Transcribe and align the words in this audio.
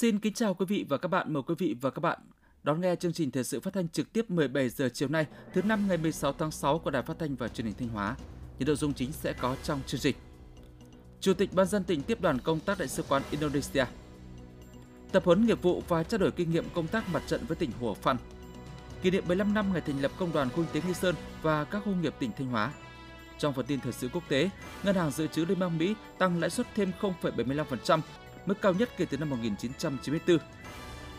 Xin 0.00 0.18
kính 0.18 0.32
chào 0.32 0.54
quý 0.54 0.66
vị 0.66 0.84
và 0.88 0.98
các 0.98 1.08
bạn. 1.08 1.32
Mời 1.32 1.42
quý 1.42 1.54
vị 1.58 1.76
và 1.80 1.90
các 1.90 2.00
bạn 2.00 2.18
đón 2.62 2.80
nghe 2.80 2.96
chương 2.96 3.12
trình 3.12 3.30
thời 3.30 3.44
sự 3.44 3.60
phát 3.60 3.74
thanh 3.74 3.88
trực 3.88 4.12
tiếp 4.12 4.30
17 4.30 4.68
giờ 4.68 4.88
chiều 4.94 5.08
nay, 5.08 5.26
thứ 5.52 5.62
năm 5.62 5.88
ngày 5.88 5.96
16 5.96 6.32
tháng 6.32 6.50
6 6.50 6.78
của 6.78 6.90
Đài 6.90 7.02
Phát 7.02 7.18
thanh 7.18 7.36
và 7.36 7.48
Truyền 7.48 7.66
hình 7.66 7.74
Thanh 7.78 7.88
Hóa. 7.88 8.16
Những 8.58 8.66
nội 8.66 8.76
dung 8.76 8.94
chính 8.94 9.12
sẽ 9.12 9.32
có 9.32 9.56
trong 9.62 9.80
chương 9.86 10.00
trình. 10.00 10.16
Chủ 11.20 11.34
tịch 11.34 11.52
Ban 11.52 11.66
dân 11.66 11.84
tỉnh 11.84 12.02
tiếp 12.02 12.20
đoàn 12.20 12.38
công 12.38 12.60
tác 12.60 12.78
đại 12.78 12.88
sứ 12.88 13.02
quán 13.02 13.22
Indonesia. 13.30 13.84
Tập 15.12 15.24
huấn 15.24 15.46
nghiệp 15.46 15.62
vụ 15.62 15.82
và 15.88 16.02
trao 16.02 16.18
đổi 16.18 16.30
kinh 16.30 16.50
nghiệm 16.50 16.64
công 16.74 16.86
tác 16.86 17.08
mặt 17.08 17.22
trận 17.26 17.40
với 17.48 17.56
tỉnh 17.56 17.70
Hủa 17.80 17.94
Phăn. 17.94 18.16
Kỷ 19.02 19.10
niệm 19.10 19.24
15 19.26 19.54
năm 19.54 19.72
ngày 19.72 19.80
thành 19.80 20.02
lập 20.02 20.12
Công 20.18 20.32
đoàn 20.32 20.48
Khu 20.50 20.56
kinh 20.56 20.82
tế 20.82 20.88
Nghi 20.88 20.94
Sơn 20.94 21.14
và 21.42 21.64
các 21.64 21.82
khu 21.84 21.92
nghiệp 21.92 22.14
tỉnh 22.18 22.30
Thanh 22.38 22.46
Hóa. 22.46 22.72
Trong 23.38 23.52
phần 23.54 23.66
tin 23.66 23.80
thời 23.80 23.92
sự 23.92 24.08
quốc 24.12 24.22
tế, 24.28 24.50
Ngân 24.82 24.96
hàng 24.96 25.10
Dự 25.10 25.26
trữ 25.26 25.44
Liên 25.44 25.58
bang 25.58 25.78
Mỹ 25.78 25.94
tăng 26.18 26.40
lãi 26.40 26.50
suất 26.50 26.66
thêm 26.74 26.92
0,75%, 27.00 28.00
mức 28.50 28.60
cao 28.62 28.74
nhất 28.74 28.88
kể 28.96 29.04
từ 29.04 29.16
năm 29.16 29.30
1994. 29.30 30.38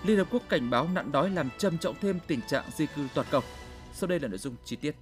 Liên 0.05 0.17
Hợp 0.17 0.27
Quốc 0.31 0.43
cảnh 0.49 0.69
báo 0.69 0.87
nạn 0.93 1.11
đói 1.11 1.29
làm 1.29 1.49
trầm 1.57 1.77
trọng 1.77 1.95
thêm 2.01 2.19
tình 2.27 2.39
trạng 2.47 2.63
di 2.75 2.85
cư 2.85 3.07
toàn 3.13 3.27
cầu. 3.31 3.41
Sau 3.93 4.07
đây 4.07 4.19
là 4.19 4.27
nội 4.27 4.37
dung 4.37 4.55
chi 4.65 4.75
tiết. 4.75 4.95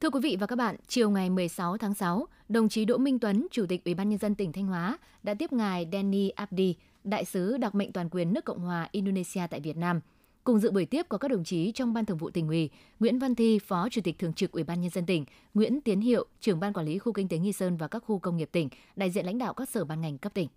Thưa 0.00 0.10
quý 0.10 0.20
vị 0.22 0.36
và 0.40 0.46
các 0.46 0.56
bạn, 0.56 0.76
chiều 0.88 1.10
ngày 1.10 1.30
16 1.30 1.76
tháng 1.78 1.94
6, 1.94 2.26
đồng 2.48 2.68
chí 2.68 2.84
Đỗ 2.84 2.98
Minh 2.98 3.18
Tuấn, 3.18 3.46
Chủ 3.50 3.66
tịch 3.68 3.84
Ủy 3.84 3.94
ban 3.94 4.08
nhân 4.08 4.18
dân 4.18 4.34
tỉnh 4.34 4.52
Thanh 4.52 4.66
Hóa 4.66 4.98
đã 5.22 5.34
tiếp 5.34 5.52
ngài 5.52 5.88
Danny 5.92 6.28
Abdi, 6.28 6.74
đại 7.04 7.24
sứ 7.24 7.56
đặc 7.56 7.74
mệnh 7.74 7.92
toàn 7.92 8.08
quyền 8.10 8.32
nước 8.32 8.44
Cộng 8.44 8.60
hòa 8.60 8.88
Indonesia 8.92 9.42
tại 9.50 9.60
Việt 9.60 9.76
Nam. 9.76 10.00
Cùng 10.48 10.58
dự 10.58 10.70
buổi 10.70 10.86
tiếp 10.86 11.06
có 11.08 11.18
các 11.18 11.28
đồng 11.28 11.44
chí 11.44 11.72
trong 11.72 11.92
Ban 11.92 12.04
Thường 12.04 12.18
vụ 12.18 12.30
tỉnh 12.30 12.48
ủy, 12.48 12.70
Nguyễn 13.00 13.18
Văn 13.18 13.34
Thi, 13.34 13.58
Phó 13.58 13.88
Chủ 13.88 14.00
tịch 14.04 14.18
Thường 14.18 14.32
trực 14.32 14.52
Ủy 14.52 14.64
ban 14.64 14.80
nhân 14.80 14.90
dân 14.90 15.06
tỉnh, 15.06 15.24
Nguyễn 15.54 15.80
Tiến 15.80 16.00
Hiệu, 16.00 16.26
trưởng 16.40 16.60
Ban 16.60 16.72
Quản 16.72 16.86
lý 16.86 16.98
khu 16.98 17.12
kinh 17.12 17.28
tế 17.28 17.38
Nghi 17.38 17.52
Sơn 17.52 17.76
và 17.76 17.88
các 17.88 18.02
khu 18.06 18.18
công 18.18 18.36
nghiệp 18.36 18.48
tỉnh, 18.52 18.68
đại 18.96 19.10
diện 19.10 19.26
lãnh 19.26 19.38
đạo 19.38 19.54
các 19.54 19.68
sở 19.68 19.84
ban 19.84 20.00
ngành 20.00 20.18
cấp 20.18 20.34
tỉnh. 20.34 20.48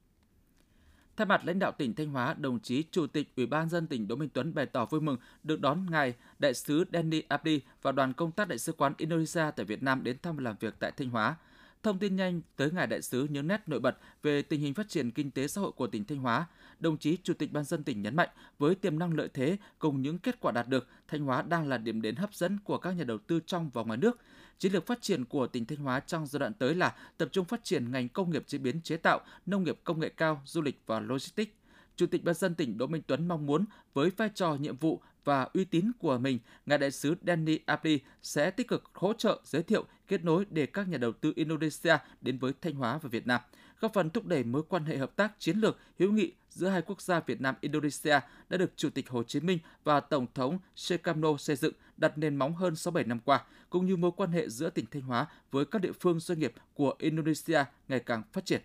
Thay 1.17 1.25
mặt 1.25 1.41
lãnh 1.45 1.59
đạo 1.59 1.71
tỉnh 1.71 1.95
Thanh 1.95 2.09
Hóa, 2.09 2.33
đồng 2.33 2.59
chí 2.59 2.83
Chủ 2.91 3.07
tịch 3.07 3.35
Ủy 3.37 3.45
ban 3.45 3.69
dân 3.69 3.87
tỉnh 3.87 4.07
Đỗ 4.07 4.15
Minh 4.15 4.29
Tuấn 4.33 4.53
bày 4.53 4.65
tỏ 4.65 4.85
vui 4.85 5.01
mừng 5.01 5.17
được 5.43 5.61
đón 5.61 5.85
ngài 5.89 6.13
đại 6.39 6.53
sứ 6.53 6.85
Danny 6.93 7.21
Abdi 7.27 7.61
và 7.81 7.91
đoàn 7.91 8.13
công 8.13 8.31
tác 8.31 8.47
đại 8.47 8.57
sứ 8.57 8.73
quán 8.73 8.93
Indonesia 8.97 9.43
tại 9.55 9.65
Việt 9.65 9.83
Nam 9.83 10.03
đến 10.03 10.17
thăm 10.21 10.35
và 10.35 10.43
làm 10.43 10.55
việc 10.59 10.73
tại 10.79 10.91
Thanh 10.91 11.09
Hóa. 11.09 11.35
Thông 11.83 11.99
tin 11.99 12.15
nhanh 12.15 12.41
tới 12.55 12.71
ngài 12.71 12.87
đại 12.87 13.01
sứ 13.01 13.27
những 13.29 13.47
nét 13.47 13.61
nổi 13.67 13.79
bật 13.79 13.97
về 14.23 14.41
tình 14.41 14.61
hình 14.61 14.73
phát 14.73 14.89
triển 14.89 15.11
kinh 15.11 15.31
tế 15.31 15.47
xã 15.47 15.61
hội 15.61 15.71
của 15.71 15.87
tỉnh 15.87 16.05
Thanh 16.05 16.17
Hóa. 16.17 16.47
Đồng 16.79 16.97
chí 16.97 17.17
Chủ 17.23 17.33
tịch 17.33 17.51
Ban 17.51 17.63
dân 17.63 17.83
tỉnh 17.83 18.01
nhấn 18.01 18.15
mạnh, 18.15 18.29
với 18.59 18.75
tiềm 18.75 18.99
năng 18.99 19.13
lợi 19.13 19.29
thế 19.33 19.57
cùng 19.79 20.01
những 20.01 20.19
kết 20.19 20.39
quả 20.39 20.51
đạt 20.51 20.67
được, 20.67 20.87
Thanh 21.07 21.23
Hóa 21.23 21.41
đang 21.41 21.67
là 21.67 21.77
điểm 21.77 22.01
đến 22.01 22.15
hấp 22.15 22.33
dẫn 22.33 22.59
của 22.63 22.77
các 22.77 22.91
nhà 22.91 23.03
đầu 23.03 23.17
tư 23.17 23.39
trong 23.45 23.69
và 23.73 23.83
ngoài 23.83 23.97
nước. 23.97 24.19
Chiến 24.57 24.73
lược 24.73 24.85
phát 24.85 25.01
triển 25.01 25.25
của 25.25 25.47
tỉnh 25.47 25.65
Thanh 25.65 25.77
Hóa 25.77 25.99
trong 25.99 26.27
giai 26.27 26.39
đoạn 26.39 26.53
tới 26.53 26.75
là 26.75 26.95
tập 27.17 27.29
trung 27.31 27.45
phát 27.45 27.63
triển 27.63 27.91
ngành 27.91 28.09
công 28.09 28.31
nghiệp 28.31 28.43
chế 28.47 28.57
biến 28.57 28.81
chế 28.81 28.97
tạo, 28.97 29.21
nông 29.45 29.63
nghiệp 29.63 29.79
công 29.83 29.99
nghệ 29.99 30.09
cao, 30.09 30.41
du 30.45 30.61
lịch 30.61 30.81
và 30.85 30.99
logistics. 30.99 31.51
Chủ 31.95 32.05
tịch 32.05 32.23
Ban 32.23 32.35
dân 32.35 32.55
tỉnh 32.55 32.77
Đỗ 32.77 32.87
Minh 32.87 33.01
Tuấn 33.07 33.27
mong 33.27 33.45
muốn 33.45 33.65
với 33.93 34.09
vai 34.09 34.29
trò 34.35 34.55
nhiệm 34.55 34.77
vụ 34.77 35.01
và 35.23 35.47
uy 35.53 35.65
tín 35.65 35.91
của 35.99 36.17
mình, 36.17 36.39
ngài 36.65 36.77
đại 36.77 36.91
sứ 36.91 37.15
Danny 37.27 37.59
Abdi 37.65 37.99
sẽ 38.21 38.51
tích 38.51 38.67
cực 38.67 38.83
hỗ 38.93 39.13
trợ, 39.13 39.41
giới 39.43 39.63
thiệu, 39.63 39.85
kết 40.07 40.23
nối 40.23 40.45
để 40.49 40.65
các 40.65 40.87
nhà 40.87 40.97
đầu 40.97 41.11
tư 41.11 41.33
Indonesia 41.35 41.97
đến 42.21 42.37
với 42.37 42.53
Thanh 42.61 42.73
Hóa 42.73 42.99
và 43.01 43.09
Việt 43.09 43.27
Nam, 43.27 43.41
góp 43.79 43.93
phần 43.93 44.09
thúc 44.09 44.25
đẩy 44.25 44.43
mối 44.43 44.63
quan 44.69 44.85
hệ 44.85 44.97
hợp 44.97 45.15
tác 45.15 45.31
chiến 45.39 45.57
lược 45.57 45.77
hữu 45.99 46.11
nghị 46.11 46.31
giữa 46.49 46.67
hai 46.67 46.81
quốc 46.81 47.01
gia 47.01 47.19
Việt 47.19 47.41
Nam 47.41 47.55
Indonesia 47.61 48.19
đã 48.49 48.57
được 48.57 48.71
Chủ 48.75 48.89
tịch 48.89 49.09
Hồ 49.09 49.23
Chí 49.23 49.39
Minh 49.39 49.59
và 49.83 49.99
Tổng 49.99 50.27
thống 50.33 50.59
Sukarno 50.75 51.37
xây 51.37 51.55
dựng 51.55 51.73
đặt 51.97 52.17
nền 52.17 52.35
móng 52.35 52.55
hơn 52.55 52.75
67 52.75 53.07
năm 53.07 53.19
qua, 53.25 53.43
cũng 53.69 53.85
như 53.85 53.97
mối 53.97 54.11
quan 54.17 54.31
hệ 54.31 54.49
giữa 54.49 54.69
tỉnh 54.69 54.85
Thanh 54.91 55.01
Hóa 55.01 55.27
với 55.51 55.65
các 55.65 55.81
địa 55.81 55.91
phương 55.99 56.19
doanh 56.19 56.39
nghiệp 56.39 56.53
của 56.73 56.95
Indonesia 56.99 57.63
ngày 57.87 57.99
càng 57.99 58.23
phát 58.33 58.45
triển. 58.45 58.61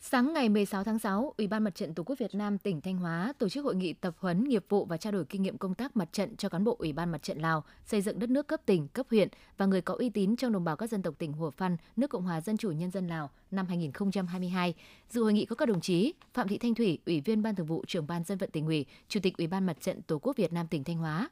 Sáng 0.00 0.32
ngày 0.32 0.48
16 0.48 0.84
tháng 0.84 0.98
6, 0.98 1.34
Ủy 1.36 1.46
ban 1.46 1.64
Mặt 1.64 1.74
trận 1.74 1.94
Tổ 1.94 2.02
quốc 2.02 2.18
Việt 2.18 2.34
Nam 2.34 2.58
tỉnh 2.58 2.80
Thanh 2.80 2.96
Hóa 2.96 3.32
tổ 3.38 3.48
chức 3.48 3.64
hội 3.64 3.76
nghị 3.76 3.92
tập 3.92 4.14
huấn 4.18 4.44
nghiệp 4.44 4.64
vụ 4.68 4.84
và 4.84 4.96
trao 4.96 5.12
đổi 5.12 5.24
kinh 5.24 5.42
nghiệm 5.42 5.58
công 5.58 5.74
tác 5.74 5.96
mặt 5.96 6.08
trận 6.12 6.36
cho 6.36 6.48
cán 6.48 6.64
bộ 6.64 6.76
Ủy 6.78 6.92
ban 6.92 7.12
Mặt 7.12 7.22
trận 7.22 7.38
Lào 7.38 7.64
xây 7.84 8.00
dựng 8.00 8.18
đất 8.18 8.30
nước 8.30 8.46
cấp 8.46 8.60
tỉnh, 8.66 8.88
cấp 8.88 9.06
huyện 9.10 9.28
và 9.56 9.66
người 9.66 9.80
có 9.80 9.94
uy 9.98 10.10
tín 10.10 10.36
trong 10.36 10.52
đồng 10.52 10.64
bào 10.64 10.76
các 10.76 10.90
dân 10.90 11.02
tộc 11.02 11.14
tỉnh 11.18 11.32
Hủa 11.32 11.50
Phăn, 11.50 11.76
nước 11.96 12.10
Cộng 12.10 12.22
hòa 12.22 12.40
Dân 12.40 12.56
chủ 12.56 12.70
Nhân 12.70 12.90
dân 12.90 13.08
Lào 13.08 13.30
năm 13.50 13.66
2022. 13.66 14.74
Dự 15.10 15.22
hội 15.22 15.32
nghị 15.32 15.44
có 15.44 15.56
các 15.56 15.68
đồng 15.68 15.80
chí 15.80 16.12
Phạm 16.34 16.48
Thị 16.48 16.58
Thanh 16.58 16.74
Thủy, 16.74 16.98
Ủy 17.06 17.20
viên 17.20 17.42
Ban 17.42 17.54
Thường 17.54 17.66
vụ, 17.66 17.84
Trưởng 17.86 18.06
ban 18.06 18.24
Dân 18.24 18.38
vận 18.38 18.50
tỉnh 18.50 18.66
ủy, 18.66 18.86
Chủ 19.08 19.20
tịch 19.22 19.36
Ủy 19.36 19.46
ban 19.46 19.66
Mặt 19.66 19.80
trận 19.80 20.02
Tổ 20.02 20.18
quốc 20.18 20.36
Việt 20.36 20.52
Nam 20.52 20.66
tỉnh 20.66 20.84
Thanh 20.84 20.98
Hóa, 20.98 21.28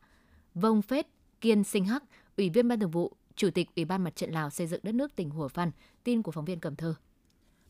Vông 0.55 0.83
Phết 0.83 1.07
Kiên 1.41 1.65
Sinh 1.65 1.85
Hắc, 1.85 2.03
Ủy 2.37 2.51
viên 2.51 2.69
Ban 2.69 2.81
Thường 2.81 2.91
vụ, 2.91 3.13
Chủ 3.37 3.51
tịch 3.51 3.69
Ủy 3.77 3.85
ban 3.85 4.05
Mặt 4.05 4.17
trận 4.17 4.31
Lào 4.31 4.51
xây 4.51 4.67
dựng 4.67 4.81
đất 4.83 4.95
nước 4.95 5.17
tỉnh 5.17 5.31
Hủa 5.31 5.49
Phăn. 5.49 5.71
Tin 6.05 6.23
của 6.23 6.33
phóng 6.33 6.45
viên 6.45 6.61
Cẩm 6.61 6.77
Thơ. 6.77 6.95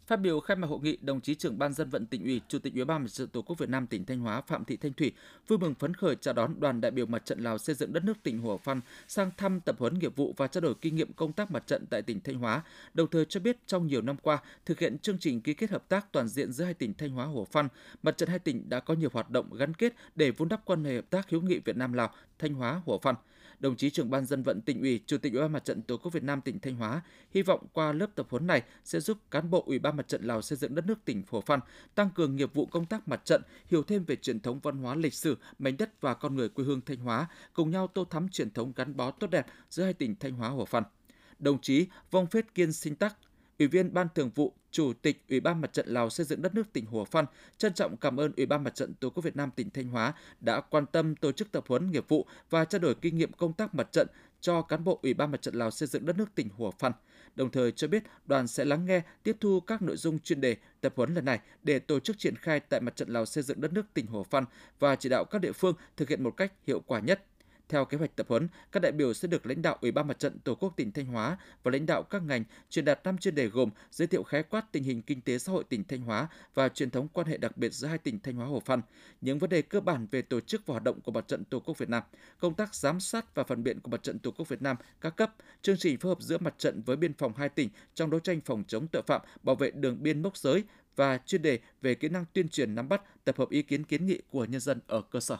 Phát 0.06 0.20
biểu 0.20 0.40
khai 0.40 0.56
mạc 0.56 0.66
hội 0.66 0.78
nghị, 0.82 0.96
đồng 1.00 1.20
chí 1.20 1.34
trưởng 1.34 1.58
ban 1.58 1.72
dân 1.72 1.90
vận 1.90 2.06
tỉnh 2.06 2.24
ủy, 2.24 2.40
chủ 2.48 2.58
tịch 2.58 2.74
ủy 2.74 2.84
ban 2.84 3.02
mặt 3.02 3.08
trận 3.08 3.28
tổ 3.28 3.42
quốc 3.42 3.58
Việt 3.58 3.68
Nam 3.68 3.86
tỉnh 3.86 4.04
Thanh 4.04 4.20
Hóa 4.20 4.40
Phạm 4.40 4.64
Thị 4.64 4.76
Thanh 4.76 4.92
Thủy 4.92 5.12
vui 5.48 5.58
mừng 5.58 5.74
phấn 5.74 5.94
khởi 5.94 6.16
chào 6.16 6.34
đón 6.34 6.60
đoàn 6.60 6.80
đại 6.80 6.90
biểu 6.90 7.06
mặt 7.06 7.24
trận 7.24 7.40
Lào 7.40 7.58
xây 7.58 7.74
dựng 7.74 7.92
đất 7.92 8.04
nước 8.04 8.22
tỉnh 8.22 8.38
Hủa 8.38 8.56
Phăn 8.56 8.80
sang 9.08 9.30
thăm 9.36 9.60
tập 9.60 9.76
huấn 9.78 9.98
nghiệp 9.98 10.16
vụ 10.16 10.34
và 10.36 10.46
trao 10.46 10.60
đổi 10.60 10.74
kinh 10.80 10.96
nghiệm 10.96 11.12
công 11.12 11.32
tác 11.32 11.50
mặt 11.50 11.66
trận 11.66 11.86
tại 11.90 12.02
tỉnh 12.02 12.20
Thanh 12.20 12.38
Hóa. 12.38 12.62
Đồng 12.94 13.08
thời 13.10 13.24
cho 13.24 13.40
biết 13.40 13.56
trong 13.66 13.86
nhiều 13.86 14.02
năm 14.02 14.16
qua 14.22 14.38
thực 14.66 14.78
hiện 14.78 14.98
chương 14.98 15.18
trình 15.18 15.40
ký 15.40 15.54
kết 15.54 15.70
hợp 15.70 15.88
tác 15.88 16.12
toàn 16.12 16.28
diện 16.28 16.52
giữa 16.52 16.64
hai 16.64 16.74
tỉnh 16.74 16.94
Thanh 16.94 17.10
Hóa 17.10 17.26
Hủa 17.26 17.44
Phăn, 17.44 17.68
mặt 18.02 18.16
trận 18.16 18.28
hai 18.28 18.38
tỉnh 18.38 18.68
đã 18.68 18.80
có 18.80 18.94
nhiều 18.94 19.10
hoạt 19.12 19.30
động 19.30 19.54
gắn 19.54 19.74
kết 19.74 19.92
để 20.14 20.30
vun 20.30 20.48
đắp 20.48 20.64
quan 20.64 20.84
hệ 20.84 20.94
hợp 20.94 21.10
tác 21.10 21.30
hữu 21.30 21.40
nghị 21.40 21.58
Việt 21.58 21.76
Nam 21.76 21.92
Lào, 21.92 22.10
Thanh 22.38 22.54
Hóa 22.54 22.82
Hủa 22.84 22.98
Phăn 22.98 23.14
đồng 23.60 23.76
chí 23.76 23.90
trưởng 23.90 24.10
ban 24.10 24.26
dân 24.26 24.42
vận 24.42 24.60
tỉnh 24.60 24.80
ủy, 24.80 25.00
chủ 25.06 25.18
tịch 25.18 25.32
ủy 25.32 25.42
ban 25.42 25.52
mặt 25.52 25.64
trận 25.64 25.82
tổ 25.82 25.96
quốc 25.96 26.12
Việt 26.12 26.22
Nam 26.22 26.40
tỉnh 26.40 26.58
Thanh 26.58 26.76
Hóa 26.76 27.02
hy 27.30 27.42
vọng 27.42 27.66
qua 27.72 27.92
lớp 27.92 28.06
tập 28.14 28.26
huấn 28.30 28.46
này 28.46 28.62
sẽ 28.84 29.00
giúp 29.00 29.18
cán 29.30 29.50
bộ 29.50 29.64
ủy 29.66 29.78
ban 29.78 29.96
mặt 29.96 30.08
trận 30.08 30.24
Lào 30.24 30.42
xây 30.42 30.58
dựng 30.58 30.74
đất 30.74 30.86
nước 30.86 31.04
tỉnh 31.04 31.22
Phổ 31.22 31.40
Phan 31.40 31.60
tăng 31.94 32.10
cường 32.10 32.36
nghiệp 32.36 32.54
vụ 32.54 32.66
công 32.66 32.86
tác 32.86 33.08
mặt 33.08 33.24
trận, 33.24 33.42
hiểu 33.66 33.82
thêm 33.82 34.04
về 34.04 34.16
truyền 34.16 34.40
thống 34.40 34.60
văn 34.62 34.78
hóa 34.78 34.94
lịch 34.94 35.14
sử, 35.14 35.36
mảnh 35.58 35.76
đất 35.76 36.00
và 36.00 36.14
con 36.14 36.36
người 36.36 36.48
quê 36.48 36.64
hương 36.64 36.80
Thanh 36.80 36.98
Hóa, 36.98 37.26
cùng 37.52 37.70
nhau 37.70 37.86
tô 37.86 38.04
thắm 38.04 38.28
truyền 38.28 38.50
thống 38.50 38.72
gắn 38.76 38.96
bó 38.96 39.10
tốt 39.10 39.26
đẹp 39.26 39.46
giữa 39.70 39.84
hai 39.84 39.92
tỉnh 39.92 40.14
Thanh 40.20 40.32
Hóa 40.32 40.48
Hồ 40.48 40.64
Phan. 40.64 40.82
Đồng 41.38 41.60
chí 41.60 41.86
Vong 42.10 42.26
Phết 42.26 42.54
Kiên 42.54 42.72
Sinh 42.72 42.96
Tắc, 42.96 43.16
Ủy 43.58 43.68
viên 43.68 43.94
Ban 43.94 44.08
Thường 44.14 44.30
vụ, 44.34 44.52
Chủ 44.70 44.92
tịch 45.02 45.22
Ủy 45.28 45.40
ban 45.40 45.60
Mặt 45.60 45.72
trận 45.72 45.88
Lào 45.88 46.10
xây 46.10 46.26
dựng 46.26 46.42
đất 46.42 46.54
nước 46.54 46.72
tỉnh 46.72 46.86
Hủa 46.86 47.04
Phan 47.04 47.24
trân 47.58 47.74
trọng 47.74 47.96
cảm 47.96 48.20
ơn 48.20 48.32
Ủy 48.36 48.46
ban 48.46 48.64
Mặt 48.64 48.74
trận 48.74 48.94
Tổ 48.94 49.10
quốc 49.10 49.24
Việt 49.24 49.36
Nam 49.36 49.50
tỉnh 49.56 49.70
Thanh 49.70 49.88
Hóa 49.88 50.14
đã 50.40 50.60
quan 50.60 50.86
tâm 50.86 51.16
tổ 51.16 51.32
chức 51.32 51.52
tập 51.52 51.64
huấn 51.68 51.90
nghiệp 51.90 52.08
vụ 52.08 52.26
và 52.50 52.64
trao 52.64 52.78
đổi 52.78 52.94
kinh 52.94 53.16
nghiệm 53.16 53.32
công 53.32 53.52
tác 53.52 53.74
mặt 53.74 53.92
trận 53.92 54.06
cho 54.40 54.62
cán 54.62 54.84
bộ 54.84 54.98
Ủy 55.02 55.14
ban 55.14 55.30
Mặt 55.30 55.42
trận 55.42 55.54
Lào 55.54 55.70
xây 55.70 55.86
dựng 55.86 56.06
đất 56.06 56.18
nước 56.18 56.34
tỉnh 56.34 56.48
Hủa 56.48 56.70
Phan. 56.70 56.92
Đồng 57.34 57.50
thời 57.50 57.72
cho 57.72 57.88
biết 57.88 58.02
đoàn 58.24 58.46
sẽ 58.46 58.64
lắng 58.64 58.86
nghe, 58.86 59.02
tiếp 59.22 59.36
thu 59.40 59.60
các 59.60 59.82
nội 59.82 59.96
dung 59.96 60.18
chuyên 60.18 60.40
đề 60.40 60.56
tập 60.80 60.92
huấn 60.96 61.14
lần 61.14 61.24
này 61.24 61.40
để 61.62 61.78
tổ 61.78 62.00
chức 62.00 62.18
triển 62.18 62.36
khai 62.36 62.60
tại 62.60 62.80
Mặt 62.80 62.96
trận 62.96 63.08
Lào 63.08 63.26
xây 63.26 63.44
dựng 63.44 63.60
đất 63.60 63.72
nước 63.72 63.86
tỉnh 63.94 64.06
Hủa 64.06 64.22
Phan 64.22 64.44
và 64.78 64.96
chỉ 64.96 65.08
đạo 65.08 65.24
các 65.24 65.40
địa 65.40 65.52
phương 65.52 65.74
thực 65.96 66.08
hiện 66.08 66.22
một 66.22 66.36
cách 66.36 66.52
hiệu 66.66 66.80
quả 66.86 67.00
nhất 67.00 67.24
theo 67.68 67.84
kế 67.84 67.98
hoạch 67.98 68.16
tập 68.16 68.26
huấn, 68.28 68.48
các 68.72 68.80
đại 68.80 68.92
biểu 68.92 69.14
sẽ 69.14 69.28
được 69.28 69.46
lãnh 69.46 69.62
đạo 69.62 69.78
Ủy 69.80 69.90
ban 69.90 70.08
Mặt 70.08 70.18
trận 70.18 70.38
Tổ 70.38 70.54
quốc 70.54 70.72
tỉnh 70.76 70.92
Thanh 70.92 71.06
Hóa 71.06 71.38
và 71.62 71.70
lãnh 71.70 71.86
đạo 71.86 72.02
các 72.02 72.22
ngành 72.22 72.44
truyền 72.70 72.84
đạt 72.84 73.00
năm 73.04 73.18
chuyên 73.18 73.34
đề 73.34 73.46
gồm 73.46 73.70
giới 73.90 74.08
thiệu 74.08 74.22
khái 74.22 74.42
quát 74.42 74.72
tình 74.72 74.84
hình 74.84 75.02
kinh 75.02 75.20
tế 75.20 75.38
xã 75.38 75.52
hội 75.52 75.64
tỉnh 75.64 75.84
Thanh 75.84 76.00
Hóa 76.00 76.28
và 76.54 76.68
truyền 76.68 76.90
thống 76.90 77.08
quan 77.12 77.26
hệ 77.26 77.36
đặc 77.36 77.56
biệt 77.56 77.72
giữa 77.72 77.88
hai 77.88 77.98
tỉnh 77.98 78.20
Thanh 78.20 78.34
Hóa 78.34 78.46
Hồ 78.46 78.60
Phan, 78.60 78.82
những 79.20 79.38
vấn 79.38 79.50
đề 79.50 79.62
cơ 79.62 79.80
bản 79.80 80.06
về 80.10 80.22
tổ 80.22 80.40
chức 80.40 80.66
và 80.66 80.72
hoạt 80.72 80.84
động 80.84 81.00
của 81.00 81.12
Mặt 81.12 81.28
trận 81.28 81.44
Tổ 81.44 81.60
quốc 81.60 81.78
Việt 81.78 81.88
Nam, 81.88 82.02
công 82.38 82.54
tác 82.54 82.74
giám 82.74 83.00
sát 83.00 83.34
và 83.34 83.44
phản 83.44 83.62
biện 83.62 83.80
của 83.80 83.90
Mặt 83.90 84.02
trận 84.02 84.18
Tổ 84.18 84.30
quốc 84.30 84.48
Việt 84.48 84.62
Nam 84.62 84.76
các 85.00 85.16
cấp, 85.16 85.34
chương 85.62 85.76
trình 85.76 85.98
phối 85.98 86.10
hợp 86.10 86.22
giữa 86.22 86.38
mặt 86.38 86.54
trận 86.58 86.82
với 86.82 86.96
biên 86.96 87.14
phòng 87.14 87.32
hai 87.36 87.48
tỉnh 87.48 87.68
trong 87.94 88.10
đấu 88.10 88.20
tranh 88.20 88.40
phòng 88.40 88.64
chống 88.68 88.86
tội 88.92 89.02
phạm, 89.06 89.20
bảo 89.42 89.56
vệ 89.56 89.70
đường 89.70 90.02
biên 90.02 90.22
mốc 90.22 90.36
giới 90.36 90.64
và 90.96 91.18
chuyên 91.26 91.42
đề 91.42 91.58
về 91.82 91.94
kỹ 91.94 92.08
năng 92.08 92.24
tuyên 92.32 92.48
truyền 92.48 92.74
nắm 92.74 92.88
bắt, 92.88 93.24
tập 93.24 93.38
hợp 93.38 93.50
ý 93.50 93.62
kiến 93.62 93.84
kiến 93.84 94.06
nghị 94.06 94.20
của 94.30 94.44
nhân 94.44 94.60
dân 94.60 94.80
ở 94.86 95.02
cơ 95.10 95.20
sở. 95.20 95.38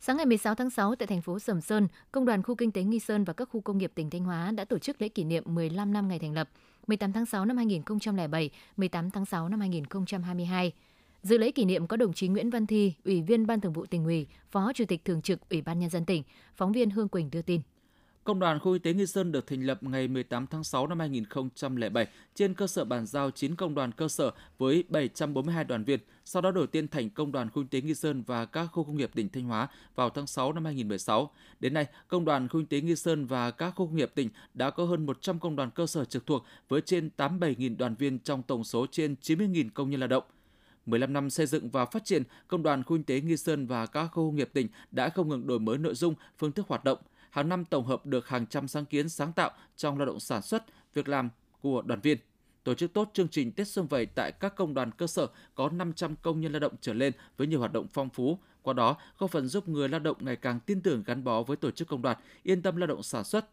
Sáng 0.00 0.16
ngày 0.16 0.26
16 0.26 0.54
tháng 0.54 0.70
6 0.70 0.94
tại 0.94 1.06
thành 1.06 1.22
phố 1.22 1.38
Sầm 1.38 1.60
Sơn, 1.60 1.88
Công 2.12 2.24
đoàn 2.24 2.42
khu 2.42 2.54
kinh 2.54 2.72
tế 2.72 2.82
Nghi 2.82 3.00
Sơn 3.00 3.24
và 3.24 3.32
các 3.32 3.48
khu 3.52 3.60
công 3.60 3.78
nghiệp 3.78 3.92
tỉnh 3.94 4.10
Thanh 4.10 4.24
Hóa 4.24 4.50
đã 4.50 4.64
tổ 4.64 4.78
chức 4.78 5.02
lễ 5.02 5.08
kỷ 5.08 5.24
niệm 5.24 5.42
15 5.46 5.92
năm 5.92 6.08
ngày 6.08 6.18
thành 6.18 6.32
lập, 6.32 6.48
18 6.86 7.12
tháng 7.12 7.26
6 7.26 7.44
năm 7.44 7.56
2007, 7.56 8.50
18 8.76 9.10
tháng 9.10 9.26
6 9.26 9.48
năm 9.48 9.60
2022. 9.60 10.72
Dự 11.22 11.38
lễ 11.38 11.50
kỷ 11.50 11.64
niệm 11.64 11.86
có 11.86 11.96
đồng 11.96 12.12
chí 12.12 12.28
Nguyễn 12.28 12.50
Văn 12.50 12.66
Thi, 12.66 12.92
Ủy 13.04 13.22
viên 13.22 13.46
Ban 13.46 13.60
Thường 13.60 13.72
vụ 13.72 13.86
tỉnh 13.86 14.04
ủy, 14.04 14.26
Phó 14.50 14.72
Chủ 14.72 14.84
tịch 14.88 15.04
Thường 15.04 15.22
trực 15.22 15.48
Ủy 15.48 15.62
ban 15.62 15.78
nhân 15.78 15.90
dân 15.90 16.04
tỉnh. 16.04 16.22
Phóng 16.56 16.72
viên 16.72 16.90
Hương 16.90 17.08
Quỳnh 17.08 17.30
đưa 17.30 17.42
tin. 17.42 17.60
Công 18.26 18.38
đoàn 18.38 18.58
khu 18.58 18.72
y 18.72 18.78
tế 18.78 18.92
Nghi 18.92 19.06
Sơn 19.06 19.32
được 19.32 19.46
thành 19.46 19.62
lập 19.62 19.82
ngày 19.82 20.08
18 20.08 20.46
tháng 20.46 20.64
6 20.64 20.86
năm 20.86 20.98
2007 20.98 22.06
trên 22.34 22.54
cơ 22.54 22.66
sở 22.66 22.84
bàn 22.84 23.06
giao 23.06 23.30
9 23.30 23.54
công 23.54 23.74
đoàn 23.74 23.92
cơ 23.92 24.08
sở 24.08 24.30
với 24.58 24.84
742 24.88 25.64
đoàn 25.64 25.84
viên, 25.84 26.00
sau 26.24 26.42
đó 26.42 26.50
đổi 26.50 26.66
tên 26.66 26.88
thành 26.88 27.10
Công 27.10 27.32
đoàn 27.32 27.50
khu 27.50 27.62
y 27.62 27.68
tế 27.68 27.80
Nghi 27.80 27.94
Sơn 27.94 28.22
và 28.26 28.44
các 28.44 28.66
khu 28.66 28.84
công 28.84 28.96
nghiệp 28.96 29.10
tỉnh 29.14 29.28
Thanh 29.28 29.44
Hóa 29.44 29.68
vào 29.94 30.10
tháng 30.10 30.26
6 30.26 30.52
năm 30.52 30.64
2016. 30.64 31.30
Đến 31.60 31.74
nay, 31.74 31.86
Công 32.08 32.24
đoàn 32.24 32.48
khu 32.48 32.60
y 32.60 32.66
tế 32.66 32.80
Nghi 32.80 32.96
Sơn 32.96 33.26
và 33.26 33.50
các 33.50 33.70
khu 33.70 33.86
công 33.86 33.96
nghiệp 33.96 34.10
tỉnh 34.14 34.28
đã 34.54 34.70
có 34.70 34.84
hơn 34.84 35.06
100 35.06 35.40
công 35.40 35.56
đoàn 35.56 35.70
cơ 35.70 35.86
sở 35.86 36.04
trực 36.04 36.26
thuộc 36.26 36.44
với 36.68 36.80
trên 36.80 37.10
87.000 37.16 37.76
đoàn 37.76 37.94
viên 37.94 38.18
trong 38.18 38.42
tổng 38.42 38.64
số 38.64 38.86
trên 38.90 39.14
90.000 39.22 39.68
công 39.74 39.90
nhân 39.90 40.00
lao 40.00 40.08
động. 40.08 40.24
15 40.86 41.12
năm 41.12 41.30
xây 41.30 41.46
dựng 41.46 41.70
và 41.70 41.84
phát 41.84 42.04
triển, 42.04 42.22
Công 42.48 42.62
đoàn 42.62 42.84
khu 42.84 42.96
kinh 42.96 43.04
tế 43.04 43.20
Nghi 43.20 43.36
Sơn 43.36 43.66
và 43.66 43.86
các 43.86 44.06
khu 44.06 44.28
công 44.28 44.36
nghiệp 44.36 44.50
tỉnh 44.52 44.68
đã 44.90 45.08
không 45.08 45.28
ngừng 45.28 45.46
đổi 45.46 45.58
mới 45.58 45.78
nội 45.78 45.94
dung, 45.94 46.14
phương 46.38 46.52
thức 46.52 46.68
hoạt 46.68 46.84
động– 46.84 46.98
hàng 47.36 47.48
năm 47.48 47.64
tổng 47.64 47.86
hợp 47.86 48.06
được 48.06 48.28
hàng 48.28 48.46
trăm 48.46 48.68
sáng 48.68 48.84
kiến 48.84 49.08
sáng 49.08 49.32
tạo 49.32 49.50
trong 49.76 49.98
lao 49.98 50.06
động 50.06 50.20
sản 50.20 50.42
xuất, 50.42 50.64
việc 50.94 51.08
làm 51.08 51.30
của 51.60 51.82
đoàn 51.82 52.00
viên. 52.00 52.18
Tổ 52.64 52.74
chức 52.74 52.92
tốt 52.92 53.10
chương 53.12 53.28
trình 53.28 53.52
Tết 53.52 53.68
Xuân 53.68 53.86
Vầy 53.86 54.06
tại 54.06 54.32
các 54.32 54.56
công 54.56 54.74
đoàn 54.74 54.90
cơ 54.92 55.06
sở 55.06 55.26
có 55.54 55.68
500 55.68 56.16
công 56.22 56.40
nhân 56.40 56.52
lao 56.52 56.60
động 56.60 56.72
trở 56.80 56.94
lên 56.94 57.12
với 57.36 57.46
nhiều 57.46 57.58
hoạt 57.58 57.72
động 57.72 57.86
phong 57.92 58.08
phú, 58.08 58.38
qua 58.62 58.74
đó 58.74 58.96
góp 59.18 59.30
phần 59.30 59.48
giúp 59.48 59.68
người 59.68 59.88
lao 59.88 60.00
động 60.00 60.16
ngày 60.20 60.36
càng 60.36 60.60
tin 60.60 60.80
tưởng 60.80 61.02
gắn 61.06 61.24
bó 61.24 61.42
với 61.42 61.56
tổ 61.56 61.70
chức 61.70 61.88
công 61.88 62.02
đoàn, 62.02 62.16
yên 62.42 62.62
tâm 62.62 62.76
lao 62.76 62.86
động 62.86 63.02
sản 63.02 63.24
xuất, 63.24 63.48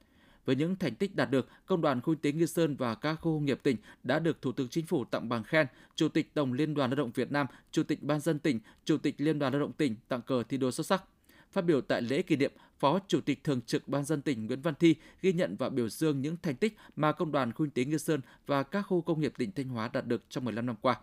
với 0.45 0.55
những 0.55 0.75
thành 0.75 0.95
tích 0.95 1.15
đạt 1.15 1.29
được, 1.31 1.47
Công 1.65 1.81
đoàn 1.81 2.01
Khu 2.01 2.15
tế 2.15 2.31
Nghi 2.31 2.47
Sơn 2.47 2.75
và 2.75 2.95
các 2.95 3.15
khu 3.15 3.37
công 3.37 3.45
nghiệp 3.45 3.59
tỉnh 3.63 3.77
đã 4.03 4.19
được 4.19 4.41
Thủ 4.41 4.51
tướng 4.51 4.67
Chính 4.69 4.85
phủ 4.85 5.05
tặng 5.05 5.29
bằng 5.29 5.43
khen, 5.43 5.67
Chủ 5.95 6.09
tịch 6.09 6.33
Tổng 6.33 6.53
Liên 6.53 6.73
đoàn 6.73 6.89
Lao 6.89 6.95
động 6.95 7.11
Việt 7.11 7.31
Nam, 7.31 7.47
Chủ 7.71 7.83
tịch 7.83 8.03
Ban 8.03 8.19
dân 8.19 8.39
tỉnh, 8.39 8.59
Chủ 8.85 8.97
tịch 8.97 9.15
Liên 9.17 9.39
đoàn 9.39 9.53
Lao 9.53 9.59
động 9.59 9.73
tỉnh 9.73 9.95
tặng 10.07 10.21
cờ 10.21 10.43
thi 10.43 10.57
đua 10.57 10.71
xuất 10.71 10.87
sắc. 10.87 11.03
Phát 11.51 11.65
biểu 11.65 11.81
tại 11.81 12.01
lễ 12.01 12.21
kỷ 12.21 12.35
niệm, 12.35 12.51
Phó 12.83 12.99
Chủ 13.07 13.21
tịch 13.21 13.43
Thường 13.43 13.61
trực 13.61 13.87
Ban 13.87 14.03
dân 14.03 14.21
tỉnh 14.21 14.45
Nguyễn 14.45 14.61
Văn 14.61 14.73
Thi 14.79 14.95
ghi 15.21 15.33
nhận 15.33 15.55
và 15.55 15.69
biểu 15.69 15.89
dương 15.89 16.21
những 16.21 16.37
thành 16.41 16.55
tích 16.55 16.77
mà 16.95 17.11
Công 17.11 17.31
đoàn 17.31 17.53
Khu 17.53 17.67
tế 17.73 17.85
Nghi 17.85 17.97
Sơn 17.97 18.21
và 18.47 18.63
các 18.63 18.81
khu 18.81 19.01
công 19.01 19.21
nghiệp 19.21 19.33
tỉnh 19.37 19.51
Thanh 19.51 19.67
Hóa 19.67 19.89
đạt 19.93 20.07
được 20.07 20.21
trong 20.29 20.45
15 20.45 20.65
năm 20.65 20.75
qua. 20.81 20.99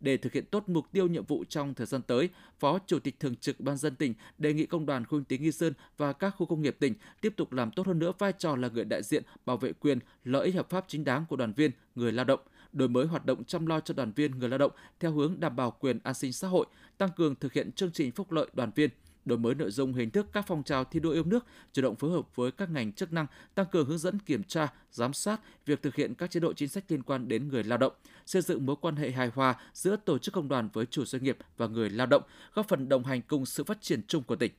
Để 0.00 0.16
thực 0.16 0.32
hiện 0.32 0.44
tốt 0.50 0.64
mục 0.66 0.92
tiêu 0.92 1.06
nhiệm 1.06 1.24
vụ 1.24 1.44
trong 1.48 1.74
thời 1.74 1.86
gian 1.86 2.02
tới, 2.02 2.28
Phó 2.58 2.78
Chủ 2.86 2.98
tịch 2.98 3.20
Thường 3.20 3.36
trực 3.36 3.60
Ban 3.60 3.76
dân 3.76 3.96
tỉnh 3.96 4.14
đề 4.38 4.52
nghị 4.52 4.66
Công 4.66 4.86
đoàn 4.86 5.04
Khu 5.04 5.10
kinh 5.18 5.24
tế 5.24 5.36
Nghi 5.44 5.52
Sơn 5.52 5.72
và 5.96 6.12
các 6.12 6.30
khu 6.30 6.46
công 6.46 6.62
nghiệp 6.62 6.76
tỉnh 6.80 6.94
tiếp 7.20 7.34
tục 7.36 7.52
làm 7.52 7.70
tốt 7.70 7.86
hơn 7.86 7.98
nữa 7.98 8.12
vai 8.18 8.32
trò 8.32 8.56
là 8.56 8.68
người 8.68 8.84
đại 8.84 9.02
diện 9.02 9.22
bảo 9.46 9.56
vệ 9.56 9.72
quyền, 9.72 9.98
lợi 10.24 10.46
ích 10.46 10.54
hợp 10.54 10.70
pháp 10.70 10.84
chính 10.88 11.04
đáng 11.04 11.24
của 11.28 11.36
đoàn 11.36 11.52
viên, 11.52 11.70
người 11.94 12.12
lao 12.12 12.24
động, 12.24 12.40
đổi 12.72 12.88
mới 12.88 13.06
hoạt 13.06 13.26
động 13.26 13.44
chăm 13.44 13.66
lo 13.66 13.80
cho 13.80 13.94
đoàn 13.94 14.12
viên 14.12 14.38
người 14.38 14.48
lao 14.48 14.58
động 14.58 14.72
theo 15.00 15.12
hướng 15.12 15.40
đảm 15.40 15.56
bảo 15.56 15.70
quyền 15.70 15.98
an 16.02 16.14
sinh 16.14 16.32
xã 16.32 16.48
hội, 16.48 16.66
tăng 16.98 17.10
cường 17.16 17.34
thực 17.36 17.52
hiện 17.52 17.72
chương 17.72 17.92
trình 17.92 18.12
phúc 18.12 18.32
lợi 18.32 18.46
đoàn 18.54 18.70
viên, 18.74 18.90
đổi 19.24 19.38
mới 19.38 19.54
nội 19.54 19.70
dung 19.70 19.92
hình 19.92 20.10
thức 20.10 20.26
các 20.32 20.44
phong 20.46 20.62
trào 20.62 20.84
thi 20.84 21.00
đua 21.00 21.10
yêu 21.10 21.24
nước, 21.24 21.46
chủ 21.72 21.82
động 21.82 21.96
phối 21.96 22.10
hợp 22.10 22.36
với 22.36 22.52
các 22.52 22.70
ngành 22.70 22.92
chức 22.92 23.12
năng, 23.12 23.26
tăng 23.54 23.66
cường 23.72 23.86
hướng 23.86 23.98
dẫn 23.98 24.18
kiểm 24.18 24.42
tra, 24.44 24.72
giám 24.90 25.12
sát 25.12 25.40
việc 25.66 25.82
thực 25.82 25.94
hiện 25.94 26.14
các 26.14 26.30
chế 26.30 26.40
độ 26.40 26.52
chính 26.52 26.68
sách 26.68 26.84
liên 26.88 27.02
quan 27.02 27.28
đến 27.28 27.48
người 27.48 27.64
lao 27.64 27.78
động, 27.78 27.92
xây 28.26 28.42
dựng 28.42 28.66
mối 28.66 28.76
quan 28.80 28.96
hệ 28.96 29.10
hài 29.10 29.28
hòa 29.28 29.54
giữa 29.72 29.96
tổ 29.96 30.18
chức 30.18 30.34
công 30.34 30.48
đoàn 30.48 30.68
với 30.72 30.86
chủ 30.86 31.04
doanh 31.04 31.24
nghiệp 31.24 31.38
và 31.56 31.66
người 31.66 31.90
lao 31.90 32.06
động, 32.06 32.22
góp 32.54 32.68
phần 32.68 32.88
đồng 32.88 33.04
hành 33.04 33.22
cùng 33.22 33.46
sự 33.46 33.64
phát 33.64 33.80
triển 33.80 34.00
chung 34.08 34.22
của 34.22 34.36
tỉnh. 34.36 34.52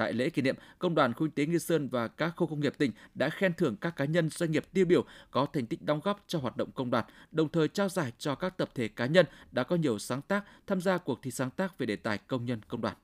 Tại 0.00 0.12
lễ 0.12 0.30
kỷ 0.30 0.42
niệm, 0.42 0.56
Công 0.78 0.94
đoàn 0.94 1.12
Khu 1.12 1.18
kinh 1.18 1.30
tế 1.30 1.46
Nghi 1.46 1.58
Sơn 1.58 1.88
và 1.88 2.08
các 2.08 2.32
khu 2.36 2.46
công 2.46 2.60
nghiệp 2.60 2.74
tỉnh 2.78 2.92
đã 3.14 3.30
khen 3.30 3.54
thưởng 3.54 3.76
các 3.76 3.96
cá 3.96 4.04
nhân 4.04 4.30
doanh 4.30 4.52
nghiệp 4.52 4.64
tiêu 4.72 4.84
biểu 4.84 5.04
có 5.30 5.46
thành 5.52 5.66
tích 5.66 5.82
đóng 5.82 6.00
góp 6.04 6.24
cho 6.26 6.38
hoạt 6.38 6.56
động 6.56 6.70
công 6.70 6.90
đoàn, 6.90 7.04
đồng 7.32 7.48
thời 7.48 7.68
trao 7.68 7.88
giải 7.88 8.12
cho 8.18 8.34
các 8.34 8.56
tập 8.56 8.70
thể 8.74 8.88
cá 8.88 9.06
nhân 9.06 9.26
đã 9.52 9.62
có 9.62 9.76
nhiều 9.76 9.98
sáng 9.98 10.22
tác 10.22 10.44
tham 10.66 10.80
gia 10.80 10.98
cuộc 10.98 11.22
thi 11.22 11.30
sáng 11.30 11.50
tác 11.50 11.78
về 11.78 11.86
đề 11.86 11.96
tài 11.96 12.18
công 12.18 12.44
nhân 12.44 12.60
công 12.68 12.80
đoàn. 12.80 12.96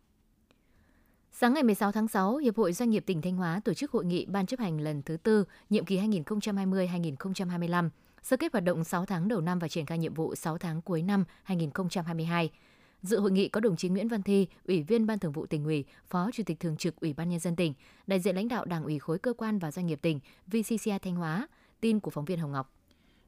Sáng 1.41 1.55
ngày 1.55 1.63
16 1.63 1.93
tháng 1.93 2.09
6, 2.09 2.37
Hiệp 2.37 2.57
hội 2.57 2.73
Doanh 2.73 2.91
nghiệp 2.91 3.05
tỉnh 3.07 3.23
Thanh 3.23 3.37
Hóa 3.37 3.61
tổ 3.65 3.75
chức 3.75 3.91
hội 3.91 4.05
nghị 4.05 4.27
Ban 4.27 4.47
chấp 4.47 4.61
hành 4.61 4.81
lần 4.81 5.03
thứ 5.03 5.17
tư, 5.17 5.45
nhiệm 5.71 5.85
kỳ 5.85 5.99
2020-2025, 5.99 7.89
sơ 8.23 8.37
kết 8.37 8.53
hoạt 8.53 8.65
động 8.65 8.85
6 8.85 9.07
tháng 9.07 9.29
đầu 9.29 9.41
năm 9.41 9.59
và 9.59 9.69
triển 9.69 9.87
khai 9.87 9.99
nhiệm 9.99 10.15
vụ 10.15 10.35
6 10.35 10.59
tháng 10.59 10.83
cuối 10.83 11.03
năm 11.03 11.25
2022. 11.43 12.51
Dự 13.03 13.21
hội 13.21 13.31
nghị 13.31 13.49
có 13.49 13.61
đồng 13.61 13.77
chí 13.77 13.89
Nguyễn 13.89 14.09
Văn 14.09 14.23
Thi, 14.23 14.47
Ủy 14.65 14.83
viên 14.83 15.07
Ban 15.07 15.19
Thường 15.19 15.33
vụ 15.33 15.47
tỉnh 15.47 15.65
ủy, 15.65 15.85
Phó 16.07 16.31
Chủ 16.33 16.43
tịch 16.47 16.61
Thường 16.61 16.77
trực 16.77 17.01
Ủy 17.01 17.13
ban 17.13 17.29
Nhân 17.29 17.41
dân 17.41 17.57
tỉnh, 17.57 17.75
đại 18.07 18.21
diện 18.21 18.37
lãnh 18.37 18.49
đạo 18.49 18.65
Đảng 18.65 18.85
ủy 18.85 18.99
khối 18.99 19.19
cơ 19.19 19.33
quan 19.33 19.59
và 19.59 19.71
doanh 19.71 19.87
nghiệp 19.87 19.99
tỉnh, 20.03 20.21
VCCI 20.47 20.99
Thanh 21.03 21.17
Hóa. 21.17 21.49
Tin 21.81 22.01
của 22.01 22.11
phóng 22.11 22.25
viên 22.25 22.39
Hồng 22.39 22.53
Ngọc. 22.53 22.76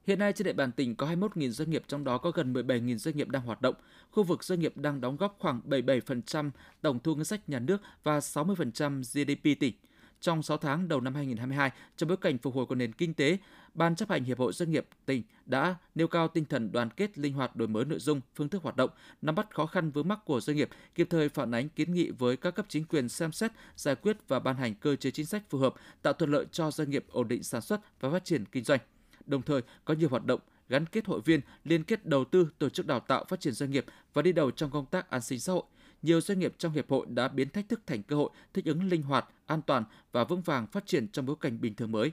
Hiện 0.08 0.18
nay 0.18 0.32
trên 0.32 0.44
địa 0.44 0.52
bàn 0.52 0.72
tỉnh 0.72 0.96
có 0.96 1.06
21.000 1.06 1.50
doanh 1.50 1.70
nghiệp 1.70 1.82
trong 1.88 2.04
đó 2.04 2.18
có 2.18 2.30
gần 2.30 2.52
17.000 2.52 2.96
doanh 2.96 3.16
nghiệp 3.16 3.28
đang 3.28 3.42
hoạt 3.42 3.62
động. 3.62 3.74
Khu 4.10 4.22
vực 4.22 4.44
doanh 4.44 4.60
nghiệp 4.60 4.76
đang 4.76 5.00
đóng 5.00 5.16
góp 5.16 5.36
khoảng 5.38 5.60
77% 5.68 6.50
tổng 6.80 6.98
thu 6.98 7.14
ngân 7.14 7.24
sách 7.24 7.48
nhà 7.48 7.58
nước 7.58 7.82
và 8.02 8.18
60% 8.18 9.02
GDP 9.02 9.60
tỉnh. 9.60 9.74
Trong 10.20 10.42
6 10.42 10.56
tháng 10.56 10.88
đầu 10.88 11.00
năm 11.00 11.14
2022, 11.14 11.70
trong 11.96 12.08
bối 12.08 12.16
cảnh 12.16 12.38
phục 12.38 12.54
hồi 12.54 12.66
của 12.66 12.74
nền 12.74 12.92
kinh 12.92 13.14
tế, 13.14 13.38
Ban 13.74 13.96
chấp 13.96 14.10
hành 14.10 14.24
Hiệp 14.24 14.38
hội 14.38 14.52
Doanh 14.52 14.70
nghiệp 14.70 14.86
tỉnh 15.06 15.22
đã 15.46 15.74
nêu 15.94 16.08
cao 16.08 16.28
tinh 16.28 16.44
thần 16.44 16.72
đoàn 16.72 16.90
kết, 16.90 17.18
linh 17.18 17.32
hoạt 17.32 17.56
đổi 17.56 17.68
mới 17.68 17.84
nội 17.84 17.98
dung, 17.98 18.20
phương 18.34 18.48
thức 18.48 18.62
hoạt 18.62 18.76
động, 18.76 18.90
nắm 19.22 19.34
bắt 19.34 19.54
khó 19.54 19.66
khăn 19.66 19.90
vướng 19.90 20.08
mắc 20.08 20.18
của 20.24 20.40
doanh 20.40 20.56
nghiệp, 20.56 20.68
kịp 20.94 21.06
thời 21.10 21.28
phản 21.28 21.54
ánh 21.54 21.68
kiến 21.68 21.94
nghị 21.94 22.10
với 22.10 22.36
các 22.36 22.50
cấp 22.50 22.66
chính 22.68 22.84
quyền 22.84 23.08
xem 23.08 23.32
xét, 23.32 23.52
giải 23.76 23.94
quyết 23.94 24.16
và 24.28 24.38
ban 24.38 24.56
hành 24.56 24.74
cơ 24.74 24.96
chế 24.96 25.10
chính 25.10 25.26
sách 25.26 25.42
phù 25.50 25.58
hợp, 25.58 25.74
tạo 26.02 26.12
thuận 26.12 26.30
lợi 26.30 26.46
cho 26.52 26.70
doanh 26.70 26.90
nghiệp 26.90 27.04
ổn 27.10 27.28
định 27.28 27.42
sản 27.42 27.60
xuất 27.60 28.00
và 28.00 28.10
phát 28.10 28.24
triển 28.24 28.44
kinh 28.44 28.64
doanh 28.64 28.80
đồng 29.28 29.42
thời 29.42 29.62
có 29.84 29.94
nhiều 29.94 30.08
hoạt 30.08 30.24
động 30.24 30.40
gắn 30.68 30.86
kết 30.86 31.06
hội 31.06 31.20
viên, 31.24 31.40
liên 31.64 31.84
kết 31.84 32.06
đầu 32.06 32.24
tư, 32.24 32.48
tổ 32.58 32.68
chức 32.68 32.86
đào 32.86 33.00
tạo 33.00 33.24
phát 33.28 33.40
triển 33.40 33.52
doanh 33.52 33.70
nghiệp 33.70 33.84
và 34.14 34.22
đi 34.22 34.32
đầu 34.32 34.50
trong 34.50 34.70
công 34.70 34.86
tác 34.86 35.10
an 35.10 35.20
sinh 35.20 35.40
xã 35.40 35.52
hội. 35.52 35.62
Nhiều 36.02 36.20
doanh 36.20 36.38
nghiệp 36.38 36.54
trong 36.58 36.72
hiệp 36.72 36.90
hội 36.90 37.06
đã 37.08 37.28
biến 37.28 37.48
thách 37.48 37.68
thức 37.68 37.80
thành 37.86 38.02
cơ 38.02 38.16
hội, 38.16 38.30
thích 38.54 38.64
ứng 38.64 38.88
linh 38.88 39.02
hoạt, 39.02 39.28
an 39.46 39.62
toàn 39.62 39.84
và 40.12 40.24
vững 40.24 40.42
vàng 40.42 40.66
phát 40.66 40.86
triển 40.86 41.08
trong 41.08 41.26
bối 41.26 41.36
cảnh 41.40 41.60
bình 41.60 41.74
thường 41.74 41.92
mới. 41.92 42.12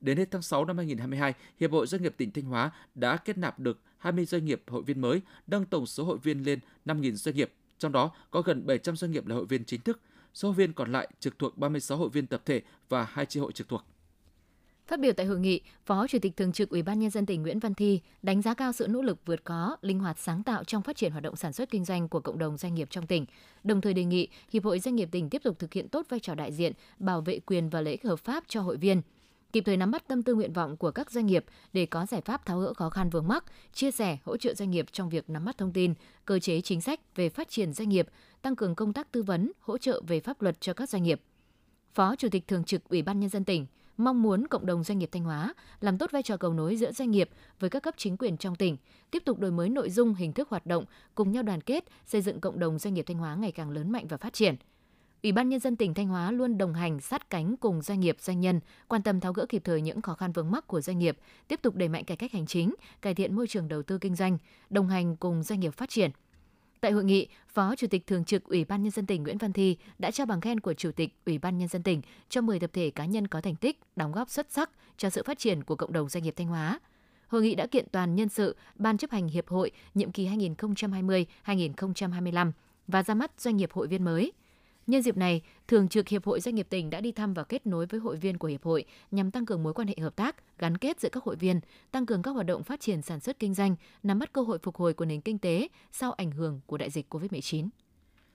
Đến 0.00 0.18
hết 0.18 0.30
tháng 0.30 0.42
6 0.42 0.64
năm 0.64 0.76
2022, 0.76 1.34
Hiệp 1.60 1.72
hội 1.72 1.86
Doanh 1.86 2.02
nghiệp 2.02 2.14
tỉnh 2.16 2.30
Thanh 2.30 2.44
Hóa 2.44 2.70
đã 2.94 3.16
kết 3.16 3.38
nạp 3.38 3.58
được 3.58 3.78
20 3.98 4.24
doanh 4.24 4.44
nghiệp 4.44 4.62
hội 4.66 4.82
viên 4.82 5.00
mới, 5.00 5.20
nâng 5.46 5.64
tổng 5.64 5.86
số 5.86 6.04
hội 6.04 6.18
viên 6.18 6.42
lên 6.42 6.58
5.000 6.84 7.14
doanh 7.14 7.36
nghiệp, 7.36 7.52
trong 7.78 7.92
đó 7.92 8.10
có 8.30 8.42
gần 8.42 8.66
700 8.66 8.96
doanh 8.96 9.10
nghiệp 9.10 9.26
là 9.26 9.34
hội 9.34 9.44
viên 9.44 9.64
chính 9.64 9.80
thức. 9.80 10.00
Số 10.34 10.48
hội 10.48 10.54
viên 10.54 10.72
còn 10.72 10.92
lại 10.92 11.08
trực 11.20 11.38
thuộc 11.38 11.58
36 11.58 11.98
hội 11.98 12.08
viên 12.08 12.26
tập 12.26 12.42
thể 12.44 12.62
và 12.88 13.04
hai 13.04 13.26
chi 13.26 13.40
hội 13.40 13.52
trực 13.52 13.68
thuộc. 13.68 13.84
Phát 14.90 15.00
biểu 15.00 15.12
tại 15.12 15.26
hội 15.26 15.38
nghị, 15.38 15.60
Phó 15.86 16.06
Chủ 16.06 16.18
tịch 16.22 16.36
Thường 16.36 16.52
trực 16.52 16.70
Ủy 16.70 16.82
ban 16.82 16.98
nhân 17.00 17.10
dân 17.10 17.26
tỉnh 17.26 17.42
Nguyễn 17.42 17.58
Văn 17.58 17.74
Thi 17.74 18.00
đánh 18.22 18.42
giá 18.42 18.54
cao 18.54 18.72
sự 18.72 18.86
nỗ 18.88 19.02
lực 19.02 19.18
vượt 19.26 19.44
khó, 19.44 19.76
linh 19.82 20.00
hoạt 20.00 20.18
sáng 20.18 20.42
tạo 20.42 20.64
trong 20.64 20.82
phát 20.82 20.96
triển 20.96 21.12
hoạt 21.12 21.22
động 21.22 21.36
sản 21.36 21.52
xuất 21.52 21.70
kinh 21.70 21.84
doanh 21.84 22.08
của 22.08 22.20
cộng 22.20 22.38
đồng 22.38 22.56
doanh 22.56 22.74
nghiệp 22.74 22.88
trong 22.90 23.06
tỉnh. 23.06 23.26
Đồng 23.64 23.80
thời 23.80 23.94
đề 23.94 24.04
nghị 24.04 24.28
Hiệp 24.52 24.64
hội 24.64 24.80
Doanh 24.80 24.96
nghiệp 24.96 25.08
tỉnh 25.12 25.30
tiếp 25.30 25.42
tục 25.44 25.58
thực 25.58 25.72
hiện 25.72 25.88
tốt 25.88 26.06
vai 26.08 26.20
trò 26.20 26.34
đại 26.34 26.52
diện, 26.52 26.72
bảo 26.98 27.20
vệ 27.20 27.38
quyền 27.38 27.68
và 27.68 27.80
lợi 27.80 27.92
ích 27.92 28.04
hợp 28.04 28.16
pháp 28.16 28.44
cho 28.48 28.60
hội 28.60 28.76
viên 28.76 29.02
kịp 29.52 29.62
thời 29.66 29.76
nắm 29.76 29.90
bắt 29.90 30.08
tâm 30.08 30.22
tư 30.22 30.34
nguyện 30.34 30.52
vọng 30.52 30.76
của 30.76 30.90
các 30.90 31.10
doanh 31.10 31.26
nghiệp 31.26 31.44
để 31.72 31.86
có 31.86 32.06
giải 32.06 32.20
pháp 32.20 32.46
tháo 32.46 32.60
gỡ 32.60 32.74
khó 32.74 32.90
khăn 32.90 33.10
vướng 33.10 33.28
mắc, 33.28 33.44
chia 33.72 33.90
sẻ, 33.90 34.18
hỗ 34.24 34.36
trợ 34.36 34.54
doanh 34.54 34.70
nghiệp 34.70 34.86
trong 34.92 35.08
việc 35.08 35.30
nắm 35.30 35.44
bắt 35.44 35.58
thông 35.58 35.72
tin, 35.72 35.94
cơ 36.24 36.38
chế 36.38 36.60
chính 36.60 36.80
sách 36.80 37.16
về 37.16 37.28
phát 37.28 37.48
triển 37.48 37.72
doanh 37.72 37.88
nghiệp, 37.88 38.08
tăng 38.42 38.56
cường 38.56 38.74
công 38.74 38.92
tác 38.92 39.12
tư 39.12 39.22
vấn, 39.22 39.52
hỗ 39.60 39.78
trợ 39.78 40.02
về 40.06 40.20
pháp 40.20 40.42
luật 40.42 40.60
cho 40.60 40.72
các 40.72 40.88
doanh 40.88 41.02
nghiệp. 41.02 41.20
Phó 41.94 42.16
Chủ 42.16 42.28
tịch 42.28 42.48
Thường 42.48 42.64
trực 42.64 42.88
Ủy 42.88 43.02
ban 43.02 43.20
Nhân 43.20 43.30
dân 43.30 43.44
tỉnh 43.44 43.66
mong 43.96 44.22
muốn 44.22 44.46
cộng 44.46 44.66
đồng 44.66 44.84
doanh 44.84 44.98
nghiệp 44.98 45.08
Thanh 45.12 45.24
Hóa 45.24 45.54
làm 45.80 45.98
tốt 45.98 46.10
vai 46.12 46.22
trò 46.22 46.36
cầu 46.36 46.52
nối 46.52 46.76
giữa 46.76 46.92
doanh 46.92 47.10
nghiệp 47.10 47.30
với 47.60 47.70
các 47.70 47.82
cấp 47.82 47.94
chính 47.96 48.16
quyền 48.16 48.36
trong 48.36 48.56
tỉnh, 48.56 48.76
tiếp 49.10 49.22
tục 49.26 49.38
đổi 49.38 49.50
mới 49.50 49.68
nội 49.68 49.90
dung, 49.90 50.14
hình 50.14 50.32
thức 50.32 50.48
hoạt 50.48 50.66
động, 50.66 50.84
cùng 51.14 51.32
nhau 51.32 51.42
đoàn 51.42 51.60
kết, 51.60 51.84
xây 52.06 52.22
dựng 52.22 52.40
cộng 52.40 52.58
đồng 52.58 52.78
doanh 52.78 52.94
nghiệp 52.94 53.04
Thanh 53.06 53.18
Hóa 53.18 53.34
ngày 53.34 53.52
càng 53.52 53.70
lớn 53.70 53.92
mạnh 53.92 54.06
và 54.06 54.16
phát 54.16 54.32
triển. 54.32 54.54
Ủy 55.22 55.32
ban 55.32 55.48
nhân 55.48 55.60
dân 55.60 55.76
tỉnh 55.76 55.94
Thanh 55.94 56.08
Hóa 56.08 56.30
luôn 56.30 56.58
đồng 56.58 56.74
hành 56.74 57.00
sát 57.00 57.30
cánh 57.30 57.56
cùng 57.56 57.82
doanh 57.82 58.00
nghiệp 58.00 58.16
doanh 58.20 58.40
nhân, 58.40 58.60
quan 58.88 59.02
tâm 59.02 59.20
tháo 59.20 59.32
gỡ 59.32 59.46
kịp 59.48 59.62
thời 59.64 59.80
những 59.80 60.02
khó 60.02 60.14
khăn 60.14 60.32
vướng 60.32 60.50
mắc 60.50 60.66
của 60.66 60.80
doanh 60.80 60.98
nghiệp, 60.98 61.18
tiếp 61.48 61.60
tục 61.62 61.76
đẩy 61.76 61.88
mạnh 61.88 62.04
cải 62.04 62.16
cách 62.16 62.32
hành 62.32 62.46
chính, 62.46 62.74
cải 63.02 63.14
thiện 63.14 63.36
môi 63.36 63.46
trường 63.46 63.68
đầu 63.68 63.82
tư 63.82 63.98
kinh 63.98 64.14
doanh, 64.14 64.38
đồng 64.70 64.88
hành 64.88 65.16
cùng 65.16 65.42
doanh 65.42 65.60
nghiệp 65.60 65.74
phát 65.74 65.88
triển– 65.88 66.10
Tại 66.80 66.92
hội 66.92 67.04
nghị, 67.04 67.28
Phó 67.48 67.76
Chủ 67.76 67.86
tịch 67.86 68.06
Thường 68.06 68.24
trực 68.24 68.44
Ủy 68.44 68.64
ban 68.64 68.82
Nhân 68.82 68.90
dân 68.90 69.06
tỉnh 69.06 69.22
Nguyễn 69.22 69.38
Văn 69.38 69.52
Thi 69.52 69.76
đã 69.98 70.10
trao 70.10 70.26
bằng 70.26 70.40
khen 70.40 70.60
của 70.60 70.74
Chủ 70.74 70.92
tịch 70.92 71.14
Ủy 71.26 71.38
ban 71.38 71.58
Nhân 71.58 71.68
dân 71.68 71.82
tỉnh 71.82 72.02
cho 72.28 72.40
10 72.40 72.60
tập 72.60 72.70
thể 72.72 72.90
cá 72.90 73.04
nhân 73.04 73.28
có 73.28 73.40
thành 73.40 73.56
tích, 73.56 73.80
đóng 73.96 74.12
góp 74.12 74.30
xuất 74.30 74.52
sắc 74.52 74.70
cho 74.96 75.10
sự 75.10 75.22
phát 75.22 75.38
triển 75.38 75.64
của 75.64 75.76
cộng 75.76 75.92
đồng 75.92 76.08
doanh 76.08 76.24
nghiệp 76.24 76.34
Thanh 76.36 76.46
Hóa. 76.46 76.80
Hội 77.26 77.42
nghị 77.42 77.54
đã 77.54 77.66
kiện 77.66 77.86
toàn 77.92 78.14
nhân 78.14 78.28
sự 78.28 78.56
Ban 78.74 78.98
chấp 78.98 79.10
hành 79.10 79.28
Hiệp 79.28 79.48
hội 79.48 79.70
nhiệm 79.94 80.12
kỳ 80.12 80.28
2020-2025 80.28 82.52
và 82.86 83.02
ra 83.02 83.14
mắt 83.14 83.40
doanh 83.40 83.56
nghiệp 83.56 83.72
hội 83.72 83.86
viên 83.86 84.04
mới– 84.04 84.32
Nhân 84.86 85.02
dịp 85.02 85.16
này, 85.16 85.42
Thường 85.68 85.88
trực 85.88 86.08
Hiệp 86.08 86.24
hội 86.24 86.40
Doanh 86.40 86.54
nghiệp 86.54 86.66
tỉnh 86.70 86.90
đã 86.90 87.00
đi 87.00 87.12
thăm 87.12 87.34
và 87.34 87.44
kết 87.44 87.66
nối 87.66 87.86
với 87.86 88.00
hội 88.00 88.16
viên 88.16 88.38
của 88.38 88.48
Hiệp 88.48 88.64
hội 88.64 88.84
nhằm 89.10 89.30
tăng 89.30 89.46
cường 89.46 89.62
mối 89.62 89.74
quan 89.74 89.88
hệ 89.88 89.94
hợp 90.00 90.16
tác, 90.16 90.58
gắn 90.58 90.76
kết 90.76 91.00
giữa 91.00 91.08
các 91.08 91.24
hội 91.24 91.36
viên, 91.36 91.60
tăng 91.90 92.06
cường 92.06 92.22
các 92.22 92.30
hoạt 92.30 92.46
động 92.46 92.62
phát 92.62 92.80
triển 92.80 93.02
sản 93.02 93.20
xuất 93.20 93.38
kinh 93.38 93.54
doanh, 93.54 93.76
nắm 94.02 94.18
bắt 94.18 94.32
cơ 94.32 94.42
hội 94.42 94.58
phục 94.62 94.76
hồi 94.76 94.94
của 94.94 95.04
nền 95.04 95.20
kinh 95.20 95.38
tế 95.38 95.68
sau 95.92 96.12
ảnh 96.12 96.30
hưởng 96.30 96.60
của 96.66 96.78
đại 96.78 96.90
dịch 96.90 97.14
COVID-19. 97.14 97.68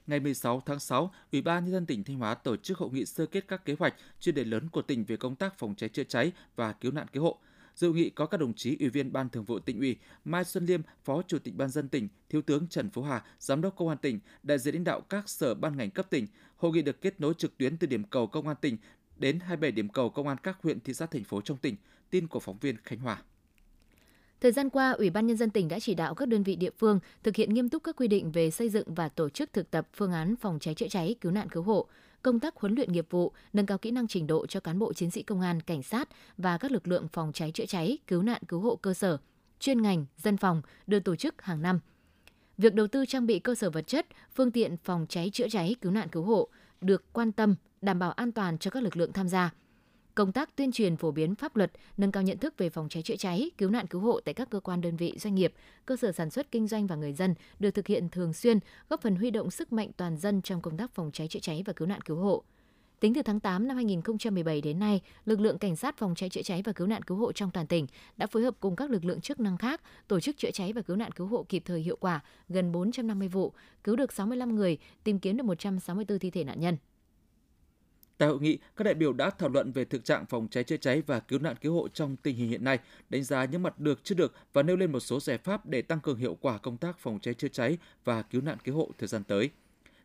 Ngày 0.07 0.19
16 0.19 0.61
tháng 0.65 0.79
6, 0.79 1.11
Ủy 1.31 1.41
ban 1.41 1.63
nhân 1.63 1.71
dân 1.71 1.85
tỉnh 1.85 2.03
Thanh 2.03 2.17
Hóa 2.17 2.35
tổ 2.35 2.55
chức 2.57 2.77
hội 2.77 2.89
nghị 2.93 3.05
sơ 3.05 3.25
kết 3.25 3.47
các 3.47 3.65
kế 3.65 3.75
hoạch 3.79 3.93
chuyên 4.19 4.35
đề 4.35 4.43
lớn 4.43 4.69
của 4.69 4.81
tỉnh 4.81 5.05
về 5.05 5.17
công 5.17 5.35
tác 5.35 5.59
phòng 5.59 5.75
cháy 5.75 5.89
chữa 5.89 6.03
cháy 6.03 6.31
và 6.55 6.73
cứu 6.73 6.91
nạn 6.91 7.07
cứu 7.13 7.23
hộ. 7.23 7.37
Dự 7.75 7.93
nghị 7.93 8.09
có 8.09 8.25
các 8.25 8.37
đồng 8.37 8.53
chí 8.53 8.77
Ủy 8.79 8.89
viên 8.89 9.13
Ban 9.13 9.29
Thường 9.29 9.45
vụ 9.45 9.59
tỉnh 9.59 9.79
ủy, 9.79 9.97
Mai 10.25 10.43
Xuân 10.43 10.65
Liêm, 10.65 10.81
Phó 11.03 11.21
Chủ 11.27 11.39
tịch 11.39 11.55
Ban 11.55 11.69
dân 11.69 11.89
tỉnh, 11.89 12.07
Thiếu 12.29 12.41
tướng 12.41 12.67
Trần 12.67 12.89
Phú 12.89 13.01
Hà, 13.01 13.23
Giám 13.39 13.61
đốc 13.61 13.75
Công 13.75 13.89
an 13.89 13.97
tỉnh, 13.97 14.19
đại 14.43 14.59
diện 14.59 14.73
lãnh 14.73 14.83
đạo 14.83 15.01
các 15.01 15.29
sở 15.29 15.53
ban 15.53 15.77
ngành 15.77 15.91
cấp 15.91 16.09
tỉnh. 16.09 16.27
Hội 16.57 16.71
nghị 16.71 16.81
được 16.81 17.01
kết 17.01 17.19
nối 17.19 17.33
trực 17.37 17.57
tuyến 17.57 17.77
từ 17.77 17.87
điểm 17.87 18.03
cầu 18.03 18.27
Công 18.27 18.47
an 18.47 18.57
tỉnh 18.61 18.77
đến 19.17 19.39
27 19.39 19.71
điểm 19.71 19.89
cầu 19.89 20.09
Công 20.09 20.27
an 20.27 20.37
các 20.43 20.57
huyện, 20.61 20.79
thị 20.79 20.93
xã, 20.93 21.05
thành 21.05 21.23
phố 21.23 21.41
trong 21.41 21.57
tỉnh. 21.57 21.75
Tin 22.09 22.27
của 22.27 22.39
phóng 22.39 22.57
viên 22.61 22.77
Khánh 22.83 22.99
Hòa. 22.99 23.21
Thời 24.41 24.51
gian 24.51 24.69
qua, 24.69 24.91
Ủy 24.91 25.09
ban 25.09 25.27
nhân 25.27 25.37
dân 25.37 25.49
tỉnh 25.49 25.67
đã 25.67 25.79
chỉ 25.79 25.95
đạo 25.95 26.15
các 26.15 26.27
đơn 26.27 26.43
vị 26.43 26.55
địa 26.55 26.69
phương 26.77 26.99
thực 27.23 27.35
hiện 27.35 27.53
nghiêm 27.53 27.69
túc 27.69 27.83
các 27.83 27.95
quy 27.95 28.07
định 28.07 28.31
về 28.31 28.51
xây 28.51 28.69
dựng 28.69 28.93
và 28.93 29.09
tổ 29.09 29.29
chức 29.29 29.53
thực 29.53 29.71
tập 29.71 29.87
phương 29.93 30.11
án 30.11 30.35
phòng 30.35 30.59
cháy 30.59 30.73
chữa 30.73 30.87
cháy, 30.87 31.15
cứu 31.21 31.31
nạn 31.31 31.49
cứu 31.49 31.63
hộ, 31.63 31.87
công 32.25 32.39
tác 32.39 32.55
huấn 32.55 32.75
luyện 32.75 32.91
nghiệp 32.91 33.07
vụ, 33.09 33.33
nâng 33.53 33.65
cao 33.65 33.77
kỹ 33.77 33.91
năng 33.91 34.07
trình 34.07 34.27
độ 34.27 34.45
cho 34.47 34.59
cán 34.59 34.79
bộ 34.79 34.93
chiến 34.93 35.11
sĩ 35.11 35.23
công 35.23 35.41
an, 35.41 35.61
cảnh 35.61 35.83
sát 35.83 36.09
và 36.37 36.57
các 36.57 36.71
lực 36.71 36.87
lượng 36.87 37.07
phòng 37.13 37.31
cháy 37.33 37.51
chữa 37.51 37.65
cháy, 37.65 37.97
cứu 38.07 38.21
nạn 38.21 38.41
cứu 38.47 38.59
hộ 38.59 38.75
cơ 38.75 38.93
sở, 38.93 39.17
chuyên 39.59 39.81
ngành, 39.81 40.05
dân 40.17 40.37
phòng 40.37 40.61
được 40.87 40.99
tổ 40.99 41.15
chức 41.15 41.41
hàng 41.41 41.61
năm. 41.61 41.79
Việc 42.57 42.73
đầu 42.73 42.87
tư 42.87 43.05
trang 43.05 43.25
bị 43.25 43.39
cơ 43.39 43.55
sở 43.55 43.69
vật 43.69 43.87
chất, 43.87 44.07
phương 44.35 44.51
tiện 44.51 44.77
phòng 44.83 45.05
cháy 45.09 45.29
chữa 45.33 45.47
cháy, 45.49 45.75
cứu 45.81 45.91
nạn 45.91 46.07
cứu 46.09 46.23
hộ 46.23 46.47
được 46.81 47.13
quan 47.13 47.31
tâm, 47.31 47.55
đảm 47.81 47.99
bảo 47.99 48.11
an 48.11 48.31
toàn 48.31 48.57
cho 48.57 48.71
các 48.71 48.83
lực 48.83 48.97
lượng 48.97 49.13
tham 49.13 49.27
gia 49.27 49.53
công 50.15 50.31
tác 50.31 50.55
tuyên 50.55 50.71
truyền 50.71 50.97
phổ 50.97 51.11
biến 51.11 51.35
pháp 51.35 51.55
luật, 51.55 51.71
nâng 51.97 52.11
cao 52.11 52.23
nhận 52.23 52.37
thức 52.37 52.53
về 52.57 52.69
phòng 52.69 52.89
cháy 52.89 53.03
chữa 53.03 53.15
cháy, 53.15 53.51
cứu 53.57 53.69
nạn 53.69 53.87
cứu 53.87 54.01
hộ 54.01 54.19
tại 54.19 54.33
các 54.33 54.49
cơ 54.49 54.59
quan 54.59 54.81
đơn 54.81 54.95
vị, 54.95 55.13
doanh 55.17 55.35
nghiệp, 55.35 55.53
cơ 55.85 55.95
sở 55.95 56.11
sản 56.11 56.29
xuất 56.29 56.51
kinh 56.51 56.67
doanh 56.67 56.87
và 56.87 56.95
người 56.95 57.13
dân 57.13 57.35
được 57.59 57.71
thực 57.71 57.87
hiện 57.87 58.09
thường 58.09 58.33
xuyên, 58.33 58.59
góp 58.89 59.01
phần 59.01 59.15
huy 59.15 59.31
động 59.31 59.51
sức 59.51 59.73
mạnh 59.73 59.91
toàn 59.97 60.17
dân 60.17 60.41
trong 60.41 60.61
công 60.61 60.77
tác 60.77 60.91
phòng 60.95 61.11
cháy 61.13 61.27
chữa 61.27 61.39
cháy 61.39 61.63
và 61.65 61.73
cứu 61.73 61.87
nạn 61.87 62.01
cứu 62.01 62.17
hộ. 62.17 62.43
Tính 62.99 63.13
từ 63.13 63.21
tháng 63.21 63.39
8 63.39 63.67
năm 63.67 63.77
2017 63.77 64.61
đến 64.61 64.79
nay, 64.79 65.01
lực 65.25 65.39
lượng 65.39 65.57
cảnh 65.57 65.75
sát 65.75 65.97
phòng 65.97 66.15
cháy 66.15 66.29
chữa 66.29 66.41
cháy 66.41 66.61
và 66.65 66.71
cứu 66.71 66.87
nạn 66.87 67.01
cứu 67.01 67.17
hộ 67.17 67.31
trong 67.31 67.51
toàn 67.51 67.67
tỉnh 67.67 67.87
đã 68.17 68.27
phối 68.27 68.43
hợp 68.43 68.55
cùng 68.59 68.75
các 68.75 68.91
lực 68.91 69.05
lượng 69.05 69.21
chức 69.21 69.39
năng 69.39 69.57
khác 69.57 69.81
tổ 70.07 70.19
chức 70.19 70.37
chữa 70.37 70.51
cháy 70.51 70.73
và 70.73 70.81
cứu 70.81 70.95
nạn 70.95 71.11
cứu 71.11 71.27
hộ 71.27 71.45
kịp 71.49 71.63
thời 71.65 71.81
hiệu 71.81 71.97
quả 71.99 72.23
gần 72.49 72.71
450 72.71 73.27
vụ, 73.27 73.53
cứu 73.83 73.95
được 73.95 74.13
65 74.13 74.55
người, 74.55 74.77
tìm 75.03 75.19
kiếm 75.19 75.37
được 75.37 75.43
164 75.43 76.19
thi 76.19 76.29
thể 76.29 76.43
nạn 76.43 76.59
nhân. 76.59 76.77
Tại 78.17 78.29
hội 78.29 78.39
nghị, 78.41 78.57
các 78.75 78.83
đại 78.83 78.93
biểu 78.93 79.13
đã 79.13 79.29
thảo 79.29 79.49
luận 79.49 79.71
về 79.71 79.85
thực 79.85 80.05
trạng 80.05 80.25
phòng 80.25 80.47
cháy 80.51 80.63
chữa 80.63 80.77
cháy 80.77 81.01
và 81.07 81.19
cứu 81.19 81.39
nạn 81.39 81.55
cứu 81.61 81.73
hộ 81.73 81.87
trong 81.87 82.15
tình 82.15 82.35
hình 82.35 82.49
hiện 82.49 82.63
nay, 82.63 82.79
đánh 83.09 83.23
giá 83.23 83.45
những 83.45 83.63
mặt 83.63 83.79
được 83.79 84.03
chưa 84.03 84.15
được 84.15 84.33
và 84.53 84.63
nêu 84.63 84.75
lên 84.75 84.91
một 84.91 84.99
số 84.99 85.19
giải 85.19 85.37
pháp 85.37 85.65
để 85.65 85.81
tăng 85.81 85.99
cường 85.99 86.17
hiệu 86.17 86.37
quả 86.41 86.57
công 86.57 86.77
tác 86.77 86.99
phòng 86.99 87.19
cháy 87.19 87.33
chữa 87.33 87.47
cháy 87.47 87.77
và 88.03 88.21
cứu 88.21 88.41
nạn 88.41 88.57
cứu 88.63 88.75
hộ 88.75 88.91
thời 88.97 89.07
gian 89.07 89.23
tới. 89.23 89.49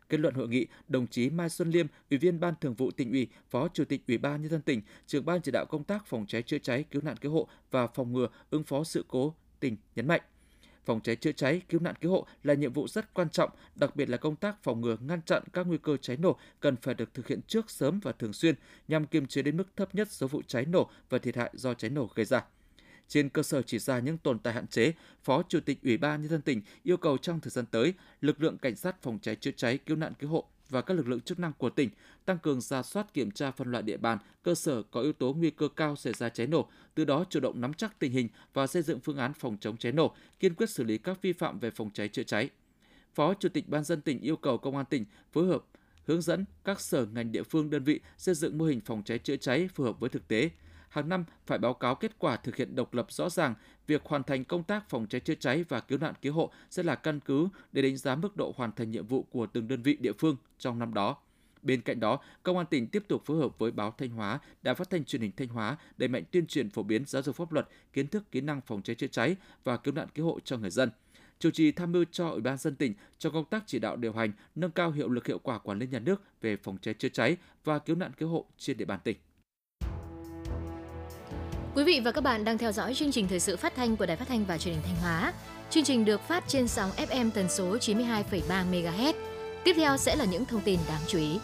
Kết 0.09 0.19
luận 0.19 0.33
hội 0.33 0.47
nghị, 0.47 0.67
đồng 0.87 1.07
chí 1.07 1.29
Mai 1.29 1.49
Xuân 1.49 1.69
Liêm, 1.69 1.87
Ủy 2.09 2.17
viên 2.17 2.39
Ban 2.39 2.53
Thường 2.61 2.73
vụ 2.73 2.91
tỉnh 2.91 3.11
ủy, 3.11 3.27
Phó 3.49 3.67
Chủ 3.67 3.85
tịch 3.85 4.01
Ủy 4.07 4.17
ban 4.17 4.41
nhân 4.41 4.51
dân 4.51 4.61
tỉnh, 4.61 4.81
trưởng 5.07 5.25
ban 5.25 5.41
chỉ 5.41 5.51
đạo 5.51 5.65
công 5.65 5.83
tác 5.83 6.05
phòng 6.05 6.25
cháy 6.27 6.41
chữa 6.41 6.57
cháy, 6.57 6.85
cứu 6.91 7.01
nạn 7.01 7.17
cứu 7.17 7.31
hộ 7.31 7.47
và 7.71 7.87
phòng 7.87 8.13
ngừa 8.13 8.27
ứng 8.49 8.63
phó 8.63 8.83
sự 8.83 9.05
cố 9.07 9.35
tỉnh 9.59 9.77
nhấn 9.95 10.07
mạnh 10.07 10.21
phòng 10.85 11.01
cháy 11.01 11.15
chữa 11.15 11.31
cháy, 11.31 11.61
cứu 11.69 11.81
nạn 11.81 11.95
cứu 12.01 12.11
hộ 12.11 12.25
là 12.43 12.53
nhiệm 12.53 12.73
vụ 12.73 12.87
rất 12.87 13.13
quan 13.13 13.29
trọng, 13.29 13.49
đặc 13.75 13.95
biệt 13.95 14.09
là 14.09 14.17
công 14.17 14.35
tác 14.35 14.63
phòng 14.63 14.81
ngừa 14.81 14.97
ngăn 15.01 15.21
chặn 15.21 15.43
các 15.53 15.67
nguy 15.67 15.77
cơ 15.77 15.97
cháy 15.97 16.17
nổ 16.17 16.37
cần 16.59 16.75
phải 16.75 16.93
được 16.93 17.13
thực 17.13 17.27
hiện 17.27 17.41
trước 17.47 17.71
sớm 17.71 17.99
và 17.99 18.11
thường 18.11 18.33
xuyên 18.33 18.55
nhằm 18.87 19.05
kiềm 19.05 19.27
chế 19.27 19.41
đến 19.41 19.57
mức 19.57 19.75
thấp 19.75 19.95
nhất 19.95 20.11
số 20.11 20.27
vụ 20.27 20.41
cháy 20.47 20.65
nổ 20.65 20.89
và 21.09 21.17
thiệt 21.17 21.35
hại 21.35 21.49
do 21.53 21.73
cháy 21.73 21.89
nổ 21.89 22.09
gây 22.15 22.25
ra. 22.25 22.43
Trên 23.07 23.29
cơ 23.29 23.43
sở 23.43 23.61
chỉ 23.61 23.79
ra 23.79 23.99
những 23.99 24.17
tồn 24.17 24.39
tại 24.39 24.53
hạn 24.53 24.67
chế, 24.67 24.93
Phó 25.23 25.43
Chủ 25.49 25.59
tịch 25.59 25.77
Ủy 25.83 25.97
ban 25.97 26.21
nhân 26.21 26.29
dân 26.29 26.41
tỉnh 26.41 26.61
yêu 26.83 26.97
cầu 26.97 27.17
trong 27.17 27.39
thời 27.39 27.51
gian 27.51 27.65
tới, 27.65 27.93
lực 28.21 28.41
lượng 28.41 28.57
cảnh 28.57 28.75
sát 28.75 29.01
phòng 29.01 29.19
cháy 29.21 29.35
chữa 29.35 29.51
cháy, 29.51 29.77
cứu 29.77 29.97
nạn 29.97 30.13
cứu 30.19 30.29
hộ 30.29 30.45
và 30.71 30.81
các 30.81 30.93
lực 30.93 31.07
lượng 31.07 31.21
chức 31.21 31.39
năng 31.39 31.53
của 31.57 31.69
tỉnh 31.69 31.89
tăng 32.25 32.37
cường 32.37 32.61
ra 32.61 32.83
soát 32.83 33.13
kiểm 33.13 33.31
tra 33.31 33.51
phân 33.51 33.71
loại 33.71 33.83
địa 33.83 33.97
bàn, 33.97 34.17
cơ 34.43 34.55
sở 34.55 34.81
có 34.91 35.01
yếu 35.01 35.13
tố 35.13 35.33
nguy 35.33 35.49
cơ 35.49 35.67
cao 35.67 35.95
xảy 35.95 36.13
ra 36.13 36.29
cháy 36.29 36.47
nổ, 36.47 36.69
từ 36.95 37.05
đó 37.05 37.25
chủ 37.29 37.39
động 37.39 37.61
nắm 37.61 37.73
chắc 37.73 37.99
tình 37.99 38.11
hình 38.11 38.29
và 38.53 38.67
xây 38.67 38.81
dựng 38.81 38.99
phương 38.99 39.17
án 39.17 39.33
phòng 39.33 39.57
chống 39.61 39.77
cháy 39.77 39.91
nổ, 39.91 40.15
kiên 40.39 40.55
quyết 40.55 40.69
xử 40.69 40.83
lý 40.83 40.97
các 40.97 41.21
vi 41.21 41.33
phạm 41.33 41.59
về 41.59 41.71
phòng 41.71 41.89
cháy 41.93 42.07
chữa 42.07 42.23
cháy. 42.23 42.49
Phó 43.13 43.33
Chủ 43.33 43.49
tịch 43.49 43.69
Ban 43.69 43.83
dân 43.83 44.01
tỉnh 44.01 44.21
yêu 44.21 44.35
cầu 44.35 44.57
Công 44.57 44.77
an 44.77 44.85
tỉnh 44.85 45.05
phối 45.31 45.47
hợp 45.47 45.63
hướng 46.05 46.21
dẫn 46.21 46.45
các 46.63 46.81
sở 46.81 47.05
ngành 47.05 47.31
địa 47.31 47.43
phương 47.43 47.69
đơn 47.69 47.83
vị 47.83 47.99
xây 48.17 48.35
dựng 48.35 48.57
mô 48.57 48.65
hình 48.65 48.81
phòng 48.81 49.03
cháy 49.05 49.19
chữa 49.19 49.35
cháy 49.37 49.69
phù 49.73 49.83
hợp 49.83 49.99
với 49.99 50.09
thực 50.09 50.27
tế, 50.27 50.49
hàng 50.91 51.09
năm 51.09 51.25
phải 51.45 51.57
báo 51.57 51.73
cáo 51.73 51.95
kết 51.95 52.11
quả 52.19 52.35
thực 52.35 52.55
hiện 52.55 52.75
độc 52.75 52.93
lập 52.93 53.07
rõ 53.09 53.29
ràng, 53.29 53.55
việc 53.87 54.05
hoàn 54.05 54.23
thành 54.23 54.45
công 54.45 54.63
tác 54.63 54.89
phòng 54.89 55.07
cháy 55.09 55.21
chữa 55.21 55.35
cháy 55.35 55.63
và 55.69 55.79
cứu 55.79 55.97
nạn 55.97 56.13
cứu 56.21 56.33
hộ 56.33 56.51
sẽ 56.69 56.83
là 56.83 56.95
căn 56.95 57.19
cứ 57.19 57.47
để 57.71 57.81
đánh 57.81 57.97
giá 57.97 58.15
mức 58.15 58.37
độ 58.37 58.53
hoàn 58.57 58.71
thành 58.71 58.91
nhiệm 58.91 59.05
vụ 59.05 59.23
của 59.23 59.45
từng 59.45 59.67
đơn 59.67 59.81
vị 59.81 59.97
địa 59.99 60.13
phương 60.13 60.35
trong 60.59 60.79
năm 60.79 60.93
đó. 60.93 61.17
Bên 61.61 61.81
cạnh 61.81 61.99
đó, 61.99 62.19
Công 62.43 62.57
an 62.57 62.65
tỉnh 62.69 62.87
tiếp 62.87 63.03
tục 63.07 63.25
phối 63.25 63.37
hợp 63.37 63.59
với 63.59 63.71
báo 63.71 63.93
Thanh 63.97 64.09
Hóa, 64.09 64.39
Đài 64.61 64.75
Phát 64.75 64.89
thanh 64.89 65.05
Truyền 65.05 65.21
hình 65.21 65.31
Thanh 65.37 65.47
Hóa 65.47 65.77
đẩy 65.97 66.09
mạnh 66.09 66.23
tuyên 66.31 66.45
truyền 66.45 66.69
phổ 66.69 66.83
biến 66.83 67.05
giáo 67.05 67.21
dục 67.21 67.35
pháp 67.35 67.51
luật, 67.51 67.67
kiến 67.93 68.07
thức 68.07 68.31
kỹ 68.31 68.41
năng 68.41 68.61
phòng 68.61 68.81
cháy 68.81 68.95
chữa 68.95 69.07
cháy 69.07 69.35
và 69.63 69.77
cứu 69.77 69.93
nạn 69.93 70.07
cứu 70.15 70.25
hộ 70.25 70.39
cho 70.43 70.57
người 70.57 70.69
dân. 70.69 70.89
Chủ 71.39 71.51
trì 71.51 71.71
tham 71.71 71.91
mưu 71.91 72.05
cho 72.11 72.29
Ủy 72.29 72.41
ban 72.41 72.57
dân 72.57 72.75
tỉnh 72.75 72.93
trong 73.17 73.33
công 73.33 73.45
tác 73.45 73.63
chỉ 73.67 73.79
đạo 73.79 73.95
điều 73.95 74.13
hành, 74.13 74.31
nâng 74.55 74.71
cao 74.71 74.91
hiệu 74.91 75.09
lực 75.09 75.27
hiệu 75.27 75.39
quả 75.39 75.59
quản 75.59 75.79
lý 75.79 75.87
nhà 75.87 75.99
nước 75.99 76.21
về 76.41 76.57
phòng 76.57 76.77
cháy 76.81 76.93
chữa 76.93 77.09
cháy 77.09 77.37
và 77.63 77.79
cứu 77.79 77.95
nạn 77.95 78.11
cứu 78.17 78.29
hộ 78.29 78.45
trên 78.57 78.77
địa 78.77 78.85
bàn 78.85 78.99
tỉnh. 79.03 79.17
Quý 81.75 81.83
vị 81.83 82.01
và 82.03 82.11
các 82.11 82.21
bạn 82.21 82.43
đang 82.43 82.57
theo 82.57 82.71
dõi 82.71 82.93
chương 82.93 83.11
trình 83.11 83.27
thời 83.27 83.39
sự 83.39 83.57
phát 83.57 83.75
thanh 83.75 83.97
của 83.97 84.05
Đài 84.05 84.17
Phát 84.17 84.27
thanh 84.27 84.45
và 84.45 84.57
Truyền 84.57 84.73
hình 84.73 84.83
Thanh 84.83 84.95
Hóa. 85.01 85.33
Chương 85.69 85.83
trình 85.83 86.05
được 86.05 86.21
phát 86.21 86.43
trên 86.47 86.67
sóng 86.67 86.89
FM 86.89 87.31
tần 87.31 87.49
số 87.49 87.77
92,3 87.77 88.71
MHz. 88.71 89.13
Tiếp 89.63 89.73
theo 89.75 89.97
sẽ 89.97 90.15
là 90.15 90.25
những 90.25 90.45
thông 90.45 90.61
tin 90.61 90.79
đáng 90.87 91.01
chú 91.07 91.17
ý. 91.17 91.39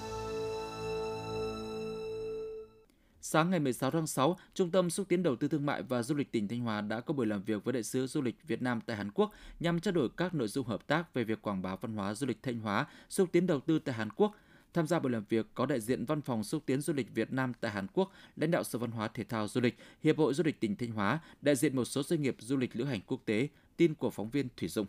Sáng 3.22 3.50
ngày 3.50 3.60
16 3.60 3.92
tháng 3.92 4.08
6, 4.08 4.38
Trung 4.54 4.72
tâm 4.72 4.90
xúc 4.90 5.08
tiến 5.10 5.24
đầu 5.24 5.36
tư 5.36 5.48
thương 5.48 5.66
mại 5.66 5.82
và 5.82 6.04
du 6.04 6.16
lịch 6.16 6.32
tỉnh 6.32 6.48
Thanh 6.48 6.60
Hóa 6.60 6.82
đã 6.82 7.00
có 7.00 7.14
buổi 7.14 7.26
làm 7.26 7.44
việc 7.44 7.64
với 7.64 7.74
đại 7.74 7.84
sứ 7.84 8.08
du 8.08 8.22
lịch 8.22 8.36
Việt 8.48 8.62
Nam 8.62 8.80
tại 8.86 8.98
Hàn 8.98 9.12
Quốc 9.12 9.32
nhằm 9.60 9.80
trao 9.80 9.92
đổi 9.92 10.10
các 10.18 10.34
nội 10.34 10.48
dung 10.48 10.68
hợp 10.68 10.88
tác 10.88 11.14
về 11.14 11.24
việc 11.24 11.42
quảng 11.42 11.62
bá 11.62 11.76
văn 11.76 11.96
hóa 11.96 12.14
du 12.14 12.28
lịch 12.28 12.44
Thanh 12.44 12.60
Hóa, 12.60 12.86
xúc 13.10 13.30
tiến 13.32 13.48
đầu 13.48 13.60
tư 13.60 13.80
tại 13.80 13.96
Hàn 13.96 14.10
Quốc– 14.16 14.36
Tham 14.74 14.88
gia 14.88 15.00
buổi 15.00 15.12
làm 15.12 15.24
việc 15.30 15.46
có 15.54 15.66
đại 15.66 15.80
diện 15.80 16.06
Văn 16.06 16.22
phòng 16.22 16.44
xúc 16.44 16.64
tiến 16.66 16.82
du 16.82 16.94
lịch 16.94 17.16
Việt 17.16 17.34
Nam 17.34 17.54
tại 17.62 17.72
Hàn 17.72 17.88
Quốc, 17.94 18.12
lãnh 18.36 18.52
đạo 18.52 18.64
Sở 18.64 18.80
Văn 18.80 18.92
hóa 18.92 19.08
Thể 19.08 19.24
thao 19.24 19.48
Du 19.48 19.62
lịch, 19.62 19.78
Hiệp 20.04 20.18
hội 20.18 20.34
Du 20.34 20.44
lịch 20.44 20.60
tỉnh 20.60 20.76
Thanh 20.76 20.92
Hóa, 20.92 21.20
đại 21.42 21.56
diện 21.56 21.76
một 21.76 21.86
số 21.86 22.04
doanh 22.04 22.22
nghiệp 22.22 22.36
du 22.40 22.58
lịch 22.58 22.76
lữ 22.76 22.84
hành 22.84 23.02
quốc 23.08 23.22
tế, 23.26 23.48
tin 23.78 23.94
của 23.94 24.10
phóng 24.10 24.30
viên 24.30 24.48
Thủy 24.58 24.68
Dung. 24.68 24.86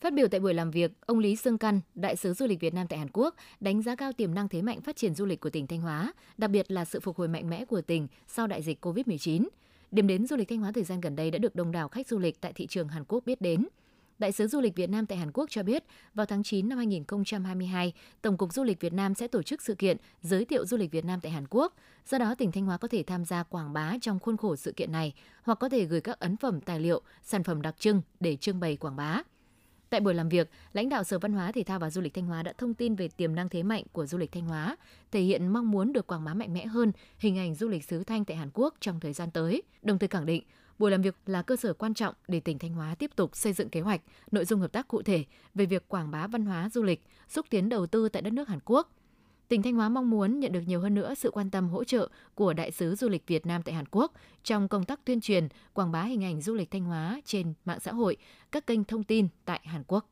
Phát 0.00 0.14
biểu 0.14 0.28
tại 0.28 0.40
buổi 0.40 0.54
làm 0.54 0.70
việc, 0.70 0.92
ông 1.06 1.18
Lý 1.18 1.36
Sương 1.36 1.58
Căn, 1.58 1.80
đại 1.94 2.16
sứ 2.16 2.32
du 2.32 2.46
lịch 2.46 2.60
Việt 2.60 2.74
Nam 2.74 2.86
tại 2.88 2.98
Hàn 2.98 3.08
Quốc, 3.12 3.34
đánh 3.60 3.82
giá 3.82 3.94
cao 3.94 4.12
tiềm 4.12 4.34
năng 4.34 4.48
thế 4.48 4.62
mạnh 4.62 4.80
phát 4.80 4.96
triển 4.96 5.14
du 5.14 5.26
lịch 5.26 5.40
của 5.40 5.50
tỉnh 5.50 5.66
Thanh 5.66 5.80
Hóa, 5.80 6.12
đặc 6.38 6.50
biệt 6.50 6.70
là 6.70 6.84
sự 6.84 7.00
phục 7.00 7.16
hồi 7.16 7.28
mạnh 7.28 7.50
mẽ 7.50 7.64
của 7.64 7.80
tỉnh 7.80 8.06
sau 8.28 8.46
đại 8.46 8.62
dịch 8.62 8.84
COVID-19. 8.84 9.48
Điểm 9.90 10.06
đến 10.06 10.26
du 10.26 10.36
lịch 10.36 10.48
Thanh 10.48 10.58
Hóa 10.58 10.72
thời 10.72 10.84
gian 10.84 11.00
gần 11.00 11.16
đây 11.16 11.30
đã 11.30 11.38
được 11.38 11.54
đông 11.54 11.72
đảo 11.72 11.88
khách 11.88 12.08
du 12.08 12.18
lịch 12.18 12.40
tại 12.40 12.52
thị 12.52 12.66
trường 12.66 12.88
Hàn 12.88 13.04
Quốc 13.08 13.26
biết 13.26 13.40
đến– 13.40 13.66
Đại 14.22 14.32
sứ 14.32 14.46
du 14.46 14.60
lịch 14.60 14.76
Việt 14.76 14.90
Nam 14.90 15.06
tại 15.06 15.18
Hàn 15.18 15.30
Quốc 15.32 15.50
cho 15.50 15.62
biết, 15.62 15.84
vào 16.14 16.26
tháng 16.26 16.42
9 16.42 16.68
năm 16.68 16.78
2022, 16.78 17.92
Tổng 18.22 18.36
cục 18.36 18.52
Du 18.52 18.64
lịch 18.64 18.80
Việt 18.80 18.92
Nam 18.92 19.14
sẽ 19.14 19.28
tổ 19.28 19.42
chức 19.42 19.62
sự 19.62 19.74
kiện 19.74 19.96
giới 20.20 20.44
thiệu 20.44 20.66
du 20.66 20.76
lịch 20.76 20.90
Việt 20.90 21.04
Nam 21.04 21.20
tại 21.20 21.32
Hàn 21.32 21.44
Quốc. 21.50 21.74
Do 22.06 22.18
đó, 22.18 22.34
tỉnh 22.34 22.52
Thanh 22.52 22.66
Hóa 22.66 22.76
có 22.76 22.88
thể 22.88 23.02
tham 23.02 23.24
gia 23.24 23.42
quảng 23.42 23.72
bá 23.72 23.92
trong 24.00 24.18
khuôn 24.18 24.36
khổ 24.36 24.56
sự 24.56 24.72
kiện 24.72 24.92
này 24.92 25.14
hoặc 25.42 25.58
có 25.58 25.68
thể 25.68 25.84
gửi 25.84 26.00
các 26.00 26.20
ấn 26.20 26.36
phẩm 26.36 26.60
tài 26.60 26.80
liệu, 26.80 27.02
sản 27.22 27.42
phẩm 27.42 27.62
đặc 27.62 27.74
trưng 27.78 28.02
để 28.20 28.36
trưng 28.36 28.60
bày 28.60 28.76
quảng 28.76 28.96
bá. 28.96 29.22
Tại 29.90 30.00
buổi 30.00 30.14
làm 30.14 30.28
việc, 30.28 30.50
lãnh 30.72 30.88
đạo 30.88 31.04
Sở 31.04 31.18
Văn 31.18 31.32
hóa 31.32 31.52
Thể 31.52 31.62
thao 31.62 31.78
và 31.78 31.90
Du 31.90 32.00
lịch 32.00 32.14
Thanh 32.14 32.26
Hóa 32.26 32.42
đã 32.42 32.52
thông 32.58 32.74
tin 32.74 32.94
về 32.94 33.08
tiềm 33.08 33.34
năng 33.34 33.48
thế 33.48 33.62
mạnh 33.62 33.84
của 33.92 34.06
du 34.06 34.18
lịch 34.18 34.32
Thanh 34.32 34.46
Hóa, 34.46 34.76
thể 35.10 35.20
hiện 35.20 35.48
mong 35.48 35.70
muốn 35.70 35.92
được 35.92 36.06
quảng 36.06 36.24
bá 36.24 36.34
mạnh 36.34 36.54
mẽ 36.54 36.66
hơn 36.66 36.92
hình 37.18 37.38
ảnh 37.38 37.54
du 37.54 37.68
lịch 37.68 37.84
xứ 37.84 38.04
Thanh 38.04 38.24
tại 38.24 38.36
Hàn 38.36 38.50
Quốc 38.54 38.74
trong 38.80 39.00
thời 39.00 39.12
gian 39.12 39.30
tới, 39.30 39.62
đồng 39.82 39.98
thời 39.98 40.08
khẳng 40.08 40.26
định 40.26 40.42
Buổi 40.78 40.90
làm 40.90 41.02
việc 41.02 41.16
là 41.26 41.42
cơ 41.42 41.56
sở 41.56 41.74
quan 41.74 41.94
trọng 41.94 42.14
để 42.28 42.40
tỉnh 42.40 42.58
Thanh 42.58 42.72
Hóa 42.72 42.94
tiếp 42.94 43.10
tục 43.16 43.36
xây 43.36 43.52
dựng 43.52 43.68
kế 43.68 43.80
hoạch, 43.80 44.00
nội 44.30 44.44
dung 44.44 44.60
hợp 44.60 44.72
tác 44.72 44.88
cụ 44.88 45.02
thể 45.02 45.24
về 45.54 45.66
việc 45.66 45.88
quảng 45.88 46.10
bá 46.10 46.26
văn 46.26 46.46
hóa 46.46 46.68
du 46.68 46.82
lịch, 46.82 47.02
xúc 47.28 47.46
tiến 47.50 47.68
đầu 47.68 47.86
tư 47.86 48.08
tại 48.08 48.22
đất 48.22 48.32
nước 48.32 48.48
Hàn 48.48 48.58
Quốc. 48.64 48.92
Tỉnh 49.48 49.62
Thanh 49.62 49.74
Hóa 49.74 49.88
mong 49.88 50.10
muốn 50.10 50.40
nhận 50.40 50.52
được 50.52 50.60
nhiều 50.66 50.80
hơn 50.80 50.94
nữa 50.94 51.14
sự 51.14 51.30
quan 51.30 51.50
tâm 51.50 51.68
hỗ 51.68 51.84
trợ 51.84 52.08
của 52.34 52.52
Đại 52.52 52.70
sứ 52.70 52.94
du 52.94 53.08
lịch 53.08 53.26
Việt 53.26 53.46
Nam 53.46 53.62
tại 53.62 53.74
Hàn 53.74 53.84
Quốc 53.90 54.12
trong 54.44 54.68
công 54.68 54.84
tác 54.84 55.04
tuyên 55.04 55.20
truyền, 55.20 55.48
quảng 55.72 55.92
bá 55.92 56.02
hình 56.02 56.24
ảnh 56.24 56.40
du 56.40 56.54
lịch 56.54 56.70
Thanh 56.70 56.84
Hóa 56.84 57.20
trên 57.24 57.54
mạng 57.64 57.80
xã 57.80 57.92
hội, 57.92 58.16
các 58.52 58.66
kênh 58.66 58.84
thông 58.84 59.04
tin 59.04 59.28
tại 59.44 59.60
Hàn 59.64 59.82
Quốc. 59.86 60.08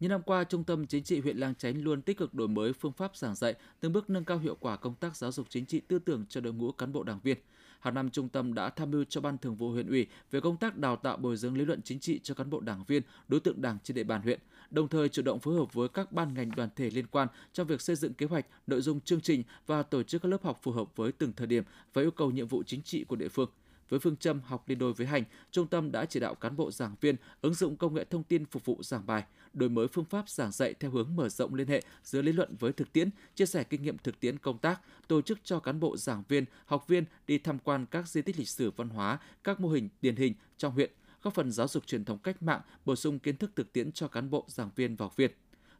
Những 0.00 0.10
năm 0.10 0.22
qua, 0.22 0.44
Trung 0.44 0.64
tâm 0.64 0.86
Chính 0.86 1.04
trị 1.04 1.20
huyện 1.20 1.36
Lang 1.36 1.54
Chánh 1.54 1.82
luôn 1.82 2.02
tích 2.02 2.18
cực 2.18 2.34
đổi 2.34 2.48
mới 2.48 2.72
phương 2.72 2.92
pháp 2.92 3.16
giảng 3.16 3.34
dạy, 3.34 3.54
từng 3.80 3.92
bước 3.92 4.10
nâng 4.10 4.24
cao 4.24 4.38
hiệu 4.38 4.56
quả 4.60 4.76
công 4.76 4.94
tác 4.94 5.16
giáo 5.16 5.32
dục 5.32 5.46
chính 5.50 5.66
trị 5.66 5.80
tư 5.80 5.98
tưởng 5.98 6.24
cho 6.28 6.40
đội 6.40 6.52
ngũ 6.52 6.72
cán 6.72 6.92
bộ 6.92 7.02
đảng 7.02 7.20
viên. 7.22 7.38
Hàng 7.84 7.94
năm, 7.94 8.10
trung 8.10 8.28
tâm 8.28 8.54
đã 8.54 8.70
tham 8.70 8.90
mưu 8.90 9.04
cho 9.04 9.20
Ban 9.20 9.38
Thường 9.38 9.54
vụ 9.54 9.70
huyện 9.70 9.88
ủy 9.88 10.06
về 10.30 10.40
công 10.40 10.56
tác 10.56 10.76
đào 10.76 10.96
tạo 10.96 11.16
bồi 11.16 11.36
dưỡng 11.36 11.56
lý 11.56 11.64
luận 11.64 11.80
chính 11.82 11.98
trị 11.98 12.20
cho 12.22 12.34
cán 12.34 12.50
bộ 12.50 12.60
đảng 12.60 12.84
viên, 12.84 13.02
đối 13.28 13.40
tượng 13.40 13.62
đảng 13.62 13.78
trên 13.84 13.94
địa 13.94 14.04
bàn 14.04 14.22
huyện, 14.22 14.40
đồng 14.70 14.88
thời 14.88 15.08
chủ 15.08 15.22
động 15.22 15.40
phối 15.40 15.54
hợp 15.54 15.72
với 15.72 15.88
các 15.88 16.12
ban 16.12 16.34
ngành 16.34 16.50
đoàn 16.56 16.68
thể 16.76 16.90
liên 16.90 17.06
quan 17.06 17.28
trong 17.52 17.66
việc 17.66 17.80
xây 17.80 17.96
dựng 17.96 18.14
kế 18.14 18.26
hoạch, 18.26 18.46
nội 18.66 18.80
dung 18.80 19.00
chương 19.00 19.20
trình 19.20 19.42
và 19.66 19.82
tổ 19.82 20.02
chức 20.02 20.22
các 20.22 20.28
lớp 20.28 20.42
học 20.42 20.58
phù 20.62 20.72
hợp 20.72 20.96
với 20.96 21.12
từng 21.12 21.32
thời 21.36 21.46
điểm 21.46 21.64
và 21.92 22.02
yêu 22.02 22.10
cầu 22.10 22.30
nhiệm 22.30 22.46
vụ 22.46 22.62
chính 22.62 22.82
trị 22.82 23.04
của 23.04 23.16
địa 23.16 23.28
phương. 23.28 23.50
Với 23.88 24.00
phương 24.00 24.16
châm 24.16 24.40
học 24.40 24.68
đi 24.68 24.74
đôi 24.74 24.92
với 24.92 25.06
hành, 25.06 25.24
trung 25.50 25.66
tâm 25.66 25.92
đã 25.92 26.04
chỉ 26.04 26.20
đạo 26.20 26.34
cán 26.34 26.56
bộ 26.56 26.70
giảng 26.70 26.94
viên 27.00 27.16
ứng 27.40 27.54
dụng 27.54 27.76
công 27.76 27.94
nghệ 27.94 28.04
thông 28.04 28.22
tin 28.22 28.44
phục 28.46 28.64
vụ 28.64 28.78
giảng 28.82 29.06
bài, 29.06 29.24
đổi 29.52 29.68
mới 29.68 29.88
phương 29.88 30.04
pháp 30.04 30.28
giảng 30.28 30.52
dạy 30.52 30.74
theo 30.74 30.90
hướng 30.90 31.16
mở 31.16 31.28
rộng 31.28 31.54
liên 31.54 31.68
hệ 31.68 31.82
giữa 32.02 32.22
lý 32.22 32.32
luận 32.32 32.56
với 32.60 32.72
thực 32.72 32.92
tiễn, 32.92 33.10
chia 33.34 33.46
sẻ 33.46 33.64
kinh 33.64 33.82
nghiệm 33.82 33.98
thực 33.98 34.20
tiễn 34.20 34.38
công 34.38 34.58
tác, 34.58 34.80
tổ 35.08 35.22
chức 35.22 35.38
cho 35.44 35.60
cán 35.60 35.80
bộ 35.80 35.96
giảng 35.96 36.22
viên, 36.28 36.44
học 36.66 36.88
viên 36.88 37.04
đi 37.26 37.38
tham 37.38 37.58
quan 37.58 37.86
các 37.86 38.08
di 38.08 38.22
tích 38.22 38.38
lịch 38.38 38.48
sử 38.48 38.70
văn 38.70 38.88
hóa, 38.88 39.18
các 39.44 39.60
mô 39.60 39.68
hình 39.68 39.88
điển 40.02 40.16
hình 40.16 40.34
trong 40.56 40.72
huyện, 40.72 40.90
góp 41.22 41.34
phần 41.34 41.52
giáo 41.52 41.68
dục 41.68 41.86
truyền 41.86 42.04
thống 42.04 42.18
cách 42.18 42.42
mạng, 42.42 42.60
bổ 42.84 42.96
sung 42.96 43.18
kiến 43.18 43.36
thức 43.36 43.50
thực 43.56 43.72
tiễn 43.72 43.92
cho 43.92 44.08
cán 44.08 44.30
bộ 44.30 44.44
giảng 44.48 44.70
viên 44.76 44.96
và 44.96 45.04
học 45.04 45.16
viên. 45.16 45.30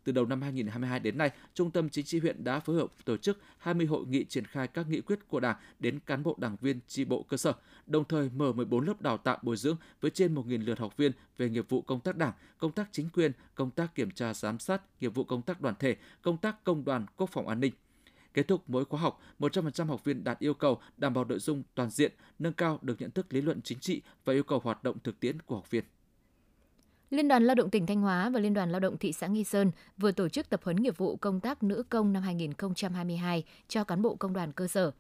Từ 0.05 0.13
đầu 0.13 0.27
năm 0.27 0.43
2022 0.43 1.01
đến 1.01 1.19
nay, 1.19 1.31
Trung 1.55 1.71
tâm 1.71 1.89
Chính 1.89 2.05
trị 2.05 2.19
huyện 2.19 2.45
đã 2.45 2.61
phối 2.61 2.77
hợp 2.77 2.93
tổ 3.05 3.17
chức 3.17 3.39
20 3.59 3.87
hội 3.87 4.07
nghị 4.07 4.25
triển 4.25 4.45
khai 4.45 4.69
các 4.69 4.89
nghị 4.89 5.01
quyết 5.01 5.29
của 5.29 5.41
Đảng 5.41 5.57
đến 5.79 5.99
cán 6.07 6.23
bộ 6.23 6.37
đảng 6.41 6.57
viên 6.61 6.81
tri 6.89 7.05
bộ 7.05 7.23
cơ 7.23 7.37
sở, 7.37 7.53
đồng 7.87 8.05
thời 8.05 8.31
mở 8.35 8.53
14 8.53 8.87
lớp 8.87 9.03
đào 9.03 9.19
tạo 9.19 9.39
bồi 9.43 9.57
dưỡng 9.57 9.77
với 10.01 10.11
trên 10.11 10.35
1.000 10.35 10.65
lượt 10.65 10.79
học 10.79 10.97
viên 10.97 11.13
về 11.37 11.49
nghiệp 11.49 11.69
vụ 11.69 11.83
công 11.83 12.01
tác 12.01 12.17
đảng, 12.17 12.33
công 12.59 12.73
tác 12.73 12.89
chính 12.93 13.09
quyền, 13.09 13.33
công 13.55 13.71
tác 13.71 13.95
kiểm 13.95 14.11
tra 14.11 14.35
giám 14.35 14.59
sát, 14.59 14.83
nghiệp 15.01 15.15
vụ 15.15 15.25
công 15.25 15.43
tác 15.43 15.61
đoàn 15.61 15.75
thể, 15.79 15.97
công 16.23 16.37
tác 16.37 16.65
công 16.65 16.85
đoàn, 16.85 17.07
quốc 17.17 17.31
phòng 17.33 17.49
an 17.49 17.61
ninh. 17.61 17.73
Kết 18.35 18.49
thúc 18.49 18.63
mỗi 18.67 18.85
khóa 18.85 19.01
học, 19.01 19.21
100% 19.39 19.87
học 19.87 20.05
viên 20.05 20.25
đạt 20.25 20.39
yêu 20.39 20.55
cầu 20.55 20.81
đảm 20.97 21.15
bảo 21.15 21.25
nội 21.25 21.39
dung 21.39 21.63
toàn 21.75 21.91
diện, 21.91 22.13
nâng 22.39 22.53
cao 22.53 22.79
được 22.83 23.01
nhận 23.01 23.11
thức 23.11 23.27
lý 23.31 23.41
luận 23.41 23.61
chính 23.63 23.79
trị 23.79 24.03
và 24.25 24.33
yêu 24.33 24.43
cầu 24.43 24.61
hoạt 24.65 24.85
động 24.85 24.99
thực 25.05 25.21
tiễn 25.21 25.43
của 25.43 25.55
học 25.55 25.71
viên. 25.71 25.85
Liên 27.15 27.29
đoàn 27.29 27.45
Lao 27.45 27.55
động 27.55 27.71
tỉnh 27.71 27.87
Thanh 27.87 28.01
Hóa 28.01 28.31
và 28.31 28.41
Liên 28.41 28.55
đoàn 28.55 28.73
Lao 28.73 28.81
động 28.81 28.99
thị 28.99 29.13
xã 29.13 29.27
Nghi 29.27 29.45
Sơn 29.45 29.71
vừa 29.99 30.13
tổ 30.13 30.29
chức 30.29 30.51
tập 30.51 30.61
huấn 30.65 30.77
nghiệp 30.77 30.99
vụ 30.99 31.17
công 31.17 31.41
tác 31.41 31.63
nữ 31.63 31.83
công 31.89 32.13
năm 32.13 32.23
2022 32.23 33.45
cho 33.69 33.85
cán 33.85 34.03
bộ 34.03 34.15
công 34.15 34.33
đoàn 34.33 34.53
cơ 34.53 34.67
sở. 34.67 34.91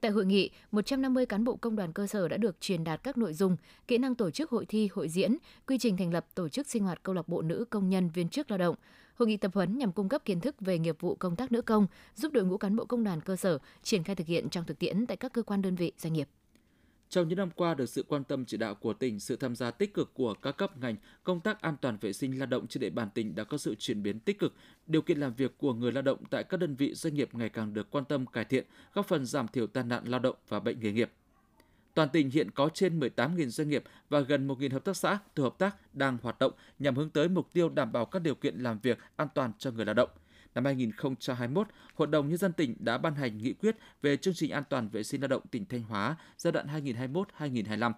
Tại 0.00 0.10
hội 0.10 0.26
nghị, 0.26 0.50
150 0.70 1.26
cán 1.26 1.44
bộ 1.44 1.56
công 1.56 1.76
đoàn 1.76 1.92
cơ 1.92 2.06
sở 2.06 2.28
đã 2.28 2.36
được 2.36 2.60
truyền 2.60 2.84
đạt 2.84 3.02
các 3.02 3.18
nội 3.18 3.34
dung, 3.34 3.56
kỹ 3.88 3.98
năng 3.98 4.14
tổ 4.14 4.30
chức 4.30 4.50
hội 4.50 4.66
thi, 4.66 4.88
hội 4.92 5.08
diễn, 5.08 5.36
quy 5.66 5.78
trình 5.78 5.96
thành 5.96 6.12
lập 6.12 6.26
tổ 6.34 6.48
chức 6.48 6.66
sinh 6.66 6.82
hoạt 6.84 7.02
câu 7.02 7.14
lạc 7.14 7.28
bộ 7.28 7.42
nữ 7.42 7.64
công 7.70 7.88
nhân 7.88 8.10
viên 8.10 8.28
chức 8.28 8.50
lao 8.50 8.58
động. 8.58 8.76
Hội 9.14 9.28
nghị 9.28 9.36
tập 9.36 9.50
huấn 9.54 9.78
nhằm 9.78 9.92
cung 9.92 10.08
cấp 10.08 10.22
kiến 10.24 10.40
thức 10.40 10.60
về 10.60 10.78
nghiệp 10.78 10.96
vụ 11.00 11.14
công 11.14 11.36
tác 11.36 11.52
nữ 11.52 11.62
công, 11.62 11.86
giúp 12.14 12.32
đội 12.32 12.44
ngũ 12.44 12.58
cán 12.58 12.76
bộ 12.76 12.84
công 12.84 13.04
đoàn 13.04 13.20
cơ 13.20 13.36
sở 13.36 13.58
triển 13.82 14.02
khai 14.02 14.16
thực 14.16 14.26
hiện 14.26 14.48
trong 14.48 14.64
thực 14.64 14.78
tiễn 14.78 15.06
tại 15.06 15.16
các 15.16 15.32
cơ 15.32 15.42
quan 15.42 15.62
đơn 15.62 15.74
vị 15.74 15.92
doanh 15.98 16.12
nghiệp. 16.12 16.28
Trong 17.12 17.28
những 17.28 17.38
năm 17.38 17.50
qua, 17.56 17.74
được 17.74 17.88
sự 17.88 18.04
quan 18.08 18.24
tâm 18.24 18.44
chỉ 18.44 18.56
đạo 18.56 18.74
của 18.74 18.92
tỉnh, 18.92 19.20
sự 19.20 19.36
tham 19.36 19.56
gia 19.56 19.70
tích 19.70 19.94
cực 19.94 20.14
của 20.14 20.34
các 20.34 20.56
cấp 20.56 20.78
ngành, 20.78 20.96
công 21.24 21.40
tác 21.40 21.62
an 21.62 21.76
toàn 21.80 21.98
vệ 22.00 22.12
sinh 22.12 22.38
lao 22.38 22.46
động 22.46 22.66
trên 22.66 22.80
địa 22.80 22.90
bàn 22.90 23.08
tỉnh 23.14 23.34
đã 23.34 23.44
có 23.44 23.58
sự 23.58 23.74
chuyển 23.74 24.02
biến 24.02 24.20
tích 24.20 24.38
cực. 24.38 24.54
Điều 24.86 25.02
kiện 25.02 25.20
làm 25.20 25.34
việc 25.34 25.58
của 25.58 25.74
người 25.74 25.92
lao 25.92 26.02
động 26.02 26.24
tại 26.30 26.44
các 26.44 26.56
đơn 26.56 26.74
vị 26.74 26.94
doanh 26.94 27.14
nghiệp 27.14 27.28
ngày 27.32 27.48
càng 27.48 27.74
được 27.74 27.90
quan 27.90 28.04
tâm 28.04 28.26
cải 28.26 28.44
thiện, 28.44 28.64
góp 28.94 29.06
phần 29.06 29.26
giảm 29.26 29.48
thiểu 29.48 29.66
tai 29.66 29.84
nạn 29.84 30.04
lao 30.06 30.20
động 30.20 30.36
và 30.48 30.60
bệnh 30.60 30.80
nghề 30.80 30.92
nghiệp. 30.92 31.10
Toàn 31.94 32.08
tỉnh 32.08 32.30
hiện 32.30 32.50
có 32.50 32.68
trên 32.74 33.00
18.000 33.00 33.48
doanh 33.48 33.68
nghiệp 33.68 33.84
và 34.08 34.20
gần 34.20 34.48
1.000 34.48 34.72
hợp 34.72 34.84
tác 34.84 34.96
xã, 34.96 35.18
tổ 35.34 35.42
hợp 35.42 35.58
tác 35.58 35.94
đang 35.94 36.18
hoạt 36.22 36.38
động 36.38 36.52
nhằm 36.78 36.96
hướng 36.96 37.10
tới 37.10 37.28
mục 37.28 37.52
tiêu 37.52 37.68
đảm 37.68 37.92
bảo 37.92 38.06
các 38.06 38.22
điều 38.22 38.34
kiện 38.34 38.58
làm 38.58 38.78
việc 38.78 38.98
an 39.16 39.28
toàn 39.34 39.52
cho 39.58 39.70
người 39.70 39.84
lao 39.84 39.94
động 39.94 40.10
năm 40.54 40.64
2021, 40.64 41.68
Hội 41.94 42.08
đồng 42.08 42.28
Nhân 42.28 42.38
dân 42.38 42.52
tỉnh 42.52 42.74
đã 42.78 42.98
ban 42.98 43.14
hành 43.14 43.38
nghị 43.38 43.52
quyết 43.52 43.76
về 44.02 44.16
chương 44.16 44.34
trình 44.34 44.50
an 44.50 44.62
toàn 44.70 44.88
vệ 44.88 45.02
sinh 45.02 45.20
lao 45.20 45.28
động 45.28 45.42
tỉnh 45.50 45.66
Thanh 45.66 45.82
Hóa 45.82 46.16
giai 46.36 46.52
đoạn 46.52 46.66
2021-2025. 47.38 47.92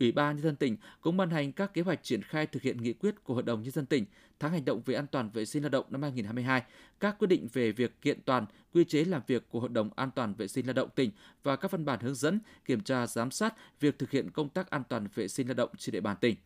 Ủy 0.00 0.12
ban 0.12 0.36
Nhân 0.36 0.42
dân 0.42 0.56
tỉnh 0.56 0.76
cũng 1.00 1.16
ban 1.16 1.30
hành 1.30 1.52
các 1.52 1.74
kế 1.74 1.82
hoạch 1.82 2.02
triển 2.02 2.22
khai 2.22 2.46
thực 2.46 2.62
hiện 2.62 2.82
nghị 2.82 2.92
quyết 2.92 3.24
của 3.24 3.34
Hội 3.34 3.42
đồng 3.42 3.62
Nhân 3.62 3.70
dân 3.70 3.86
tỉnh 3.86 4.04
tháng 4.40 4.52
hành 4.52 4.64
động 4.64 4.82
về 4.84 4.94
an 4.94 5.06
toàn 5.06 5.30
vệ 5.30 5.44
sinh 5.44 5.62
lao 5.62 5.70
động 5.70 5.86
năm 5.90 6.02
2022, 6.02 6.62
các 7.00 7.18
quyết 7.18 7.26
định 7.26 7.48
về 7.52 7.72
việc 7.72 8.00
kiện 8.00 8.20
toàn, 8.24 8.46
quy 8.72 8.84
chế 8.84 9.04
làm 9.04 9.22
việc 9.26 9.48
của 9.48 9.60
Hội 9.60 9.68
đồng 9.68 9.90
An 9.96 10.10
toàn 10.10 10.34
vệ 10.34 10.48
sinh 10.48 10.66
lao 10.66 10.74
động 10.74 10.88
tỉnh 10.94 11.10
và 11.42 11.56
các 11.56 11.70
văn 11.70 11.84
bản 11.84 12.00
hướng 12.00 12.14
dẫn, 12.14 12.40
kiểm 12.64 12.80
tra, 12.80 13.06
giám 13.06 13.30
sát 13.30 13.54
việc 13.80 13.98
thực 13.98 14.10
hiện 14.10 14.30
công 14.30 14.48
tác 14.48 14.70
an 14.70 14.82
toàn 14.88 15.08
vệ 15.14 15.28
sinh 15.28 15.48
lao 15.48 15.54
động 15.54 15.70
trên 15.78 15.92
địa 15.92 16.00
bàn 16.00 16.16
tỉnh. 16.20 16.36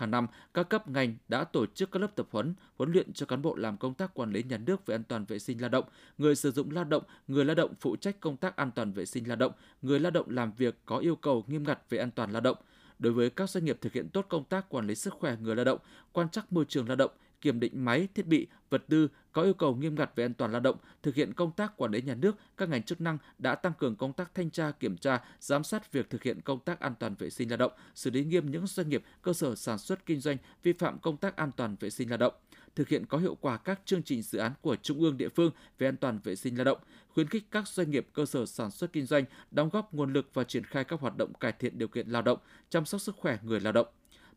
Hàng 0.00 0.10
năm, 0.10 0.26
các 0.54 0.68
cấp 0.68 0.88
ngành 0.88 1.16
đã 1.28 1.44
tổ 1.44 1.66
chức 1.66 1.90
các 1.92 2.02
lớp 2.02 2.16
tập 2.16 2.26
huấn, 2.30 2.54
huấn 2.78 2.92
luyện 2.92 3.12
cho 3.12 3.26
cán 3.26 3.42
bộ 3.42 3.56
làm 3.56 3.76
công 3.76 3.94
tác 3.94 4.14
quản 4.14 4.32
lý 4.32 4.42
nhà 4.42 4.58
nước 4.58 4.86
về 4.86 4.94
an 4.94 5.04
toàn 5.04 5.24
vệ 5.24 5.38
sinh 5.38 5.60
lao 5.60 5.68
động, 5.68 5.84
người 6.18 6.34
sử 6.36 6.50
dụng 6.50 6.70
lao 6.70 6.84
động, 6.84 7.02
người 7.28 7.44
lao 7.44 7.54
động 7.54 7.74
phụ 7.80 7.96
trách 7.96 8.20
công 8.20 8.36
tác 8.36 8.56
an 8.56 8.70
toàn 8.70 8.92
vệ 8.92 9.06
sinh 9.06 9.28
lao 9.28 9.36
động, 9.36 9.52
người 9.82 10.00
lao 10.00 10.10
động 10.10 10.30
làm 10.30 10.52
việc 10.52 10.78
có 10.86 10.98
yêu 10.98 11.16
cầu 11.16 11.44
nghiêm 11.46 11.62
ngặt 11.62 11.80
về 11.90 11.98
an 11.98 12.10
toàn 12.10 12.30
lao 12.30 12.40
động. 12.40 12.56
Đối 12.98 13.12
với 13.12 13.30
các 13.30 13.50
doanh 13.50 13.64
nghiệp 13.64 13.78
thực 13.80 13.92
hiện 13.92 14.08
tốt 14.08 14.26
công 14.28 14.44
tác 14.44 14.68
quản 14.68 14.86
lý 14.86 14.94
sức 14.94 15.14
khỏe 15.14 15.36
người 15.40 15.56
lao 15.56 15.64
động, 15.64 15.78
quan 16.12 16.28
trắc 16.28 16.52
môi 16.52 16.64
trường 16.64 16.88
lao 16.88 16.96
động, 16.96 17.10
kiểm 17.40 17.60
định 17.60 17.84
máy, 17.84 18.08
thiết 18.14 18.26
bị, 18.26 18.46
vật 18.70 18.84
tư 18.88 19.08
có 19.32 19.42
yêu 19.42 19.54
cầu 19.54 19.74
nghiêm 19.74 19.94
ngặt 19.94 20.10
về 20.16 20.24
an 20.24 20.34
toàn 20.34 20.52
lao 20.52 20.60
động, 20.60 20.76
thực 21.02 21.14
hiện 21.14 21.32
công 21.32 21.52
tác 21.52 21.76
quản 21.76 21.90
lý 21.90 22.02
nhà 22.02 22.14
nước, 22.14 22.36
các 22.56 22.68
ngành 22.68 22.82
chức 22.82 23.00
năng 23.00 23.18
đã 23.38 23.54
tăng 23.54 23.72
cường 23.78 23.96
công 23.96 24.12
tác 24.12 24.34
thanh 24.34 24.50
tra, 24.50 24.70
kiểm 24.70 24.96
tra, 24.96 25.20
giám 25.40 25.64
sát 25.64 25.92
việc 25.92 26.10
thực 26.10 26.22
hiện 26.22 26.40
công 26.40 26.58
tác 26.58 26.80
an 26.80 26.94
toàn 27.00 27.14
vệ 27.14 27.30
sinh 27.30 27.48
lao 27.50 27.56
động, 27.56 27.72
xử 27.94 28.10
lý 28.10 28.24
nghiêm 28.24 28.50
những 28.50 28.66
doanh 28.66 28.88
nghiệp, 28.88 29.02
cơ 29.22 29.32
sở 29.32 29.54
sản 29.54 29.78
xuất 29.78 30.06
kinh 30.06 30.20
doanh 30.20 30.36
vi 30.62 30.72
phạm 30.72 30.98
công 30.98 31.16
tác 31.16 31.36
an 31.36 31.50
toàn 31.56 31.76
vệ 31.80 31.90
sinh 31.90 32.08
lao 32.08 32.18
động 32.18 32.34
thực 32.76 32.88
hiện 32.88 33.06
có 33.06 33.18
hiệu 33.18 33.36
quả 33.40 33.56
các 33.56 33.80
chương 33.84 34.02
trình 34.02 34.22
dự 34.22 34.38
án 34.38 34.52
của 34.60 34.76
trung 34.76 35.00
ương 35.00 35.16
địa 35.16 35.28
phương 35.28 35.50
về 35.78 35.88
an 35.88 35.96
toàn 35.96 36.18
vệ 36.24 36.36
sinh 36.36 36.56
lao 36.56 36.64
động, 36.64 36.78
khuyến 37.08 37.28
khích 37.28 37.44
các 37.50 37.68
doanh 37.68 37.90
nghiệp 37.90 38.06
cơ 38.12 38.26
sở 38.26 38.46
sản 38.46 38.70
xuất 38.70 38.92
kinh 38.92 39.06
doanh 39.06 39.24
đóng 39.50 39.68
góp 39.68 39.94
nguồn 39.94 40.12
lực 40.12 40.30
và 40.34 40.44
triển 40.44 40.64
khai 40.64 40.84
các 40.84 41.00
hoạt 41.00 41.16
động 41.16 41.32
cải 41.34 41.52
thiện 41.52 41.78
điều 41.78 41.88
kiện 41.88 42.08
lao 42.08 42.22
động, 42.22 42.38
chăm 42.70 42.84
sóc 42.84 43.00
sức 43.00 43.16
khỏe 43.16 43.38
người 43.42 43.60
lao 43.60 43.72
động 43.72 43.86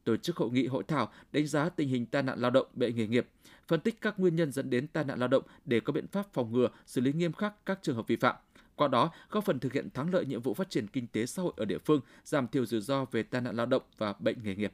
tổ 0.03 0.17
chức 0.17 0.37
hội 0.37 0.51
nghị 0.51 0.67
hội 0.67 0.83
thảo 0.87 1.09
đánh 1.31 1.47
giá 1.47 1.69
tình 1.69 1.89
hình 1.89 2.05
tai 2.05 2.23
nạn 2.23 2.39
lao 2.39 2.51
động 2.51 2.67
bệnh 2.73 2.95
nghề 2.95 3.07
nghiệp, 3.07 3.27
phân 3.67 3.79
tích 3.79 4.01
các 4.01 4.19
nguyên 4.19 4.35
nhân 4.35 4.51
dẫn 4.51 4.69
đến 4.69 4.87
tai 4.87 5.03
nạn 5.03 5.19
lao 5.19 5.27
động 5.27 5.43
để 5.65 5.79
có 5.79 5.93
biện 5.93 6.07
pháp 6.07 6.33
phòng 6.33 6.53
ngừa, 6.53 6.69
xử 6.85 7.01
lý 7.01 7.13
nghiêm 7.13 7.33
khắc 7.33 7.65
các 7.65 7.79
trường 7.81 7.95
hợp 7.95 8.07
vi 8.07 8.15
phạm. 8.15 8.35
Qua 8.75 8.87
đó, 8.87 9.11
góp 9.29 9.45
phần 9.45 9.59
thực 9.59 9.73
hiện 9.73 9.89
thắng 9.89 10.13
lợi 10.13 10.25
nhiệm 10.25 10.41
vụ 10.41 10.53
phát 10.53 10.69
triển 10.69 10.87
kinh 10.87 11.07
tế 11.07 11.25
xã 11.25 11.41
hội 11.41 11.53
ở 11.57 11.65
địa 11.65 11.77
phương, 11.77 12.01
giảm 12.23 12.47
thiểu 12.47 12.65
rủi 12.65 12.81
ro 12.81 13.05
về 13.05 13.23
tai 13.23 13.41
nạn 13.41 13.55
lao 13.55 13.65
động 13.65 13.83
và 13.97 14.13
bệnh 14.19 14.37
nghề 14.43 14.55
nghiệp. 14.55 14.73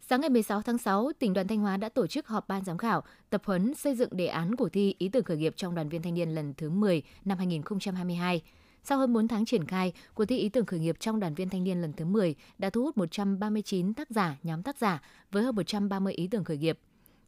Sáng 0.00 0.20
ngày 0.20 0.30
16 0.30 0.62
tháng 0.62 0.78
6, 0.78 1.12
tỉnh 1.18 1.32
đoàn 1.32 1.48
Thanh 1.48 1.58
Hóa 1.58 1.76
đã 1.76 1.88
tổ 1.88 2.06
chức 2.06 2.26
họp 2.26 2.48
ban 2.48 2.64
giám 2.64 2.78
khảo, 2.78 3.02
tập 3.30 3.42
huấn 3.44 3.74
xây 3.74 3.94
dựng 3.94 4.08
đề 4.12 4.26
án 4.26 4.56
cuộc 4.56 4.68
thi 4.68 4.94
ý 4.98 5.08
tưởng 5.08 5.24
khởi 5.24 5.36
nghiệp 5.36 5.54
trong 5.56 5.74
đoàn 5.74 5.88
viên 5.88 6.02
thanh 6.02 6.14
niên 6.14 6.34
lần 6.34 6.54
thứ 6.54 6.70
10 6.70 7.02
năm 7.24 7.38
2022. 7.38 8.42
Sau 8.84 8.98
hơn 8.98 9.12
4 9.12 9.28
tháng 9.28 9.44
triển 9.44 9.64
khai, 9.64 9.92
cuộc 10.14 10.24
thi 10.24 10.38
ý 10.38 10.48
tưởng 10.48 10.66
khởi 10.66 10.80
nghiệp 10.80 10.96
trong 11.00 11.20
đoàn 11.20 11.34
viên 11.34 11.48
thanh 11.48 11.64
niên 11.64 11.80
lần 11.80 11.92
thứ 11.92 12.04
10 12.04 12.34
đã 12.58 12.70
thu 12.70 12.82
hút 12.82 12.96
139 12.96 13.94
tác 13.94 14.10
giả, 14.10 14.38
nhóm 14.42 14.62
tác 14.62 14.78
giả 14.78 15.02
với 15.30 15.42
hơn 15.42 15.56
130 15.56 16.12
ý 16.12 16.26
tưởng 16.26 16.44
khởi 16.44 16.56
nghiệp. 16.56 16.78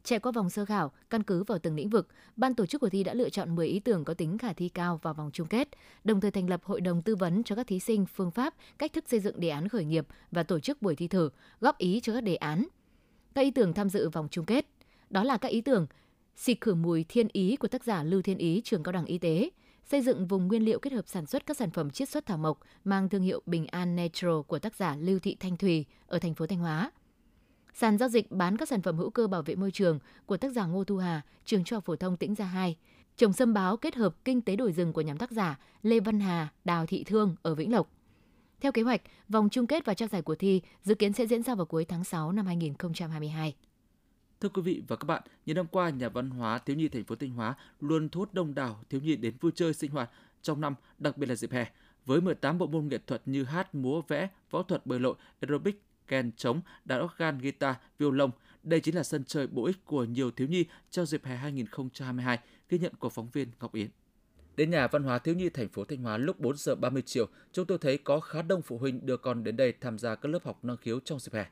Trải 0.05 0.19
qua 0.19 0.33
vòng 0.33 0.51
sơ 0.51 0.64
khảo, 0.64 0.92
căn 1.11 1.23
cứ 1.23 1.45
vào 1.45 1.59
từng 1.59 1.75
lĩnh 1.75 1.90
vực, 1.90 2.09
ban 2.37 2.55
tổ 2.55 2.66
chức 2.66 2.81
cuộc 2.81 2.88
thi 2.88 3.05
đã 3.05 3.14
lựa 3.14 3.29
chọn 3.29 3.55
10 3.55 3.66
ý 3.69 3.81
tưởng 3.81 4.05
có 4.05 4.14
tính 4.14 4.38
khả 4.38 4.53
thi 4.53 4.69
cao 4.69 5.01
vào 5.03 5.14
vòng 5.14 5.31
chung 5.33 5.47
kết, 5.47 5.69
đồng 6.05 6.21
thời 6.21 6.31
thành 6.31 6.51
lập 6.51 6.61
hội 6.64 6.81
đồng 6.81 7.03
tư 7.03 7.16
vấn 7.16 7.45
cho 7.45 7.55
các 7.55 7.66
thí 7.66 7.81
sinh 7.81 8.07
phương 8.07 8.31
pháp, 8.31 8.55
cách 8.79 8.92
thức 8.92 9.05
xây 9.09 9.21
dựng 9.21 9.40
đề 9.40 9.49
án 9.49 9.69
khởi 9.69 9.85
nghiệp 9.85 10.07
và 10.31 10.42
tổ 10.42 10.61
chức 10.61 10.83
buổi 10.83 10.97
thi 10.97 11.09
thử, 11.09 11.31
góp 11.61 11.79
ý 11.79 12.01
cho 12.01 12.14
các 12.14 12.21
đề 12.21 12.37
án. 12.37 12.66
Các 13.35 13.42
ý 13.42 13.51
tưởng 13.51 13.73
tham 13.73 13.88
dự 13.88 14.09
vòng 14.09 14.29
chung 14.31 14.45
kết, 14.45 14.66
đó 15.11 15.25
là 15.25 15.37
các 15.37 15.49
ý 15.49 15.61
tưởng 15.61 15.87
xịt 16.37 16.61
khử 16.61 16.75
mùi 16.75 17.05
thiên 17.09 17.29
ý 17.33 17.57
của 17.57 17.69
tác 17.69 17.85
giả 17.85 18.03
Lưu 18.03 18.23
Thiên 18.23 18.38
Ý, 18.38 18.61
trường 18.64 18.83
cao 18.83 18.92
đẳng 18.92 19.05
y 19.05 19.19
tế, 19.19 19.51
xây 19.87 20.03
dựng 20.03 20.27
vùng 20.27 20.49
nguyên 20.49 20.64
liệu 20.64 20.79
kết 20.79 20.92
hợp 20.92 21.09
sản 21.09 21.27
xuất 21.27 21.46
các 21.46 21.57
sản 21.57 21.70
phẩm 21.70 21.90
chiết 21.90 22.09
xuất 22.09 22.27
thảo 22.27 22.38
mộc 22.38 22.61
mang 22.85 23.09
thương 23.09 23.22
hiệu 23.22 23.42
Bình 23.46 23.66
An 23.66 23.96
Natural 23.96 24.40
của 24.46 24.59
tác 24.59 24.77
giả 24.77 24.96
Lưu 24.96 25.18
Thị 25.18 25.37
Thanh 25.40 25.57
Thùy 25.57 25.85
ở 26.07 26.18
thành 26.18 26.35
phố 26.35 26.46
Thanh 26.46 26.59
Hóa. 26.59 26.90
Sàn 27.75 27.99
giao 27.99 28.09
dịch 28.09 28.31
bán 28.31 28.57
các 28.57 28.68
sản 28.68 28.83
phẩm 28.83 28.99
hữu 28.99 29.11
cơ 29.11 29.27
bảo 29.27 29.42
vệ 29.42 29.55
môi 29.55 29.70
trường 29.70 29.99
của 30.27 30.37
tác 30.37 30.53
giả 30.53 30.66
Ngô 30.66 30.85
Thu 30.85 30.96
Hà, 30.96 31.22
trường 31.44 31.64
trung 31.64 31.77
học 31.77 31.85
phổ 31.85 31.96
thông 31.96 32.16
Tĩnh 32.16 32.35
Gia 32.35 32.44
2. 32.44 32.77
Trồng 33.16 33.33
sâm 33.33 33.55
báo 33.55 33.77
kết 33.77 33.94
hợp 33.94 34.14
kinh 34.25 34.40
tế 34.40 34.57
đổi 34.57 34.72
rừng 34.72 34.92
của 34.92 35.01
nhóm 35.01 35.18
tác 35.18 35.31
giả 35.31 35.59
Lê 35.83 36.01
Văn 36.01 36.20
Hà, 36.20 36.49
Đào 36.64 36.87
Thị 36.87 37.05
Thương 37.05 37.37
ở 37.42 37.55
Vĩnh 37.55 37.72
Lộc. 37.72 37.90
Theo 38.61 38.72
kế 38.72 38.83
hoạch, 38.83 39.03
vòng 39.29 39.49
chung 39.49 39.66
kết 39.66 39.85
và 39.85 39.94
trao 39.94 40.09
giải 40.09 40.22
cuộc 40.22 40.35
thi 40.35 40.62
dự 40.83 40.94
kiến 40.94 41.12
sẽ 41.12 41.27
diễn 41.27 41.42
ra 41.42 41.55
vào 41.55 41.66
cuối 41.66 41.85
tháng 41.85 42.05
6 42.05 42.33
năm 42.33 42.46
2022. 42.46 43.55
Thưa 44.40 44.49
quý 44.49 44.62
vị 44.62 44.83
và 44.88 44.96
các 44.96 45.05
bạn, 45.05 45.22
những 45.46 45.57
năm 45.57 45.66
qua, 45.70 45.90
nhà 45.90 46.09
văn 46.09 46.31
hóa 46.31 46.59
thiếu 46.59 46.77
nhi 46.77 46.88
thành 46.88 47.05
phố 47.05 47.14
Thanh 47.14 47.31
Hóa 47.31 47.55
luôn 47.81 48.09
thu 48.09 48.20
hút 48.20 48.35
đông 48.35 48.55
đảo 48.55 48.85
thiếu 48.90 49.01
nhi 49.01 49.16
đến 49.16 49.35
vui 49.40 49.53
chơi 49.55 49.75
sinh 49.75 49.90
hoạt 49.90 50.11
trong 50.42 50.61
năm, 50.61 50.75
đặc 50.99 51.18
biệt 51.18 51.27
là 51.27 51.35
dịp 51.35 51.53
hè. 51.53 51.70
Với 52.07 52.20
18 52.20 52.59
bộ 52.59 52.66
môn 52.66 52.88
nghệ 52.88 52.99
thuật 53.07 53.22
như 53.27 53.44
hát, 53.44 53.75
múa, 53.75 54.03
vẽ, 54.09 54.29
võ 54.51 54.62
thuật, 54.62 54.87
bơi 54.87 55.01
lội, 55.01 55.14
aerobic, 55.40 55.83
kèn 56.09 56.33
trống, 56.37 56.61
đàn 56.85 57.05
organ, 57.05 57.38
guitar, 57.38 57.75
violon, 57.99 58.31
đây 58.62 58.81
chính 58.81 58.96
là 58.96 59.03
sân 59.03 59.25
chơi 59.25 59.46
bổ 59.46 59.64
ích 59.64 59.85
của 59.85 60.05
nhiều 60.05 60.31
thiếu 60.31 60.49
nhi 60.49 60.64
trong 60.90 61.07
dịp 61.07 61.25
hè 61.25 61.37
2022, 61.37 62.38
ghi 62.68 62.79
nhận 62.79 62.92
của 62.94 63.09
phóng 63.09 63.29
viên 63.33 63.49
Ngọc 63.61 63.75
Yến. 63.75 63.88
Đến 64.57 64.70
nhà 64.70 64.87
văn 64.87 65.03
hóa 65.03 65.18
thiếu 65.18 65.35
nhi 65.35 65.49
thành 65.49 65.68
phố 65.68 65.85
Thanh 65.85 66.03
Hóa 66.03 66.16
lúc 66.16 66.40
4 66.40 66.57
giờ 66.57 66.75
30 66.75 67.03
chiều, 67.07 67.27
chúng 67.53 67.66
tôi 67.66 67.79
thấy 67.79 67.99
có 67.99 68.20
khá 68.20 68.42
đông 68.42 68.62
phụ 68.62 68.79
huynh 68.79 69.07
đưa 69.07 69.16
con 69.16 69.44
đến 69.44 69.57
đây 69.57 69.72
tham 69.81 69.99
gia 69.99 70.14
các 70.14 70.29
lớp 70.29 70.44
học 70.44 70.64
năng 70.64 70.77
khiếu 70.77 71.01
trong 71.01 71.18
dịp 71.18 71.33
hè 71.35 71.46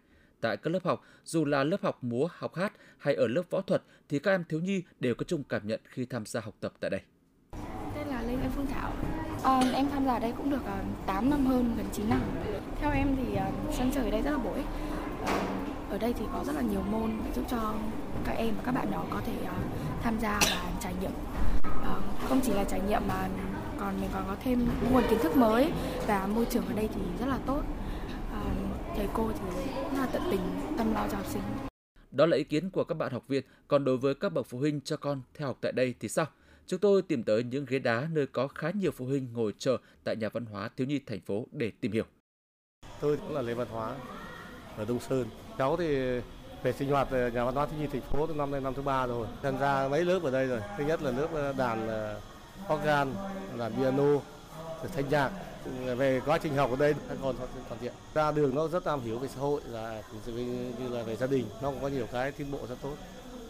tại 0.44 0.56
các 0.56 0.70
lớp 0.70 0.84
học, 0.84 1.00
dù 1.24 1.44
là 1.44 1.64
lớp 1.64 1.82
học 1.82 2.04
múa, 2.04 2.28
học 2.30 2.54
hát 2.54 2.72
hay 2.98 3.14
ở 3.14 3.26
lớp 3.26 3.42
võ 3.50 3.60
thuật 3.60 3.82
thì 4.08 4.18
các 4.18 4.30
em 4.30 4.44
thiếu 4.48 4.60
nhi 4.60 4.82
đều 5.00 5.14
có 5.14 5.24
chung 5.24 5.42
cảm 5.48 5.66
nhận 5.66 5.80
khi 5.84 6.06
tham 6.06 6.26
gia 6.26 6.40
học 6.40 6.54
tập 6.60 6.72
tại 6.80 6.90
đây. 6.90 7.00
Tên 7.94 8.06
là 8.06 8.22
Lê 8.22 8.34
Nguyễn 8.34 8.50
Phương 8.56 8.66
Thảo. 8.66 8.92
À, 9.44 9.60
em 9.74 9.86
tham 9.90 10.04
gia 10.06 10.18
đây 10.18 10.32
cũng 10.36 10.50
được 10.50 10.60
ờ, 10.66 10.78
8 11.06 11.30
năm 11.30 11.46
hơn, 11.46 11.74
gần 11.76 11.86
9 11.92 12.08
năm. 12.08 12.20
Theo 12.80 12.92
em 12.92 13.16
thì 13.16 13.34
ờ, 13.34 13.46
sân 13.72 13.90
chơi 13.94 14.04
ở 14.04 14.10
đây 14.10 14.22
rất 14.22 14.30
là 14.30 14.38
bổ 14.38 14.52
ích. 14.54 14.66
Ở 15.90 15.98
đây 15.98 16.12
thì 16.18 16.24
có 16.32 16.44
rất 16.46 16.56
là 16.56 16.62
nhiều 16.62 16.82
môn 16.82 17.10
giúp 17.34 17.44
cho 17.50 17.74
các 18.24 18.32
em 18.32 18.54
và 18.56 18.62
các 18.66 18.72
bạn 18.72 18.90
nhỏ 18.90 19.04
có 19.10 19.20
thể 19.26 19.32
tham 20.02 20.18
gia 20.20 20.40
và 20.40 20.72
trải 20.80 20.94
nghiệm. 21.00 21.12
Không 22.28 22.40
chỉ 22.44 22.52
là 22.52 22.64
trải 22.64 22.80
nghiệm 22.88 23.02
mà 23.08 23.28
còn 23.80 24.00
mình 24.00 24.10
còn 24.14 24.24
có 24.26 24.36
thêm 24.44 24.68
nguồn 24.90 25.02
kiến 25.10 25.18
thức 25.22 25.36
mới 25.36 25.72
và 26.06 26.26
môi 26.26 26.46
trường 26.50 26.66
ở 26.66 26.72
đây 26.72 26.88
thì 26.94 27.00
rất 27.20 27.26
là 27.26 27.38
tốt 27.46 27.62
thầy 28.96 29.08
cô 29.14 29.30
thì 29.34 29.62
là 30.04 30.10
tận 30.12 30.22
tình 30.30 30.40
tâm 30.78 30.94
lo 30.94 31.08
cho 31.10 31.16
học 31.16 31.26
sinh. 31.26 31.42
Đó 32.10 32.26
là 32.26 32.36
ý 32.36 32.44
kiến 32.44 32.70
của 32.70 32.84
các 32.84 32.94
bạn 32.94 33.12
học 33.12 33.28
viên. 33.28 33.44
Còn 33.68 33.84
đối 33.84 33.96
với 33.96 34.14
các 34.14 34.32
bậc 34.32 34.46
phụ 34.46 34.58
huynh 34.58 34.80
cho 34.80 34.96
con 34.96 35.22
theo 35.34 35.48
học 35.48 35.58
tại 35.60 35.72
đây 35.72 35.94
thì 36.00 36.08
sao? 36.08 36.26
Chúng 36.66 36.80
tôi 36.80 37.02
tìm 37.02 37.22
tới 37.22 37.42
những 37.44 37.66
ghế 37.68 37.78
đá 37.78 38.08
nơi 38.12 38.26
có 38.26 38.48
khá 38.48 38.70
nhiều 38.70 38.90
phụ 38.90 39.06
huynh 39.06 39.32
ngồi 39.32 39.54
chờ 39.58 39.76
tại 40.04 40.16
nhà 40.16 40.28
văn 40.28 40.46
hóa 40.46 40.68
thiếu 40.76 40.86
nhi 40.86 41.00
thành 41.06 41.20
phố 41.20 41.46
để 41.52 41.72
tìm 41.80 41.92
hiểu. 41.92 42.04
Tôi 43.00 43.16
cũng 43.16 43.34
là 43.34 43.42
Lê 43.42 43.54
Văn 43.54 43.68
Hóa 43.68 43.96
ở 44.76 44.84
Đông 44.84 45.00
Sơn. 45.00 45.26
Cháu 45.58 45.76
thì 45.76 45.86
về 46.62 46.72
sinh 46.72 46.90
hoạt 46.90 47.12
nhà 47.12 47.44
văn 47.44 47.54
hóa 47.54 47.66
thiếu 47.66 47.80
nhi 47.80 47.86
thành 47.86 48.02
phố 48.02 48.26
từ 48.26 48.34
năm 48.34 48.50
nay 48.50 48.60
năm 48.60 48.74
thứ 48.74 48.82
ba 48.82 49.06
rồi. 49.06 49.26
Tham 49.42 49.58
gia 49.58 49.88
mấy 49.88 50.04
lớp 50.04 50.20
ở 50.22 50.30
đây 50.30 50.46
rồi. 50.46 50.60
Thứ 50.78 50.84
nhất 50.84 51.02
là 51.02 51.10
lớp 51.10 51.54
đàn 51.58 51.88
organ, 52.74 53.14
đàn 53.58 53.72
piano, 53.72 54.20
thanh 54.94 55.08
nhạc 55.08 55.30
về 55.96 56.20
quá 56.26 56.38
trình 56.42 56.54
học 56.54 56.70
ở 56.70 56.76
đây 56.76 56.94
các 57.08 57.18
con 57.22 57.36
toàn 57.68 57.80
diện 57.80 57.92
ra 58.14 58.32
đường 58.32 58.54
nó 58.54 58.68
rất 58.68 58.84
am 58.84 59.00
hiểu 59.00 59.18
về 59.18 59.28
xã 59.28 59.40
hội 59.40 59.60
là 59.70 60.02
như 60.26 60.88
là 60.90 61.02
về 61.02 61.16
gia 61.16 61.26
đình 61.26 61.46
nó 61.62 61.70
cũng 61.70 61.82
có 61.82 61.88
nhiều 61.88 62.06
cái 62.12 62.32
tiến 62.32 62.50
bộ 62.50 62.66
rất 62.68 62.76
tốt 62.82 62.96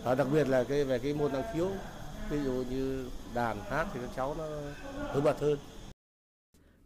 và 0.05 0.15
đặc 0.15 0.27
biệt 0.33 0.49
là 0.49 0.65
cái 0.65 0.85
về 0.85 0.99
cái 0.99 1.15
môn 1.15 1.33
năng 1.33 1.43
khiếu 1.55 1.69
ví 2.31 2.39
dụ 2.45 2.65
như 2.71 3.11
đàn 3.35 3.61
hát 3.71 3.87
thì 3.95 4.01
các 4.01 4.11
cháu 4.17 4.35
nó 4.39 4.47
nổi 5.13 5.21
bật 5.21 5.41
hơn 5.41 5.59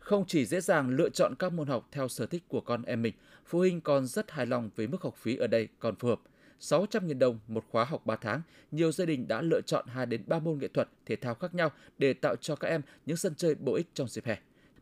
không 0.09 0.25
chỉ 0.27 0.47
dễ 0.47 0.61
dàng 0.61 0.91
lựa 0.91 1.09
chọn 1.09 1.35
các 1.39 1.53
môn 1.53 1.69
học 1.69 1.89
theo 1.93 2.09
sở 2.09 2.27
thích 2.27 2.43
của 2.49 2.61
con 2.61 2.83
em 2.83 3.03
mình, 3.03 3.15
phụ 3.47 3.59
huynh 3.59 3.81
còn 3.81 4.07
rất 4.07 4.31
hài 4.31 4.47
lòng 4.47 4.71
với 4.77 4.87
mức 4.87 5.03
học 5.03 5.15
phí 5.17 5.37
ở 5.37 5.47
đây 5.47 5.69
còn 5.79 5.97
phù 5.97 6.09
hợp. 6.09 6.21
600.000 6.61 7.19
đồng 7.19 7.39
một 7.49 7.65
khóa 7.71 7.85
học 7.85 8.07
3 8.07 8.17
tháng, 8.17 8.43
nhiều 8.71 8.93
gia 8.93 9.05
đình 9.05 9.29
đã 9.29 9.43
lựa 9.43 9.61
chọn 9.61 9.87
2 9.87 10.07
đến 10.07 10.23
3 10.27 10.39
môn 10.39 10.59
nghệ 10.59 10.69
thuật, 10.69 10.89
thể 11.07 11.17
thao 11.17 11.35
khác 11.35 11.55
nhau 11.55 11.71
để 11.99 12.13
tạo 12.13 12.37
cho 12.37 12.57
các 12.57 12.69
em 12.69 12.83
những 13.07 13.17
sân 13.17 13.35
chơi 13.35 13.55
bổ 13.55 13.75
ích 13.75 13.87
trong 13.95 14.09
dịp 14.09 14.25
hè. 14.25 14.39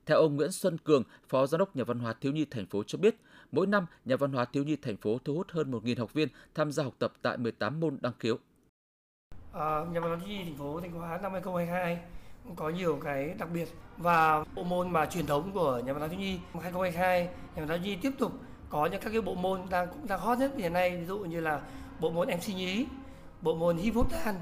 Theo 0.07 0.19
ông 0.19 0.37
Nguyễn 0.37 0.53
Xuân 0.53 0.79
Cường, 0.79 1.03
Phó 1.29 1.47
Giám 1.47 1.59
đốc 1.59 1.77
Nhà 1.77 1.85
văn 1.85 1.99
hóa 1.99 2.15
thiếu 2.21 2.33
nhi 2.33 2.45
thành 2.51 2.67
phố 2.67 2.83
cho 2.83 2.99
biết, 2.99 3.17
mỗi 3.53 3.67
năm 3.67 3.87
Nhà 4.05 4.17
văn 4.17 4.33
hóa 4.33 4.45
thiếu 4.45 4.65
nhi 4.65 4.77
thành 4.77 4.97
phố 4.97 5.19
thu 5.25 5.35
hút 5.35 5.47
hơn 5.51 5.71
1.000 5.71 5.99
học 5.99 6.13
viên 6.13 6.29
tham 6.55 6.73
gia 6.73 6.83
học 6.85 6.95
tập 6.99 7.13
tại 7.23 7.37
18 7.37 7.81
môn 7.81 7.99
đăng 8.01 8.13
khiếu. 8.19 8.39
À, 9.53 9.85
nhà 9.93 10.01
văn 10.01 10.09
hóa 10.11 10.19
thiếu 10.19 10.29
nhi 10.29 10.45
thành 10.45 10.57
phố 10.57 10.81
Thanh 10.81 10.93
Hóa 10.93 11.19
năm 11.23 11.33
2022 11.33 11.99
có 12.57 12.69
nhiều 12.69 12.99
cái 13.05 13.35
đặc 13.39 13.49
biệt 13.53 13.69
và 13.97 14.45
bộ 14.55 14.63
môn 14.63 14.93
mà 14.93 15.07
truyền 15.07 15.27
thống 15.27 15.53
của 15.53 15.81
nhà 15.87 15.93
văn 15.93 16.01
hóa 16.01 16.09
thiếu 16.09 16.19
nhi 16.19 16.39
2022 16.53 17.25
nhà 17.25 17.31
văn 17.57 17.69
hóa 17.69 17.77
thiếu 17.77 17.87
nhi 17.87 17.99
tiếp 18.03 18.13
tục 18.19 18.33
có 18.71 18.87
những 18.87 19.01
các 19.01 19.11
cái 19.11 19.21
bộ 19.21 19.35
môn 19.35 19.61
đang 19.71 19.89
cũng 19.89 20.07
đang 20.07 20.21
hot 20.21 20.39
nhất 20.39 20.53
hiện 20.57 20.73
nay 20.73 20.97
ví 20.97 21.07
dụ 21.07 21.19
như 21.19 21.41
là 21.41 21.61
bộ 22.01 22.11
môn 22.11 22.29
MC 22.29 22.49
nhí, 22.49 22.87
bộ 23.43 23.55
môn 23.55 23.77
hip 23.77 23.95
hop 23.95 24.11
tan 24.11 24.35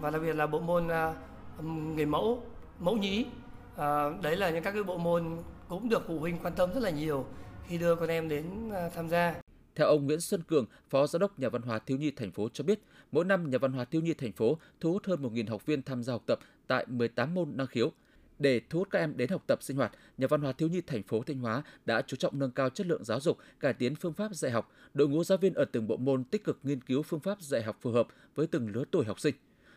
và 0.00 0.10
đặc 0.10 0.22
biệt 0.22 0.32
là 0.32 0.46
bộ 0.46 0.60
môn 0.60 0.86
uh, 0.86 1.64
người 1.94 2.06
mẫu 2.06 2.42
mẫu 2.78 2.96
nhí 2.96 3.26
à, 3.76 4.10
đấy 4.22 4.36
là 4.36 4.50
những 4.50 4.62
các 4.62 4.72
cái 4.72 4.82
bộ 4.82 4.98
môn 4.98 5.38
cũng 5.68 5.88
được 5.88 6.02
phụ 6.06 6.18
huynh 6.18 6.38
quan 6.42 6.54
tâm 6.54 6.72
rất 6.74 6.80
là 6.80 6.90
nhiều 6.90 7.26
khi 7.68 7.78
đưa 7.78 7.96
con 7.96 8.08
em 8.08 8.28
đến 8.28 8.70
ờ, 8.72 8.90
tham 8.94 9.08
gia 9.08 9.34
theo 9.74 9.86
ông 9.86 10.06
Nguyễn 10.06 10.20
Xuân 10.20 10.42
Cường, 10.42 10.66
Phó 10.90 11.06
Giám 11.06 11.20
đốc 11.20 11.38
Nhà 11.38 11.48
văn 11.48 11.62
hóa 11.62 11.78
thiếu 11.78 11.98
nhi 11.98 12.10
thành 12.10 12.32
phố 12.32 12.48
cho 12.52 12.64
biết, 12.64 12.82
mỗi 13.12 13.24
năm 13.24 13.50
Nhà 13.50 13.58
văn 13.58 13.72
hóa 13.72 13.84
thiếu 13.84 14.02
nhi 14.02 14.14
thành 14.14 14.32
phố 14.32 14.58
thu 14.80 14.92
hút 14.92 15.06
hơn 15.06 15.22
1.000 15.22 15.50
học 15.50 15.66
viên 15.66 15.82
tham 15.82 16.02
gia 16.02 16.12
học 16.12 16.22
tập 16.26 16.38
tại 16.66 16.86
18 16.88 17.34
môn 17.34 17.52
năng 17.54 17.66
khiếu. 17.66 17.92
Để 18.38 18.60
thu 18.70 18.78
hút 18.78 18.88
các 18.90 18.98
em 18.98 19.16
đến 19.16 19.30
học 19.30 19.44
tập 19.46 19.62
sinh 19.62 19.76
hoạt, 19.76 19.92
Nhà 20.18 20.26
văn 20.26 20.40
hóa 20.40 20.52
thiếu 20.52 20.68
nhi 20.68 20.80
thành 20.80 21.02
phố 21.02 21.22
Thanh 21.22 21.38
Hóa 21.38 21.62
đã 21.84 22.02
chú 22.02 22.16
trọng 22.16 22.38
nâng 22.38 22.50
cao 22.50 22.70
chất 22.70 22.86
lượng 22.86 23.04
giáo 23.04 23.20
dục, 23.20 23.38
cải 23.60 23.72
tiến 23.72 23.94
phương 23.94 24.12
pháp 24.12 24.34
dạy 24.34 24.52
học. 24.52 24.72
Đội 24.94 25.08
ngũ 25.08 25.24
giáo 25.24 25.38
viên 25.38 25.54
ở 25.54 25.64
từng 25.64 25.86
bộ 25.86 25.96
môn 25.96 26.24
tích 26.24 26.44
cực 26.44 26.58
nghiên 26.62 26.80
cứu 26.80 27.02
phương 27.02 27.20
pháp 27.20 27.42
dạy 27.42 27.62
học 27.62 27.76
phù 27.80 27.90
hợp 27.90 28.06
với 28.34 28.46
từng 28.46 28.68
lứa 28.68 28.84
tuổi 28.90 29.04
học 29.04 29.20
sinh 29.20 29.34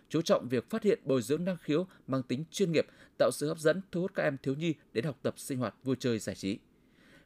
chú 0.10 0.22
trọng 0.22 0.50
việc 0.50 0.70
phát 0.70 0.84
hiện 0.84 1.00
bồi 1.04 1.22
dưỡng 1.22 1.46
năng 1.46 1.58
khiếu 1.58 1.88
mang 2.08 2.24
tính 2.24 2.44
chuyên 2.52 2.72
nghiệp, 2.72 2.88
tạo 3.18 3.32
sự 3.34 3.48
hấp 3.48 3.60
dẫn 3.60 3.82
thu 3.92 4.02
hút 4.02 4.12
các 4.16 4.24
em 4.24 4.38
thiếu 4.44 4.56
nhi 4.56 4.74
đến 4.94 5.06
học 5.06 5.20
tập 5.22 5.34
sinh 5.38 5.60
hoạt 5.60 5.76
vui 5.84 5.96
chơi 6.00 6.20
giải 6.20 6.36
trí. 6.36 6.58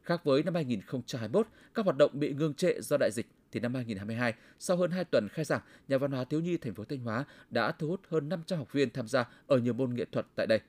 Khác 0.03 0.23
với 0.23 0.43
năm 0.43 0.55
2021, 0.55 1.47
các 1.73 1.85
hoạt 1.85 1.97
động 1.97 2.11
bị 2.13 2.33
ngưng 2.33 2.53
trệ 2.53 2.81
do 2.81 2.97
đại 2.99 3.11
dịch 3.13 3.25
thì 3.51 3.59
năm 3.59 3.73
2022, 3.73 4.33
sau 4.59 4.77
hơn 4.77 4.91
2 4.91 5.05
tuần 5.05 5.27
khai 5.31 5.45
giảng, 5.45 5.61
Nhà 5.87 5.97
văn 5.97 6.11
hóa 6.11 6.23
thiếu 6.23 6.39
nhi 6.39 6.57
thành 6.57 6.73
phố 6.73 6.83
Thanh 6.83 6.99
Hóa 6.99 7.25
đã 7.49 7.71
thu 7.71 7.87
hút 7.87 8.01
hơn 8.09 8.29
500 8.29 8.59
học 8.59 8.73
viên 8.73 8.89
tham 8.89 9.07
gia 9.07 9.25
ở 9.47 9.57
nhiều 9.57 9.73
môn 9.73 9.95
nghệ 9.95 10.05
thuật 10.11 10.25
tại 10.35 10.47
đây. 10.47 10.59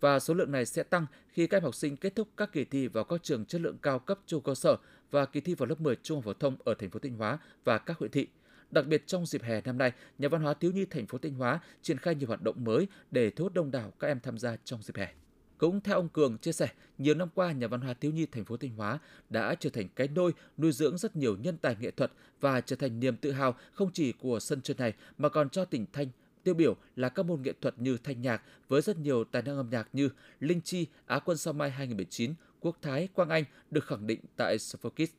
Và 0.00 0.18
số 0.18 0.34
lượng 0.34 0.52
này 0.52 0.66
sẽ 0.66 0.82
tăng 0.82 1.06
khi 1.28 1.46
các 1.46 1.56
em 1.56 1.62
học 1.62 1.74
sinh 1.74 1.96
kết 1.96 2.14
thúc 2.16 2.28
các 2.36 2.52
kỳ 2.52 2.64
thi 2.64 2.88
vào 2.88 3.04
các 3.04 3.22
trường 3.22 3.44
chất 3.44 3.60
lượng 3.60 3.78
cao 3.82 3.98
cấp 3.98 4.18
trung 4.26 4.42
cơ 4.42 4.54
sở 4.54 4.76
và 5.10 5.26
kỳ 5.26 5.40
thi 5.40 5.54
vào 5.54 5.66
lớp 5.66 5.80
10 5.80 5.96
trung 6.02 6.16
học 6.18 6.24
phổ 6.24 6.32
thông 6.32 6.56
ở 6.64 6.74
thành 6.74 6.90
phố 6.90 6.98
Thanh 6.98 7.16
Hóa 7.16 7.38
và 7.64 7.78
các 7.78 7.98
huyện 7.98 8.10
thị. 8.10 8.26
Đặc 8.70 8.86
biệt 8.86 9.06
trong 9.06 9.26
dịp 9.26 9.42
hè 9.42 9.60
năm 9.60 9.78
nay, 9.78 9.92
Nhà 10.18 10.28
văn 10.28 10.42
hóa 10.42 10.54
thiếu 10.54 10.72
nhi 10.72 10.84
thành 10.84 11.06
phố 11.06 11.18
Thanh 11.18 11.34
Hóa 11.34 11.60
triển 11.82 11.98
khai 11.98 12.14
nhiều 12.14 12.28
hoạt 12.28 12.42
động 12.42 12.64
mới 12.64 12.88
để 13.10 13.30
thu 13.30 13.44
hút 13.44 13.54
đông 13.54 13.70
đảo 13.70 13.92
các 13.98 14.08
em 14.08 14.20
tham 14.20 14.38
gia 14.38 14.56
trong 14.64 14.82
dịp 14.82 14.96
hè. 14.96 15.08
Cũng 15.58 15.80
theo 15.80 15.96
ông 15.96 16.08
Cường 16.08 16.38
chia 16.38 16.52
sẻ, 16.52 16.68
nhiều 16.98 17.14
năm 17.14 17.28
qua 17.34 17.52
Nhà 17.52 17.66
văn 17.66 17.80
hóa 17.80 17.94
thiếu 17.94 18.12
nhi 18.12 18.26
thành 18.26 18.44
phố 18.44 18.56
Thanh 18.56 18.76
Hóa 18.76 18.98
đã 19.30 19.54
trở 19.54 19.70
thành 19.70 19.88
cái 19.96 20.08
nôi 20.08 20.32
nuôi 20.58 20.72
dưỡng 20.72 20.98
rất 20.98 21.16
nhiều 21.16 21.36
nhân 21.36 21.56
tài 21.56 21.76
nghệ 21.80 21.90
thuật 21.90 22.12
và 22.40 22.60
trở 22.60 22.76
thành 22.76 23.00
niềm 23.00 23.16
tự 23.16 23.32
hào 23.32 23.54
không 23.72 23.90
chỉ 23.92 24.12
của 24.12 24.40
sân 24.40 24.62
chơi 24.62 24.74
này 24.78 24.92
mà 25.18 25.28
còn 25.28 25.50
cho 25.50 25.64
tỉnh 25.64 25.86
Thanh 25.92 26.08
tiêu 26.44 26.54
biểu 26.54 26.76
là 26.96 27.08
các 27.08 27.22
môn 27.22 27.42
nghệ 27.42 27.52
thuật 27.60 27.78
như 27.78 27.98
thanh 28.04 28.20
nhạc 28.20 28.42
với 28.68 28.82
rất 28.82 28.98
nhiều 28.98 29.24
tài 29.24 29.42
năng 29.42 29.56
âm 29.56 29.70
nhạc 29.70 29.88
như 29.92 30.08
Linh 30.40 30.60
Chi, 30.60 30.86
Á 31.06 31.18
quân 31.18 31.36
sao 31.36 31.52
mai 31.52 31.70
2019, 31.70 32.34
Quốc 32.60 32.76
Thái, 32.82 33.08
Quang 33.14 33.28
Anh 33.28 33.44
được 33.70 33.84
khẳng 33.84 34.06
định 34.06 34.20
tại 34.36 34.58
Sophocles. 34.58 35.10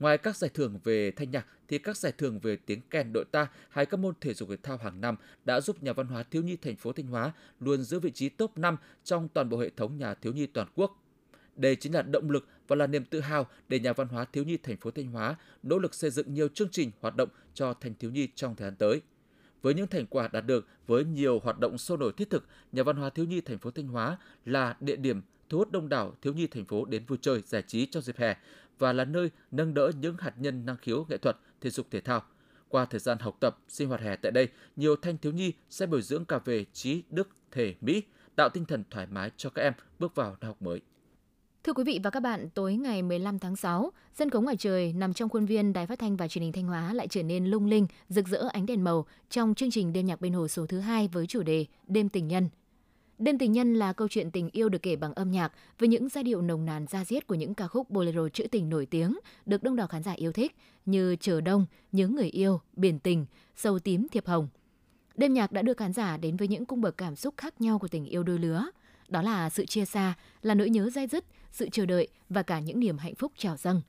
Ngoài 0.00 0.18
các 0.18 0.36
giải 0.36 0.50
thưởng 0.54 0.78
về 0.84 1.10
thanh 1.10 1.30
nhạc 1.30 1.46
thì 1.68 1.78
các 1.78 1.96
giải 1.96 2.12
thưởng 2.12 2.38
về 2.38 2.56
tiếng 2.56 2.80
kèn 2.90 3.12
đội 3.12 3.24
ta 3.24 3.48
hay 3.68 3.86
các 3.86 3.96
môn 3.96 4.14
thể 4.20 4.34
dục 4.34 4.48
thể 4.48 4.56
thao 4.62 4.76
hàng 4.76 5.00
năm 5.00 5.16
đã 5.44 5.60
giúp 5.60 5.82
nhà 5.82 5.92
văn 5.92 6.06
hóa 6.06 6.22
thiếu 6.22 6.42
nhi 6.42 6.56
thành 6.56 6.76
phố 6.76 6.92
Thanh 6.92 7.06
Hóa 7.06 7.32
luôn 7.60 7.82
giữ 7.82 8.00
vị 8.00 8.10
trí 8.10 8.28
top 8.28 8.58
5 8.58 8.76
trong 9.04 9.28
toàn 9.28 9.48
bộ 9.48 9.58
hệ 9.58 9.70
thống 9.76 9.98
nhà 9.98 10.14
thiếu 10.14 10.32
nhi 10.32 10.46
toàn 10.46 10.68
quốc. 10.74 11.02
Đây 11.56 11.76
chính 11.76 11.94
là 11.94 12.02
động 12.02 12.30
lực 12.30 12.48
và 12.68 12.76
là 12.76 12.86
niềm 12.86 13.04
tự 13.04 13.20
hào 13.20 13.46
để 13.68 13.80
nhà 13.80 13.92
văn 13.92 14.08
hóa 14.08 14.24
thiếu 14.24 14.44
nhi 14.44 14.56
thành 14.56 14.76
phố 14.76 14.90
Thanh 14.90 15.06
Hóa 15.06 15.36
nỗ 15.62 15.78
lực 15.78 15.94
xây 15.94 16.10
dựng 16.10 16.34
nhiều 16.34 16.48
chương 16.48 16.68
trình 16.70 16.90
hoạt 17.00 17.16
động 17.16 17.28
cho 17.54 17.74
thanh 17.74 17.94
thiếu 17.94 18.10
nhi 18.10 18.28
trong 18.34 18.56
thời 18.56 18.66
gian 18.66 18.76
tới. 18.76 19.00
Với 19.62 19.74
những 19.74 19.86
thành 19.86 20.06
quả 20.06 20.28
đạt 20.28 20.46
được 20.46 20.66
với 20.86 21.04
nhiều 21.04 21.40
hoạt 21.44 21.58
động 21.58 21.78
sôi 21.78 21.98
nổi 21.98 22.12
thiết 22.16 22.30
thực, 22.30 22.46
nhà 22.72 22.82
văn 22.82 22.96
hóa 22.96 23.10
thiếu 23.10 23.24
nhi 23.24 23.40
thành 23.40 23.58
phố 23.58 23.70
Thanh 23.70 23.88
Hóa 23.88 24.18
là 24.44 24.76
địa 24.80 24.96
điểm 24.96 25.22
thu 25.48 25.58
hút 25.58 25.72
đông 25.72 25.88
đảo 25.88 26.14
thiếu 26.22 26.32
nhi 26.32 26.46
thành 26.46 26.64
phố 26.64 26.84
đến 26.84 27.04
vui 27.06 27.18
chơi 27.22 27.40
giải 27.46 27.62
trí 27.62 27.86
trong 27.86 28.02
dịp 28.02 28.16
hè 28.16 28.36
và 28.78 28.92
là 28.92 29.04
nơi 29.04 29.30
nâng 29.50 29.74
đỡ 29.74 29.90
những 30.00 30.16
hạt 30.18 30.34
nhân 30.38 30.66
năng 30.66 30.76
khiếu 30.76 31.06
nghệ 31.08 31.16
thuật, 31.16 31.36
thể 31.60 31.70
dục 31.70 31.86
thể 31.90 32.00
thao. 32.00 32.22
Qua 32.68 32.84
thời 32.84 33.00
gian 33.00 33.18
học 33.18 33.36
tập, 33.40 33.58
sinh 33.68 33.88
hoạt 33.88 34.00
hè 34.00 34.16
tại 34.16 34.32
đây, 34.32 34.48
nhiều 34.76 34.96
thanh 34.96 35.18
thiếu 35.18 35.32
nhi 35.32 35.52
sẽ 35.70 35.86
bồi 35.86 36.02
dưỡng 36.02 36.24
cả 36.24 36.38
về 36.44 36.64
trí, 36.72 37.02
đức, 37.10 37.28
thể, 37.50 37.74
mỹ, 37.80 38.02
tạo 38.36 38.48
tinh 38.48 38.64
thần 38.64 38.84
thoải 38.90 39.06
mái 39.10 39.30
cho 39.36 39.50
các 39.50 39.62
em 39.62 39.72
bước 39.98 40.14
vào 40.14 40.36
năm 40.40 40.48
học 40.48 40.62
mới. 40.62 40.80
Thưa 41.64 41.72
quý 41.72 41.84
vị 41.84 42.00
và 42.02 42.10
các 42.10 42.20
bạn, 42.20 42.48
tối 42.54 42.74
ngày 42.74 43.02
15 43.02 43.38
tháng 43.38 43.56
6, 43.56 43.92
sân 44.14 44.30
khấu 44.30 44.42
ngoài 44.42 44.56
trời 44.56 44.92
nằm 44.92 45.14
trong 45.14 45.28
khuôn 45.28 45.46
viên 45.46 45.72
Đài 45.72 45.86
Phát 45.86 45.98
thanh 45.98 46.16
và 46.16 46.28
Truyền 46.28 46.42
hình 46.42 46.52
Thanh 46.52 46.66
Hóa 46.66 46.92
lại 46.92 47.08
trở 47.08 47.22
nên 47.22 47.46
lung 47.46 47.66
linh, 47.66 47.86
rực 48.08 48.28
rỡ 48.28 48.48
ánh 48.52 48.66
đèn 48.66 48.84
màu 48.84 49.06
trong 49.30 49.54
chương 49.54 49.70
trình 49.70 49.92
đêm 49.92 50.06
nhạc 50.06 50.20
bên 50.20 50.32
hồ 50.32 50.48
số 50.48 50.66
thứ 50.66 50.80
hai 50.80 51.08
với 51.08 51.26
chủ 51.26 51.42
đề 51.42 51.66
Đêm 51.86 52.08
tình 52.08 52.28
nhân 52.28 52.48
Đêm 53.18 53.38
tình 53.38 53.52
nhân 53.52 53.74
là 53.74 53.92
câu 53.92 54.08
chuyện 54.08 54.30
tình 54.30 54.50
yêu 54.52 54.68
được 54.68 54.82
kể 54.82 54.96
bằng 54.96 55.14
âm 55.14 55.30
nhạc 55.30 55.52
với 55.78 55.88
những 55.88 56.08
giai 56.08 56.24
điệu 56.24 56.42
nồng 56.42 56.64
nàn 56.64 56.86
da 56.86 57.04
diết 57.04 57.26
của 57.26 57.34
những 57.34 57.54
ca 57.54 57.68
khúc 57.68 57.90
bolero 57.90 58.28
trữ 58.28 58.46
tình 58.46 58.68
nổi 58.68 58.86
tiếng 58.86 59.18
được 59.46 59.62
đông 59.62 59.76
đảo 59.76 59.86
khán 59.86 60.02
giả 60.02 60.12
yêu 60.12 60.32
thích 60.32 60.56
như 60.86 61.16
Chờ 61.20 61.40
đông, 61.40 61.66
Nhớ 61.92 62.08
người 62.08 62.28
yêu, 62.28 62.60
Biển 62.76 62.98
tình, 62.98 63.26
Sâu 63.56 63.78
tím 63.78 64.06
thiệp 64.08 64.26
hồng. 64.26 64.48
Đêm 65.14 65.34
nhạc 65.34 65.52
đã 65.52 65.62
đưa 65.62 65.74
khán 65.74 65.92
giả 65.92 66.16
đến 66.16 66.36
với 66.36 66.48
những 66.48 66.66
cung 66.66 66.80
bậc 66.80 66.96
cảm 66.96 67.16
xúc 67.16 67.34
khác 67.36 67.60
nhau 67.60 67.78
của 67.78 67.88
tình 67.88 68.04
yêu 68.04 68.22
đôi 68.22 68.38
lứa. 68.38 68.66
Đó 69.08 69.22
là 69.22 69.50
sự 69.50 69.66
chia 69.66 69.84
xa, 69.84 70.14
là 70.42 70.54
nỗi 70.54 70.70
nhớ 70.70 70.90
dai 70.90 71.06
dứt, 71.06 71.24
sự 71.50 71.68
chờ 71.72 71.86
đợi 71.86 72.08
và 72.28 72.42
cả 72.42 72.60
những 72.60 72.80
niềm 72.80 72.98
hạnh 72.98 73.14
phúc 73.14 73.32
trào 73.36 73.56
dâng. 73.56 73.82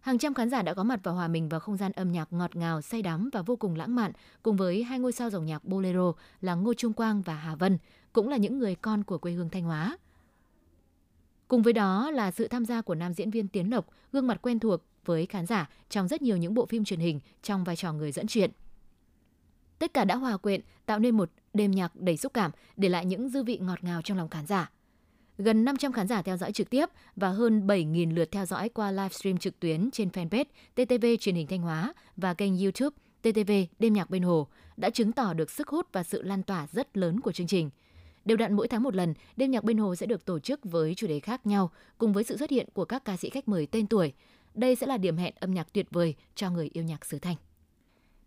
Hàng 0.00 0.18
trăm 0.18 0.34
khán 0.34 0.50
giả 0.50 0.62
đã 0.62 0.74
có 0.74 0.82
mặt 0.82 1.00
và 1.02 1.12
hòa 1.12 1.28
mình 1.28 1.48
vào 1.48 1.60
không 1.60 1.76
gian 1.76 1.92
âm 1.92 2.12
nhạc 2.12 2.32
ngọt 2.32 2.56
ngào, 2.56 2.80
say 2.80 3.02
đắm 3.02 3.30
và 3.32 3.42
vô 3.42 3.56
cùng 3.56 3.76
lãng 3.76 3.94
mạn 3.94 4.12
cùng 4.42 4.56
với 4.56 4.82
hai 4.82 4.98
ngôi 4.98 5.12
sao 5.12 5.30
dòng 5.30 5.46
nhạc 5.46 5.64
bolero 5.64 6.12
là 6.40 6.54
Ngô 6.54 6.74
Trung 6.74 6.92
Quang 6.92 7.22
và 7.22 7.34
Hà 7.34 7.54
Vân, 7.54 7.78
cũng 8.12 8.28
là 8.28 8.36
những 8.36 8.58
người 8.58 8.74
con 8.74 9.04
của 9.04 9.18
quê 9.18 9.32
hương 9.32 9.50
Thanh 9.50 9.62
Hóa. 9.62 9.98
Cùng 11.48 11.62
với 11.62 11.72
đó 11.72 12.10
là 12.10 12.30
sự 12.30 12.48
tham 12.48 12.64
gia 12.64 12.82
của 12.82 12.94
nam 12.94 13.14
diễn 13.14 13.30
viên 13.30 13.48
Tiến 13.48 13.70
Lộc, 13.70 13.86
gương 14.12 14.26
mặt 14.26 14.42
quen 14.42 14.58
thuộc 14.58 14.80
với 15.04 15.26
khán 15.26 15.46
giả 15.46 15.70
trong 15.88 16.08
rất 16.08 16.22
nhiều 16.22 16.36
những 16.36 16.54
bộ 16.54 16.66
phim 16.66 16.84
truyền 16.84 17.00
hình 17.00 17.20
trong 17.42 17.64
vai 17.64 17.76
trò 17.76 17.92
người 17.92 18.12
dẫn 18.12 18.26
chuyện. 18.26 18.50
Tất 19.78 19.94
cả 19.94 20.04
đã 20.04 20.16
hòa 20.16 20.36
quyện, 20.36 20.60
tạo 20.86 20.98
nên 20.98 21.16
một 21.16 21.30
đêm 21.54 21.70
nhạc 21.70 21.96
đầy 21.96 22.16
xúc 22.16 22.34
cảm, 22.34 22.50
để 22.76 22.88
lại 22.88 23.06
những 23.06 23.28
dư 23.28 23.42
vị 23.42 23.58
ngọt 23.58 23.84
ngào 23.84 24.02
trong 24.02 24.18
lòng 24.18 24.28
khán 24.28 24.46
giả. 24.46 24.70
Gần 25.38 25.64
500 25.64 25.92
khán 25.92 26.08
giả 26.08 26.22
theo 26.22 26.36
dõi 26.36 26.52
trực 26.52 26.70
tiếp 26.70 26.86
và 27.16 27.28
hơn 27.28 27.66
7.000 27.66 28.14
lượt 28.14 28.30
theo 28.30 28.46
dõi 28.46 28.68
qua 28.68 28.90
livestream 28.90 29.38
trực 29.38 29.60
tuyến 29.60 29.90
trên 29.90 30.08
fanpage 30.08 30.44
TTV 30.74 31.06
truyền 31.20 31.34
hình 31.34 31.46
Thanh 31.46 31.62
Hóa 31.62 31.94
và 32.16 32.34
kênh 32.34 32.58
YouTube 32.58 32.96
TTV 33.22 33.52
Đêm 33.78 33.92
nhạc 33.92 34.10
bên 34.10 34.22
hồ 34.22 34.46
đã 34.76 34.90
chứng 34.90 35.12
tỏ 35.12 35.32
được 35.32 35.50
sức 35.50 35.68
hút 35.68 35.86
và 35.92 36.02
sự 36.02 36.22
lan 36.22 36.42
tỏa 36.42 36.66
rất 36.72 36.96
lớn 36.96 37.20
của 37.20 37.32
chương 37.32 37.46
trình– 37.46 37.70
Đều 38.24 38.36
đặn 38.36 38.54
mỗi 38.54 38.68
tháng 38.68 38.82
một 38.82 38.94
lần, 38.94 39.14
đêm 39.36 39.50
nhạc 39.50 39.64
bên 39.64 39.78
hồ 39.78 39.94
sẽ 39.94 40.06
được 40.06 40.24
tổ 40.24 40.38
chức 40.38 40.60
với 40.64 40.94
chủ 40.94 41.06
đề 41.06 41.20
khác 41.20 41.46
nhau, 41.46 41.70
cùng 41.98 42.12
với 42.12 42.24
sự 42.24 42.36
xuất 42.36 42.50
hiện 42.50 42.68
của 42.72 42.84
các 42.84 43.04
ca 43.04 43.16
sĩ 43.16 43.30
khách 43.30 43.48
mời 43.48 43.66
tên 43.66 43.86
tuổi. 43.86 44.12
Đây 44.54 44.76
sẽ 44.76 44.86
là 44.86 44.96
điểm 44.96 45.16
hẹn 45.16 45.34
âm 45.40 45.54
nhạc 45.54 45.72
tuyệt 45.72 45.86
vời 45.90 46.14
cho 46.34 46.50
người 46.50 46.70
yêu 46.72 46.84
nhạc 46.84 47.06
xứ 47.06 47.18
Thanh. 47.18 47.36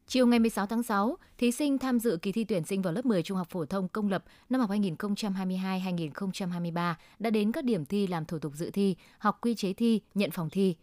Chiều 0.08 0.28
ngày 0.28 0.40
16 0.40 0.66
tháng 0.66 0.84
6, 0.84 1.18
thí 1.38 1.52
sinh 1.52 1.78
tham 1.78 2.00
dự 2.00 2.18
kỳ 2.22 2.32
thi 2.32 2.44
tuyển 2.44 2.64
sinh 2.64 2.82
vào 2.82 2.94
lớp 2.94 3.06
10 3.06 3.24
trung 3.24 3.38
học 3.38 3.48
phổ 3.50 3.66
thông 3.66 3.88
công 3.88 4.10
lập 4.10 4.24
năm 4.50 4.62
học 4.62 4.70
2022-2023 4.70 6.94
đã 7.20 7.30
đến 7.30 7.52
các 7.52 7.66
điểm 7.66 7.86
thi 7.86 8.08
làm 8.08 8.26
thủ 8.26 8.40
tục 8.40 8.54
dự 8.56 8.72
thi, 8.72 8.96
học 9.18 9.38
quy 9.42 9.56
chế 9.56 9.74
thi, 9.74 10.02
nhận 10.16 10.32
phòng 10.32 10.50
thi. 10.50 10.76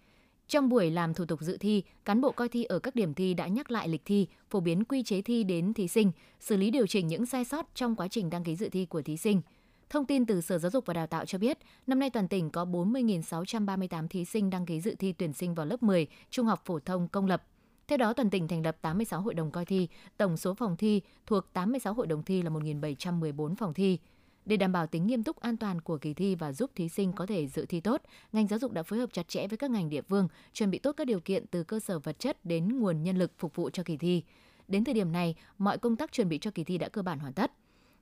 Trong 0.51 0.69
buổi 0.69 0.91
làm 0.91 1.15
thủ 1.15 1.25
tục 1.25 1.41
dự 1.41 1.57
thi, 1.61 1.83
cán 2.05 2.21
bộ 2.21 2.33
coi 2.33 2.49
thi 2.49 2.65
ở 2.65 2.79
các 2.79 2.95
điểm 2.95 3.15
thi 3.15 3.35
đã 3.35 3.47
nhắc 3.47 3.71
lại 3.71 3.89
lịch 3.89 4.05
thi, 4.05 4.27
phổ 4.51 4.61
biến 4.61 4.85
quy 4.85 5.03
chế 5.03 5.23
thi 5.23 5.45
đến 5.45 5.75
thí 5.75 5.89
sinh, 5.89 6.13
xử 6.41 6.57
lý 6.57 6.71
điều 6.71 6.87
chỉnh 6.87 7.07
những 7.07 7.27
sai 7.27 7.45
sót 7.45 7.67
trong 7.75 7.97
quá 7.97 8.09
trình 8.09 8.31
đăng 8.31 8.45
ký 8.45 8.57
dự 8.57 8.69
thi 8.69 8.87
của 8.87 9.03
thí 9.03 9.17
sinh. 9.17 9.43
Thông 9.91 10.07
tin 10.07 10.27
từ 10.27 10.41
Sở 10.41 10.59
Giáo 10.59 10.71
dục 10.71 10.87
và 10.87 10.95
Đào 10.95 11.07
tạo 11.07 11.27
cho 11.27 11.39
biết, 11.39 11.59
năm 11.87 11.99
nay 11.99 12.11
toàn 12.11 12.29
tỉnh 12.29 12.51
có 12.51 12.65
40.638 12.65 14.09
thí 14.09 14.25
sinh 14.25 14.51
đăng 14.51 14.67
ký 14.67 14.81
dự 14.81 14.95
thi 14.99 15.13
tuyển 15.13 15.33
sinh 15.33 15.55
vào 15.55 15.67
lớp 15.67 15.83
10 15.83 16.07
trung 16.31 16.47
học 16.47 16.63
phổ 16.65 16.79
thông 16.79 17.09
công 17.09 17.27
lập. 17.27 17.43
Theo 17.89 17.99
đó, 17.99 18.13
toàn 18.13 18.31
tỉnh 18.31 18.49
thành 18.49 18.63
lập 18.63 18.77
86 18.83 19.21
hội 19.21 19.35
đồng 19.35 19.51
coi 19.51 19.65
thi, 19.65 19.89
tổng 20.17 20.37
số 20.37 20.55
phòng 20.55 20.77
thi 20.77 21.01
thuộc 21.27 21.53
86 21.53 21.95
hội 21.95 22.07
đồng 22.07 22.23
thi 22.23 22.43
là 22.43 22.51
1.714 22.51 23.55
phòng 23.55 23.75
thi. 23.75 23.99
Để 24.44 24.57
đảm 24.57 24.72
bảo 24.72 24.87
tính 24.87 25.07
nghiêm 25.07 25.22
túc 25.22 25.40
an 25.40 25.57
toàn 25.57 25.81
của 25.81 25.98
kỳ 25.98 26.14
thi 26.14 26.35
và 26.35 26.53
giúp 26.53 26.70
thí 26.74 26.88
sinh 26.88 27.12
có 27.12 27.26
thể 27.26 27.46
dự 27.46 27.66
thi 27.66 27.81
tốt, 27.81 28.03
ngành 28.33 28.46
giáo 28.46 28.59
dục 28.59 28.72
đã 28.72 28.83
phối 28.83 28.98
hợp 28.98 29.12
chặt 29.12 29.29
chẽ 29.29 29.46
với 29.46 29.57
các 29.57 29.70
ngành 29.70 29.88
địa 29.88 30.03
phương, 30.03 30.29
chuẩn 30.53 30.70
bị 30.70 30.79
tốt 30.79 30.92
các 30.92 31.07
điều 31.07 31.20
kiện 31.20 31.46
từ 31.46 31.64
cơ 31.64 31.81
sở 31.81 31.98
vật 31.98 32.18
chất 32.18 32.44
đến 32.44 32.81
nguồn 32.81 33.03
nhân 33.03 33.16
lực 33.16 33.33
phục 33.38 33.55
vụ 33.55 33.70
cho 33.70 33.83
kỳ 33.83 33.96
thi. 33.96 34.22
Đến 34.68 34.85
thời 34.85 34.94
điểm 34.94 35.12
này, 35.12 35.35
mọi 35.59 35.79
công 35.79 35.96
tác 35.96 36.12
chuẩn 36.12 36.29
bị 36.29 36.38
cho 36.38 36.50
kỳ 36.50 36.64
thi 36.64 36.79
đã 36.79 36.88
cơ 36.88 37.03
bản 37.03 37.18
hoàn 37.18 37.33
tất. 37.33 37.53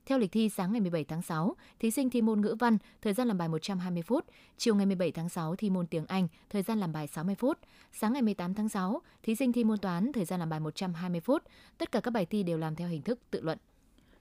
Theo 0.05 0.17
lịch 0.17 0.31
thi 0.31 0.49
sáng 0.49 0.71
ngày 0.71 0.81
17 0.81 1.03
tháng 1.03 1.21
6, 1.21 1.55
thí 1.79 1.91
sinh 1.91 2.09
thi 2.09 2.21
môn 2.21 2.41
ngữ 2.41 2.55
văn, 2.59 2.77
thời 3.01 3.13
gian 3.13 3.27
làm 3.27 3.37
bài 3.37 3.47
120 3.47 4.01
phút. 4.01 4.25
Chiều 4.57 4.75
ngày 4.75 4.85
17 4.85 5.11
tháng 5.11 5.29
6 5.29 5.55
thi 5.55 5.69
môn 5.69 5.87
tiếng 5.87 6.05
Anh, 6.05 6.27
thời 6.49 6.61
gian 6.61 6.79
làm 6.79 6.93
bài 6.93 7.07
60 7.07 7.35
phút. 7.35 7.59
Sáng 7.91 8.13
ngày 8.13 8.21
18 8.21 8.53
tháng 8.53 8.69
6, 8.69 9.01
thí 9.23 9.35
sinh 9.35 9.53
thi 9.53 9.63
môn 9.63 9.77
toán, 9.77 10.11
thời 10.13 10.25
gian 10.25 10.39
làm 10.39 10.49
bài 10.49 10.59
120 10.59 11.21
phút. 11.21 11.43
Tất 11.77 11.91
cả 11.91 11.99
các 11.99 12.11
bài 12.11 12.25
thi 12.25 12.43
đều 12.43 12.57
làm 12.57 12.75
theo 12.75 12.87
hình 12.87 13.01
thức 13.01 13.19
tự 13.31 13.41
luận. 13.41 13.57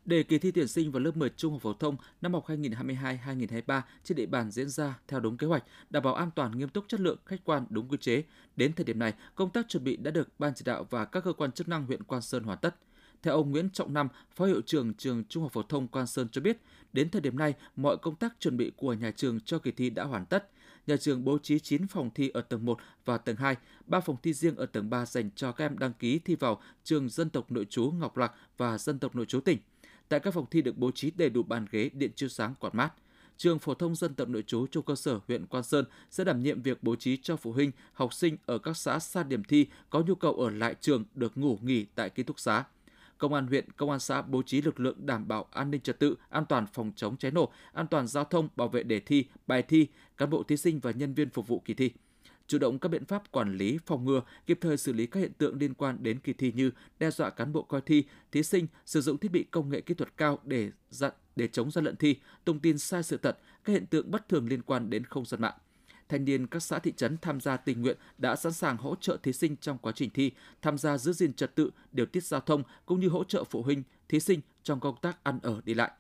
Để 0.09 0.23
kỳ 0.23 0.39
thi 0.39 0.51
tuyển 0.51 0.69
sinh 0.69 0.91
vào 0.91 1.01
lớp 1.01 1.17
10 1.17 1.31
trung 1.37 1.53
học 1.53 1.63
phổ 1.63 1.73
thông 1.73 1.97
năm 2.21 2.35
học 2.35 2.45
2022-2023 2.47 3.81
trên 4.05 4.17
địa 4.17 4.27
bàn 4.27 4.51
diễn 4.51 4.69
ra 4.69 4.99
theo 5.09 5.21
đúng 5.21 5.37
kế 5.37 5.47
hoạch, 5.47 5.65
đảm 5.91 6.03
bảo 6.03 6.15
an 6.15 6.31
toàn, 6.35 6.59
nghiêm 6.59 6.69
túc, 6.69 6.85
chất 6.89 7.01
lượng, 7.01 7.19
khách 7.27 7.45
quan, 7.45 7.67
đúng 7.71 7.89
quy 7.89 7.97
chế. 8.01 8.23
Đến 8.57 8.73
thời 8.73 8.85
điểm 8.85 8.99
này, 8.99 9.15
công 9.35 9.51
tác 9.51 9.69
chuẩn 9.69 9.85
bị 9.85 9.97
đã 9.97 10.11
được 10.11 10.29
ban 10.39 10.55
chỉ 10.55 10.63
đạo 10.65 10.87
và 10.91 11.05
các 11.05 11.25
cơ 11.25 11.33
quan 11.33 11.53
chức 11.53 11.69
năng 11.69 11.87
huyện 11.87 12.03
Quan 12.03 12.23
Sơn 12.23 12.43
hoàn 12.43 12.59
tất. 12.59 12.77
Theo 13.23 13.35
ông 13.35 13.51
Nguyễn 13.51 13.71
Trọng 13.71 13.95
Năm, 13.95 14.09
Phó 14.37 14.47
hiệu 14.47 14.61
trưởng 14.61 14.95
trường 14.95 15.25
Trung 15.25 15.43
học 15.43 15.53
phổ 15.53 15.63
thông 15.63 15.89
Quan 15.89 16.07
Sơn 16.07 16.29
cho 16.29 16.41
biết, 16.41 16.59
đến 16.93 17.11
thời 17.11 17.23
điểm 17.23 17.39
này, 17.39 17.55
mọi 17.77 17.97
công 17.97 18.17
tác 18.17 18.35
chuẩn 18.41 18.57
bị 18.57 18.73
của 18.77 18.93
nhà 18.93 19.11
trường 19.11 19.41
cho 19.41 19.59
kỳ 19.59 19.71
thi 19.71 19.91
đã 19.91 20.05
hoàn 20.05 20.27
tất. 20.27 20.51
Nhà 20.87 20.97
trường 20.97 21.25
bố 21.25 21.39
trí 21.39 21.59
9 21.59 21.87
phòng 21.87 22.11
thi 22.15 22.29
ở 22.29 22.41
tầng 22.41 22.65
1 22.65 22.79
và 23.05 23.19
tầng 23.19 23.37
2, 23.37 23.57
3 23.87 24.01
phòng 24.01 24.17
thi 24.23 24.33
riêng 24.33 24.57
ở 24.57 24.67
tầng 24.67 24.91
3 24.91 25.07
dành 25.07 25.31
cho 25.35 25.53
các 25.53 25.65
em 25.65 25.79
đăng 25.79 25.93
ký 25.93 26.19
thi 26.19 26.35
vào 26.35 26.63
trường 26.85 27.09
dân 27.09 27.31
tộc 27.31 27.53
nội 27.53 27.65
trú 27.71 27.91
Ngọc 27.91 28.17
Lặc 28.17 28.33
và 28.57 28.79
dân 28.79 28.99
tộc 28.99 29.17
nội 29.17 29.27
trú 29.27 29.41
tỉnh. 29.41 29.59
Tại 30.09 30.21
các 30.21 30.35
phòng 30.35 30.47
thi 30.51 30.63
được 30.63 30.79
bố 30.79 30.91
trí 30.91 31.11
đầy 31.11 31.31
đủ 31.31 31.43
bàn 31.43 31.67
ghế, 31.71 31.91
điện 31.95 32.11
chiếu 32.17 32.29
sáng, 32.29 32.55
quạt 32.61 32.75
mát. 32.75 32.91
Trường 33.37 33.59
phổ 33.59 33.75
thông 33.75 33.95
dân 33.95 34.15
tộc 34.15 34.29
nội 34.29 34.43
trú 34.43 34.67
trung 34.67 34.85
cơ 34.85 34.95
sở 34.95 35.21
huyện 35.29 35.47
Quan 35.47 35.63
Sơn 35.63 35.85
sẽ 36.11 36.25
đảm 36.25 36.43
nhiệm 36.43 36.63
việc 36.63 36.83
bố 36.83 36.97
trí 36.97 37.17
cho 37.17 37.37
phụ 37.37 37.53
huynh, 37.53 37.71
học 37.93 38.15
sinh 38.15 38.37
ở 38.47 38.59
các 38.59 38.77
xã 38.77 38.99
xa 38.99 39.23
điểm 39.23 39.45
thi 39.45 39.67
có 39.91 40.01
nhu 40.01 40.15
cầu 40.15 40.33
ở 40.33 40.51
lại 40.51 40.75
trường 40.81 41.05
được 41.15 41.39
ngủ 41.39 41.59
nghỉ 41.63 41.87
tại 41.95 42.11
ký 42.11 42.23
túc 42.23 42.41
xá. 42.41 42.65
Công 43.19 43.35
an 43.35 43.47
huyện, 43.47 43.73
công 43.77 43.91
an 43.91 44.01
xã 44.01 44.23
bố 44.23 44.43
trí 44.43 44.63
lực 44.63 44.81
lượng 44.81 45.07
đảm 45.07 45.29
bảo 45.29 45.47
an 45.53 45.71
ninh 45.71 45.81
trật 45.81 45.99
tự, 45.99 46.17
an 46.29 46.45
toàn 46.49 46.67
phòng 46.73 46.93
chống 46.97 47.17
cháy 47.17 47.31
nổ, 47.31 47.53
an 47.73 47.87
toàn 47.87 48.07
giao 48.07 48.25
thông, 48.25 48.49
bảo 48.57 48.69
vệ 48.69 48.83
đề 48.83 49.01
thi, 49.01 49.25
bài 49.47 49.63
thi, 49.63 49.87
cán 50.17 50.31
bộ 50.31 50.43
thí 50.43 50.57
sinh 50.57 50.81
và 50.81 50.91
nhân 50.91 51.15
viên 51.15 51.31
phục 51.31 51.47
vụ 51.47 51.63
kỳ 51.65 51.75
thi 51.75 51.91
chủ 52.49 52.59
động 52.59 52.79
các 52.79 52.89
biện 52.89 53.05
pháp 53.05 53.33
quản 53.33 53.57
lý, 53.57 53.79
phòng 53.87 54.05
ngừa, 54.05 54.21
kịp 54.47 54.59
thời 54.61 54.77
xử 54.77 54.93
lý 54.93 55.07
các 55.07 55.21
hiện 55.21 55.33
tượng 55.39 55.59
liên 55.59 55.75
quan 55.75 55.97
đến 56.03 56.19
kỳ 56.19 56.33
thi 56.33 56.53
như 56.53 56.71
đe 56.99 57.11
dọa 57.11 57.31
cán 57.31 57.53
bộ 57.53 57.63
coi 57.63 57.81
thi, 57.81 58.05
thí 58.33 58.43
sinh 58.43 58.67
sử 58.87 59.01
dụng 59.01 59.19
thiết 59.19 59.31
bị 59.31 59.45
công 59.51 59.71
nghệ 59.71 59.81
kỹ 59.81 59.95
thuật 59.95 60.17
cao 60.17 60.39
để 60.45 60.71
dặn 60.91 61.13
để 61.37 61.49
chống 61.49 61.71
gian 61.71 61.85
lận 61.85 61.97
thi, 61.97 62.17
thông 62.47 62.61
tin 62.61 62.79
sai 62.79 63.03
sự 63.03 63.17
thật, 63.17 63.39
các 63.65 63.73
hiện 63.73 63.87
tượng 63.87 64.11
bất 64.11 64.29
thường 64.29 64.49
liên 64.49 64.63
quan 64.63 64.91
đến 64.91 65.05
không 65.05 65.25
gian 65.25 65.41
mạng. 65.41 65.55
Thanh 66.09 66.25
niên 66.25 66.47
các 66.47 66.63
xã 66.63 66.79
thị 66.79 66.93
trấn 66.97 67.17
tham 67.19 67.41
gia 67.41 67.57
tình 67.57 67.83
nguyện 67.83 67.97
đã 68.19 68.37
sẵn 68.37 68.53
sàng 68.53 68.77
hỗ 68.77 68.95
trợ 69.01 69.17
thí 69.23 69.33
sinh 69.33 69.57
trong 69.57 69.79
quá 69.79 69.93
trình 69.93 70.11
thi, 70.11 70.33
tham 70.63 70.79
gia 70.79 70.99
giữ 70.99 71.13
gìn 71.13 71.33
trật 71.33 71.55
tự, 71.55 71.71
điều 71.93 72.07
tiết 72.07 72.25
giao 72.25 72.41
thông 72.41 72.63
cũng 72.87 73.01
như 73.01 73.09
hỗ 73.09 73.25
trợ 73.25 73.45
phụ 73.45 73.63
huynh, 73.63 73.83
thí 74.09 74.21
sinh 74.21 74.41
trong 74.63 74.81
công 74.81 74.97
tác 75.03 75.25
ăn 75.25 75.39
ở 75.43 75.61
đi 75.65 75.75
lại. 75.75 75.91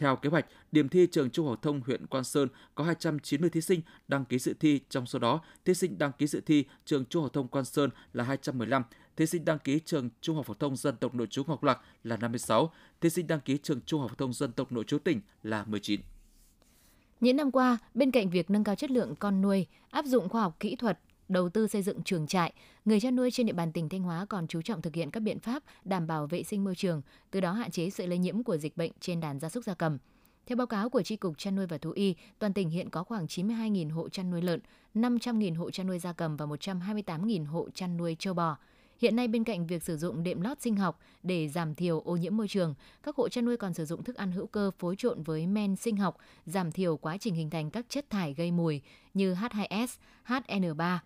Theo 0.00 0.16
kế 0.16 0.28
hoạch, 0.28 0.46
điểm 0.72 0.88
thi 0.88 1.06
trường 1.12 1.30
Trung 1.30 1.46
học 1.46 1.58
thông 1.62 1.80
huyện 1.86 2.06
Quan 2.06 2.24
Sơn 2.24 2.48
có 2.74 2.84
290 2.84 3.50
thí 3.50 3.60
sinh 3.60 3.80
đăng 4.08 4.24
ký 4.24 4.38
dự 4.38 4.54
thi, 4.60 4.80
trong 4.88 5.06
số 5.06 5.18
đó 5.18 5.40
thí 5.64 5.74
sinh 5.74 5.98
đăng 5.98 6.12
ký 6.18 6.26
dự 6.26 6.40
thi 6.40 6.64
trường 6.84 7.04
Trung 7.04 7.22
học 7.22 7.32
thông 7.32 7.48
Quan 7.48 7.64
Sơn 7.64 7.90
là 8.12 8.24
215, 8.24 8.82
thí 9.16 9.26
sinh 9.26 9.44
đăng 9.44 9.58
ký 9.58 9.80
trường 9.84 10.08
Trung 10.20 10.36
học 10.36 10.46
phổ 10.46 10.54
thông 10.54 10.76
dân 10.76 10.96
tộc 10.96 11.14
nội 11.14 11.26
trú 11.26 11.44
Ngọc 11.44 11.62
Lặc 11.62 11.80
là 12.04 12.16
56, 12.16 12.72
thí 13.00 13.10
sinh 13.10 13.26
đăng 13.26 13.40
ký 13.40 13.58
trường 13.62 13.80
Trung 13.86 14.00
học 14.00 14.10
phổ 14.10 14.16
thông 14.16 14.32
dân 14.32 14.52
tộc 14.52 14.72
nội 14.72 14.84
trú 14.84 14.98
tỉnh 14.98 15.20
là 15.42 15.64
19. 15.64 16.00
Những 17.20 17.36
năm 17.36 17.50
qua, 17.50 17.78
bên 17.94 18.10
cạnh 18.10 18.30
việc 18.30 18.50
nâng 18.50 18.64
cao 18.64 18.74
chất 18.74 18.90
lượng 18.90 19.14
con 19.18 19.40
nuôi, 19.40 19.66
áp 19.90 20.04
dụng 20.04 20.28
khoa 20.28 20.42
học 20.42 20.56
kỹ 20.60 20.76
thuật, 20.76 20.98
đầu 21.30 21.48
tư 21.48 21.68
xây 21.68 21.82
dựng 21.82 22.02
trường 22.02 22.26
trại, 22.26 22.52
người 22.84 23.00
chăn 23.00 23.16
nuôi 23.16 23.30
trên 23.30 23.46
địa 23.46 23.52
bàn 23.52 23.72
tỉnh 23.72 23.88
Thanh 23.88 24.02
Hóa 24.02 24.26
còn 24.28 24.46
chú 24.46 24.62
trọng 24.62 24.82
thực 24.82 24.94
hiện 24.94 25.10
các 25.10 25.20
biện 25.20 25.40
pháp 25.40 25.62
đảm 25.84 26.06
bảo 26.06 26.26
vệ 26.26 26.42
sinh 26.42 26.64
môi 26.64 26.74
trường, 26.74 27.02
từ 27.30 27.40
đó 27.40 27.52
hạn 27.52 27.70
chế 27.70 27.90
sự 27.90 28.06
lây 28.06 28.18
nhiễm 28.18 28.42
của 28.42 28.56
dịch 28.56 28.76
bệnh 28.76 28.92
trên 29.00 29.20
đàn 29.20 29.40
gia 29.40 29.48
súc 29.48 29.64
gia 29.64 29.74
cầm. 29.74 29.98
Theo 30.46 30.56
báo 30.56 30.66
cáo 30.66 30.90
của 30.90 31.02
Tri 31.02 31.16
Cục 31.16 31.38
Chăn 31.38 31.56
nuôi 31.56 31.66
và 31.66 31.78
Thú 31.78 31.90
y, 31.90 32.14
toàn 32.38 32.52
tỉnh 32.52 32.70
hiện 32.70 32.90
có 32.90 33.04
khoảng 33.04 33.26
92.000 33.26 33.92
hộ 33.92 34.08
chăn 34.08 34.30
nuôi 34.30 34.42
lợn, 34.42 34.60
500.000 34.94 35.56
hộ 35.56 35.70
chăn 35.70 35.86
nuôi 35.86 35.98
gia 35.98 36.12
cầm 36.12 36.36
và 36.36 36.46
128.000 36.46 37.46
hộ 37.46 37.68
chăn 37.74 37.96
nuôi 37.96 38.16
châu 38.18 38.34
bò. 38.34 38.56
Hiện 39.00 39.16
nay 39.16 39.28
bên 39.28 39.44
cạnh 39.44 39.66
việc 39.66 39.82
sử 39.82 39.96
dụng 39.96 40.22
đệm 40.22 40.40
lót 40.40 40.60
sinh 40.60 40.76
học 40.76 41.00
để 41.22 41.48
giảm 41.48 41.74
thiểu 41.74 42.00
ô 42.00 42.16
nhiễm 42.16 42.36
môi 42.36 42.48
trường, 42.48 42.74
các 43.02 43.16
hộ 43.16 43.28
chăn 43.28 43.44
nuôi 43.44 43.56
còn 43.56 43.74
sử 43.74 43.84
dụng 43.84 44.04
thức 44.04 44.16
ăn 44.16 44.32
hữu 44.32 44.46
cơ 44.46 44.70
phối 44.78 44.96
trộn 44.98 45.22
với 45.22 45.46
men 45.46 45.76
sinh 45.76 45.96
học, 45.96 46.16
giảm 46.46 46.72
thiểu 46.72 46.96
quá 46.96 47.16
trình 47.18 47.34
hình 47.34 47.50
thành 47.50 47.70
các 47.70 47.86
chất 47.88 48.10
thải 48.10 48.34
gây 48.34 48.52
mùi 48.52 48.80
như 49.14 49.34
H2S, 49.34 49.86
HN3. 50.26 50.98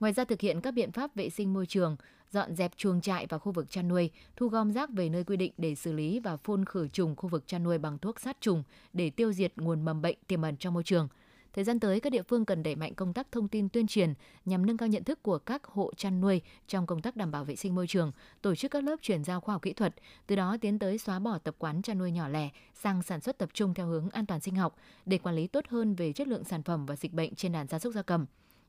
Ngoài 0.00 0.12
ra 0.12 0.24
thực 0.24 0.40
hiện 0.40 0.60
các 0.60 0.70
biện 0.70 0.92
pháp 0.92 1.14
vệ 1.14 1.30
sinh 1.30 1.52
môi 1.52 1.66
trường, 1.66 1.96
dọn 2.30 2.56
dẹp 2.56 2.76
chuồng 2.76 3.00
trại 3.00 3.26
và 3.26 3.38
khu 3.38 3.52
vực 3.52 3.70
chăn 3.70 3.88
nuôi, 3.88 4.10
thu 4.36 4.48
gom 4.48 4.72
rác 4.72 4.90
về 4.90 5.08
nơi 5.08 5.24
quy 5.24 5.36
định 5.36 5.52
để 5.58 5.74
xử 5.74 5.92
lý 5.92 6.20
và 6.20 6.36
phun 6.36 6.64
khử 6.64 6.88
trùng 6.88 7.16
khu 7.16 7.28
vực 7.28 7.46
chăn 7.46 7.62
nuôi 7.62 7.78
bằng 7.78 7.98
thuốc 7.98 8.20
sát 8.20 8.36
trùng 8.40 8.62
để 8.92 9.10
tiêu 9.10 9.32
diệt 9.32 9.52
nguồn 9.56 9.84
mầm 9.84 10.02
bệnh 10.02 10.16
tiềm 10.26 10.42
ẩn 10.42 10.56
trong 10.56 10.74
môi 10.74 10.82
trường. 10.82 11.08
Thời 11.52 11.64
gian 11.64 11.80
tới, 11.80 12.00
các 12.00 12.10
địa 12.10 12.22
phương 12.22 12.44
cần 12.44 12.62
đẩy 12.62 12.76
mạnh 12.76 12.94
công 12.94 13.12
tác 13.12 13.32
thông 13.32 13.48
tin 13.48 13.68
tuyên 13.68 13.86
truyền 13.86 14.14
nhằm 14.44 14.66
nâng 14.66 14.76
cao 14.76 14.88
nhận 14.88 15.04
thức 15.04 15.22
của 15.22 15.38
các 15.38 15.64
hộ 15.64 15.92
chăn 15.96 16.20
nuôi 16.20 16.40
trong 16.68 16.86
công 16.86 17.02
tác 17.02 17.16
đảm 17.16 17.30
bảo 17.30 17.44
vệ 17.44 17.56
sinh 17.56 17.74
môi 17.74 17.86
trường, 17.86 18.12
tổ 18.42 18.54
chức 18.54 18.70
các 18.70 18.84
lớp 18.84 18.96
chuyển 19.02 19.24
giao 19.24 19.40
khoa 19.40 19.54
học 19.54 19.62
kỹ 19.62 19.72
thuật, 19.72 19.94
từ 20.26 20.36
đó 20.36 20.56
tiến 20.60 20.78
tới 20.78 20.98
xóa 20.98 21.18
bỏ 21.18 21.38
tập 21.38 21.54
quán 21.58 21.82
chăn 21.82 21.98
nuôi 21.98 22.10
nhỏ 22.10 22.28
lẻ 22.28 22.50
sang 22.74 23.02
sản 23.02 23.20
xuất 23.20 23.38
tập 23.38 23.48
trung 23.54 23.74
theo 23.74 23.86
hướng 23.86 24.10
an 24.10 24.26
toàn 24.26 24.40
sinh 24.40 24.56
học 24.56 24.76
để 25.06 25.18
quản 25.18 25.34
lý 25.34 25.46
tốt 25.46 25.64
hơn 25.68 25.94
về 25.94 26.12
chất 26.12 26.28
lượng 26.28 26.44
sản 26.44 26.62
phẩm 26.62 26.86
và 26.86 26.96
dịch 26.96 27.12
bệnh 27.12 27.34
trên 27.34 27.52
đàn 27.52 27.66
gia 27.66 27.78
súc 27.78 27.94
gia 27.94 28.02
cầm 28.02 28.26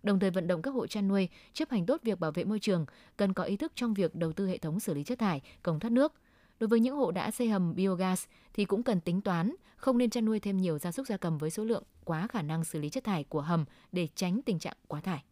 đồng 0.07 0.19
thời 0.19 0.31
vận 0.31 0.47
động 0.47 0.61
các 0.61 0.71
hộ 0.71 0.87
chăn 0.87 1.07
nuôi 1.07 1.29
chấp 1.53 1.69
hành 1.69 1.85
tốt 1.85 2.01
việc 2.03 2.19
bảo 2.19 2.31
vệ 2.31 2.43
môi 2.43 2.59
trường, 2.59 2.85
cần 3.17 3.33
có 3.33 3.43
ý 3.43 3.57
thức 3.57 3.71
trong 3.75 3.93
việc 3.93 4.15
đầu 4.15 4.33
tư 4.33 4.47
hệ 4.47 4.57
thống 4.57 4.79
xử 4.79 4.93
lý 4.93 5.03
chất 5.03 5.19
thải, 5.19 5.41
cống 5.63 5.79
thoát 5.79 5.89
nước. 5.89 6.13
Đối 6.59 6.67
với 6.67 6.79
những 6.79 6.95
hộ 6.95 7.11
đã 7.11 7.31
xây 7.31 7.49
hầm 7.49 7.75
biogas 7.75 8.25
thì 8.53 8.65
cũng 8.65 8.83
cần 8.83 9.01
tính 9.01 9.21
toán, 9.21 9.55
không 9.75 9.97
nên 9.97 10.09
chăn 10.09 10.25
nuôi 10.25 10.39
thêm 10.39 10.57
nhiều 10.57 10.79
gia 10.79 10.91
súc 10.91 11.07
gia 11.07 11.17
cầm 11.17 11.37
với 11.37 11.49
số 11.49 11.63
lượng 11.63 11.83
quá 12.03 12.27
khả 12.27 12.41
năng 12.41 12.63
xử 12.63 12.79
lý 12.79 12.89
chất 12.89 13.03
thải 13.03 13.23
của 13.23 13.41
hầm 13.41 13.65
để 13.91 14.07
tránh 14.15 14.41
tình 14.45 14.59
trạng 14.59 14.77
quá 14.87 15.01
thải. 15.01 15.23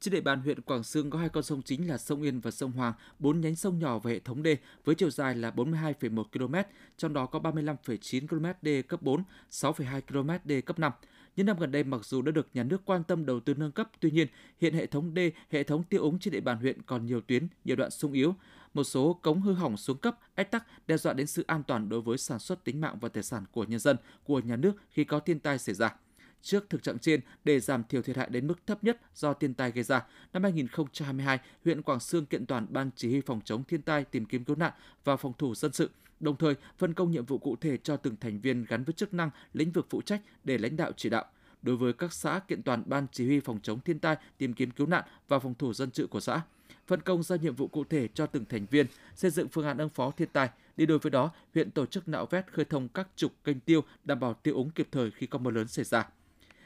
Trên 0.00 0.14
địa 0.14 0.20
bàn 0.20 0.40
huyện 0.40 0.60
Quảng 0.60 0.82
Sương 0.82 1.10
có 1.10 1.18
hai 1.18 1.28
con 1.28 1.42
sông 1.42 1.62
chính 1.62 1.88
là 1.88 1.98
sông 1.98 2.22
Yên 2.22 2.40
và 2.40 2.50
sông 2.50 2.72
Hoàng, 2.72 2.92
bốn 3.18 3.40
nhánh 3.40 3.56
sông 3.56 3.78
nhỏ 3.78 3.98
và 3.98 4.10
hệ 4.10 4.18
thống 4.18 4.42
đê 4.42 4.56
với 4.84 4.94
chiều 4.94 5.10
dài 5.10 5.34
là 5.34 5.50
42,1 5.50 6.24
km, 6.24 6.54
trong 6.96 7.12
đó 7.12 7.26
có 7.26 7.38
35,9 7.38 8.26
km 8.26 8.46
đê 8.62 8.82
cấp 8.82 9.02
4, 9.02 9.22
6,2 9.50 10.00
km 10.00 10.30
đê 10.44 10.60
cấp 10.60 10.78
5. 10.78 10.92
Những 11.36 11.46
năm 11.46 11.58
gần 11.58 11.72
đây 11.72 11.84
mặc 11.84 12.04
dù 12.04 12.22
đã 12.22 12.32
được 12.32 12.48
nhà 12.54 12.62
nước 12.62 12.82
quan 12.84 13.04
tâm 13.04 13.26
đầu 13.26 13.40
tư 13.40 13.54
nâng 13.54 13.72
cấp, 13.72 13.90
tuy 14.00 14.10
nhiên 14.10 14.28
hiện 14.60 14.74
hệ 14.74 14.86
thống 14.86 15.14
đê, 15.14 15.32
hệ 15.50 15.62
thống 15.62 15.82
tiêu 15.82 16.02
úng 16.02 16.18
trên 16.18 16.32
địa 16.32 16.40
bàn 16.40 16.58
huyện 16.58 16.82
còn 16.82 17.06
nhiều 17.06 17.20
tuyến, 17.20 17.48
nhiều 17.64 17.76
đoạn 17.76 17.90
sung 17.90 18.12
yếu. 18.12 18.34
Một 18.74 18.84
số 18.84 19.18
cống 19.22 19.40
hư 19.40 19.52
hỏng 19.52 19.76
xuống 19.76 19.98
cấp, 19.98 20.18
ách 20.34 20.50
tắc 20.50 20.86
đe 20.86 20.96
dọa 20.96 21.12
đến 21.12 21.26
sự 21.26 21.44
an 21.46 21.62
toàn 21.62 21.88
đối 21.88 22.00
với 22.00 22.18
sản 22.18 22.38
xuất 22.38 22.64
tính 22.64 22.80
mạng 22.80 22.98
và 23.00 23.08
tài 23.08 23.22
sản 23.22 23.44
của 23.52 23.64
nhân 23.64 23.80
dân, 23.80 23.96
của 24.24 24.40
nhà 24.40 24.56
nước 24.56 24.72
khi 24.90 25.04
có 25.04 25.20
thiên 25.20 25.40
tai 25.40 25.58
xảy 25.58 25.74
ra. 25.74 25.94
Trước 26.42 26.70
thực 26.70 26.82
trạng 26.82 26.98
trên, 26.98 27.20
để 27.44 27.60
giảm 27.60 27.84
thiểu 27.84 28.02
thiệt 28.02 28.16
hại 28.16 28.28
đến 28.30 28.46
mức 28.46 28.66
thấp 28.66 28.84
nhất 28.84 29.00
do 29.14 29.32
thiên 29.32 29.54
tai 29.54 29.70
gây 29.70 29.84
ra, 29.84 30.06
năm 30.32 30.42
2022, 30.42 31.38
huyện 31.64 31.82
Quảng 31.82 32.00
Sương 32.00 32.26
kiện 32.26 32.46
toàn 32.46 32.66
Ban 32.70 32.90
Chỉ 32.96 33.08
huy 33.08 33.20
phòng 33.20 33.40
chống 33.44 33.64
thiên 33.64 33.82
tai, 33.82 34.04
tìm 34.04 34.24
kiếm 34.24 34.44
cứu 34.44 34.56
nạn 34.56 34.72
và 35.04 35.16
phòng 35.16 35.32
thủ 35.38 35.54
dân 35.54 35.72
sự 35.72 35.90
đồng 36.20 36.36
thời 36.36 36.54
phân 36.78 36.94
công 36.94 37.10
nhiệm 37.10 37.24
vụ 37.24 37.38
cụ 37.38 37.56
thể 37.56 37.76
cho 37.76 37.96
từng 37.96 38.16
thành 38.20 38.40
viên 38.40 38.64
gắn 38.68 38.84
với 38.84 38.92
chức 38.92 39.14
năng, 39.14 39.30
lĩnh 39.52 39.72
vực 39.72 39.86
phụ 39.90 40.02
trách 40.02 40.20
để 40.44 40.58
lãnh 40.58 40.76
đạo 40.76 40.92
chỉ 40.96 41.08
đạo. 41.08 41.24
Đối 41.62 41.76
với 41.76 41.92
các 41.92 42.12
xã 42.12 42.40
kiện 42.48 42.62
toàn 42.62 42.82
ban 42.86 43.06
chỉ 43.12 43.26
huy 43.26 43.40
phòng 43.40 43.60
chống 43.62 43.80
thiên 43.80 43.98
tai, 43.98 44.16
tìm 44.38 44.52
kiếm 44.52 44.70
cứu 44.70 44.86
nạn 44.86 45.04
và 45.28 45.38
phòng 45.38 45.54
thủ 45.54 45.72
dân 45.72 45.90
sự 45.92 46.06
của 46.06 46.20
xã, 46.20 46.40
phân 46.86 47.00
công 47.00 47.22
ra 47.22 47.36
nhiệm 47.36 47.54
vụ 47.54 47.68
cụ 47.68 47.84
thể 47.84 48.08
cho 48.14 48.26
từng 48.26 48.44
thành 48.44 48.66
viên, 48.70 48.86
xây 49.14 49.30
dựng 49.30 49.48
phương 49.48 49.66
án 49.66 49.78
ứng 49.78 49.88
phó 49.88 50.10
thiên 50.10 50.28
tai. 50.32 50.50
Đi 50.76 50.86
đôi 50.86 50.98
với 50.98 51.10
đó, 51.10 51.30
huyện 51.54 51.70
tổ 51.70 51.86
chức 51.86 52.08
nạo 52.08 52.26
vét 52.26 52.52
khơi 52.52 52.64
thông 52.64 52.88
các 52.88 53.08
trục 53.16 53.32
kênh 53.44 53.60
tiêu 53.60 53.84
đảm 54.04 54.20
bảo 54.20 54.34
tiêu 54.34 54.54
úng 54.54 54.70
kịp 54.70 54.88
thời 54.92 55.10
khi 55.10 55.26
có 55.26 55.38
mưa 55.38 55.50
lớn 55.50 55.68
xảy 55.68 55.84
ra. 55.84 56.08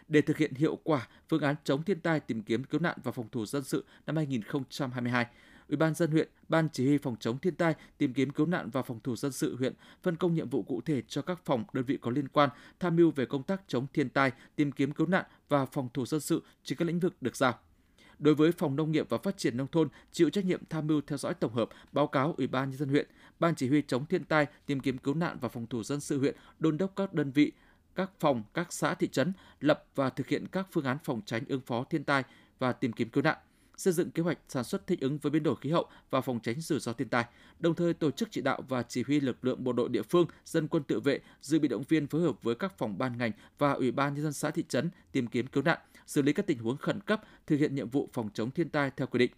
Để 0.09 0.21
thực 0.21 0.37
hiện 0.37 0.55
hiệu 0.55 0.79
quả 0.85 1.09
phương 1.29 1.43
án 1.43 1.55
chống 1.65 1.83
thiên 1.83 2.01
tai, 2.01 2.21
tìm 2.21 2.43
kiếm 2.43 2.65
cứu 2.65 2.81
nạn 2.81 2.99
và 3.05 3.13
phòng 3.13 3.29
thủ 3.33 3.47
dân 3.47 3.65
sự 3.65 3.85
năm 4.07 4.17
2022, 4.17 5.27
Ủy 5.75 5.79
ban 5.79 5.95
dân 5.95 6.11
huyện, 6.11 6.29
Ban 6.49 6.69
chỉ 6.73 6.87
huy 6.87 6.99
phòng 6.99 7.17
chống 7.21 7.39
thiên 7.39 7.55
tai, 7.55 7.75
tìm 7.99 8.15
kiếm 8.15 8.31
cứu 8.31 8.47
nạn 8.47 8.71
và 8.71 8.83
phòng 8.83 9.01
thủ 9.01 9.17
dân 9.17 9.33
sự 9.33 9.57
huyện 9.57 9.75
phân 10.03 10.17
công 10.17 10.35
nhiệm 10.35 10.49
vụ 10.49 10.63
cụ 10.63 10.81
thể 10.81 11.03
cho 11.09 11.23
các 11.23 11.41
phòng 11.45 11.65
đơn 11.73 11.85
vị 11.85 11.99
có 12.01 12.11
liên 12.11 12.29
quan 12.29 12.51
tham 12.81 12.97
mưu 12.97 13.11
về 13.11 13.27
công 13.27 13.43
tác 13.43 13.63
chống 13.69 13.87
thiên 13.93 14.09
tai, 14.09 14.33
tìm 14.57 14.73
kiếm 14.73 14.93
cứu 14.93 15.07
nạn 15.07 15.25
và 15.49 15.67
phòng 15.67 15.89
thủ 15.95 16.07
dân 16.07 16.21
sự 16.21 16.43
trên 16.65 16.79
các 16.79 16.85
lĩnh 16.85 17.01
vực 17.01 17.15
được 17.21 17.37
giao. 17.37 17.59
Đối 18.19 18.35
với 18.35 18.53
Phòng 18.53 18.77
Nông 18.77 18.93
nghiệp 18.93 19.07
và 19.09 19.19
Phát 19.19 19.39
triển 19.39 19.57
Nông 19.57 19.67
thôn, 19.67 19.89
chịu 20.13 20.31
trách 20.31 20.45
nhiệm 20.45 20.63
tham 20.71 20.87
mưu 20.87 21.01
theo 21.07 21.19
dõi 21.19 21.35
tổng 21.35 21.55
hợp, 21.55 21.69
báo 21.93 22.07
cáo 22.07 22.35
Ủy 22.39 22.47
ban 22.47 22.71
Nhân 22.71 22.79
dân 22.79 22.89
huyện, 22.89 23.07
Ban 23.39 23.55
chỉ 23.55 23.69
huy 23.69 23.83
chống 23.83 24.07
thiên 24.07 24.25
tai, 24.25 24.47
tìm 24.67 24.81
kiếm 24.81 24.99
cứu 24.99 25.15
nạn 25.15 25.37
và 25.41 25.49
phòng 25.49 25.67
thủ 25.67 25.83
dân 25.83 26.01
sự 26.01 26.19
huyện, 26.19 26.37
đôn 26.59 26.79
đốc 26.79 26.97
các 26.97 27.15
đơn 27.15 27.31
vị, 27.31 27.53
các 27.95 28.11
phòng, 28.21 28.43
các 28.55 28.73
xã 28.73 28.95
thị 28.95 29.09
trấn 29.09 29.33
lập 29.61 29.85
và 29.95 30.11
thực 30.11 30.29
hiện 30.29 30.47
các 30.53 30.67
phương 30.73 30.85
án 30.85 30.97
phòng 31.05 31.21
tránh 31.27 31.45
ứng 31.49 31.61
phó 31.61 31.85
thiên 31.85 32.05
tai 32.05 32.23
và 32.59 32.73
tìm 32.73 32.93
kiếm 32.93 33.09
cứu 33.09 33.23
nạn 33.23 33.37
xây 33.77 33.93
dựng 33.93 34.11
kế 34.11 34.23
hoạch 34.23 34.39
sản 34.49 34.65
xuất 34.65 34.87
thích 34.87 35.01
ứng 35.01 35.19
với 35.19 35.31
biến 35.31 35.43
đổi 35.43 35.57
khí 35.61 35.71
hậu 35.71 35.87
và 36.11 36.21
phòng 36.21 36.41
tránh 36.43 36.61
rủi 36.61 36.81
ro 36.81 36.93
thiên 36.93 37.09
tai, 37.09 37.25
đồng 37.59 37.75
thời 37.75 37.95
tổ 37.95 38.11
chức 38.11 38.29
chỉ 38.31 38.41
đạo 38.41 38.63
và 38.69 38.83
chỉ 38.83 39.03
huy 39.07 39.21
lực 39.21 39.45
lượng 39.45 39.65
bộ 39.65 39.73
đội 39.73 39.89
địa 39.89 40.03
phương, 40.03 40.27
dân 40.45 40.69
quân 40.69 40.83
tự 40.83 41.01
vệ, 41.01 41.21
dự 41.41 41.59
bị 41.59 41.69
động 41.69 41.83
viên 41.89 42.07
phối 42.07 42.23
hợp 42.23 42.43
với 42.43 42.55
các 42.55 42.79
phòng 42.79 42.99
ban 42.99 43.19
ngành 43.19 43.33
và 43.59 43.73
ủy 43.73 43.91
ban 43.91 44.15
nhân 44.15 44.23
dân 44.23 44.33
xã 44.33 44.51
thị 44.51 44.65
trấn 44.69 44.91
tìm 45.13 45.27
kiếm 45.27 45.47
cứu 45.47 45.63
nạn, 45.63 45.79
xử 46.07 46.23
lý 46.23 46.33
các 46.33 46.47
tình 46.47 46.59
huống 46.59 46.77
khẩn 46.77 47.01
cấp, 47.01 47.23
thực 47.47 47.57
hiện 47.57 47.75
nhiệm 47.75 47.89
vụ 47.89 48.09
phòng 48.13 48.29
chống 48.35 48.51
thiên 48.51 48.69
tai 48.69 48.91
theo 48.97 49.07
quy 49.07 49.19
định 49.19 49.31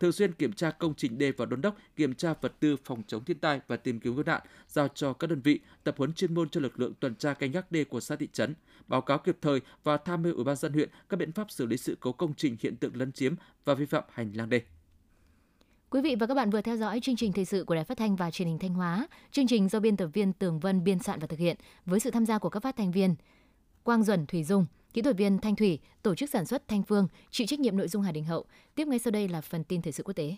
thường 0.00 0.12
xuyên 0.12 0.32
kiểm 0.32 0.52
tra 0.52 0.70
công 0.70 0.94
trình 0.94 1.18
đê 1.18 1.32
và 1.32 1.46
đôn 1.46 1.60
đốc 1.60 1.76
kiểm 1.96 2.14
tra 2.14 2.34
vật 2.40 2.52
tư 2.60 2.76
phòng 2.84 3.02
chống 3.06 3.24
thiên 3.24 3.38
tai 3.38 3.60
và 3.68 3.76
tìm 3.76 4.00
kiếm 4.00 4.14
cứu 4.14 4.24
nạn, 4.24 4.42
giao 4.68 4.88
cho 4.88 5.12
các 5.12 5.30
đơn 5.30 5.40
vị 5.40 5.60
tập 5.84 5.94
huấn 5.98 6.12
chuyên 6.12 6.34
môn 6.34 6.48
cho 6.48 6.60
lực 6.60 6.80
lượng 6.80 6.92
tuần 7.00 7.14
tra 7.14 7.34
canh 7.34 7.50
gác 7.50 7.72
đê 7.72 7.84
của 7.84 8.00
xã 8.00 8.16
thị 8.16 8.28
trấn, 8.32 8.54
báo 8.88 9.00
cáo 9.00 9.18
kịp 9.18 9.38
thời 9.42 9.60
và 9.84 9.96
tham 9.96 10.22
mưu 10.22 10.34
ủy 10.34 10.44
ban 10.44 10.56
dân 10.56 10.72
huyện 10.72 10.88
các 11.08 11.16
biện 11.16 11.32
pháp 11.32 11.50
xử 11.50 11.66
lý 11.66 11.76
sự 11.76 11.96
cố 12.00 12.12
công 12.12 12.34
trình 12.34 12.56
hiện 12.60 12.76
tượng 12.76 12.96
lấn 12.96 13.12
chiếm 13.12 13.34
và 13.64 13.74
vi 13.74 13.86
phạm 13.86 14.04
hành 14.12 14.32
lang 14.34 14.48
đê. 14.48 14.62
Quý 15.90 16.00
vị 16.00 16.16
và 16.20 16.26
các 16.26 16.34
bạn 16.34 16.50
vừa 16.50 16.60
theo 16.60 16.76
dõi 16.76 17.00
chương 17.00 17.16
trình 17.16 17.32
thời 17.32 17.44
sự 17.44 17.64
của 17.64 17.74
Đài 17.74 17.84
Phát 17.84 17.98
thanh 17.98 18.16
và 18.16 18.30
Truyền 18.30 18.48
hình 18.48 18.58
Thanh 18.58 18.74
Hóa. 18.74 19.08
Chương 19.30 19.46
trình 19.46 19.68
do 19.68 19.80
biên 19.80 19.96
tập 19.96 20.06
viên 20.12 20.32
Tường 20.32 20.60
Vân 20.60 20.84
biên 20.84 20.98
soạn 20.98 21.20
và 21.20 21.26
thực 21.26 21.38
hiện 21.38 21.56
với 21.86 22.00
sự 22.00 22.10
tham 22.10 22.26
gia 22.26 22.38
của 22.38 22.48
các 22.48 22.60
phát 22.60 22.76
thanh 22.76 22.92
viên 22.92 23.14
Quang 23.82 24.02
Duẩn 24.02 24.26
Thủy 24.26 24.44
Dung, 24.44 24.66
kỹ 24.94 25.02
thuật 25.02 25.16
viên 25.16 25.38
Thanh 25.38 25.56
Thủy, 25.56 25.78
tổ 26.02 26.14
chức 26.14 26.30
sản 26.30 26.46
xuất 26.46 26.68
Thanh 26.68 26.82
Phương, 26.82 27.08
chịu 27.30 27.46
trách 27.46 27.60
nhiệm 27.60 27.76
nội 27.76 27.88
dung 27.88 28.02
Hà 28.02 28.12
Đình 28.12 28.24
Hậu. 28.24 28.44
Tiếp 28.74 28.88
ngay 28.88 28.98
sau 28.98 29.10
đây 29.10 29.28
là 29.28 29.40
phần 29.40 29.64
tin 29.64 29.82
thời 29.82 29.92
sự 29.92 30.02
quốc 30.02 30.14
tế. 30.14 30.36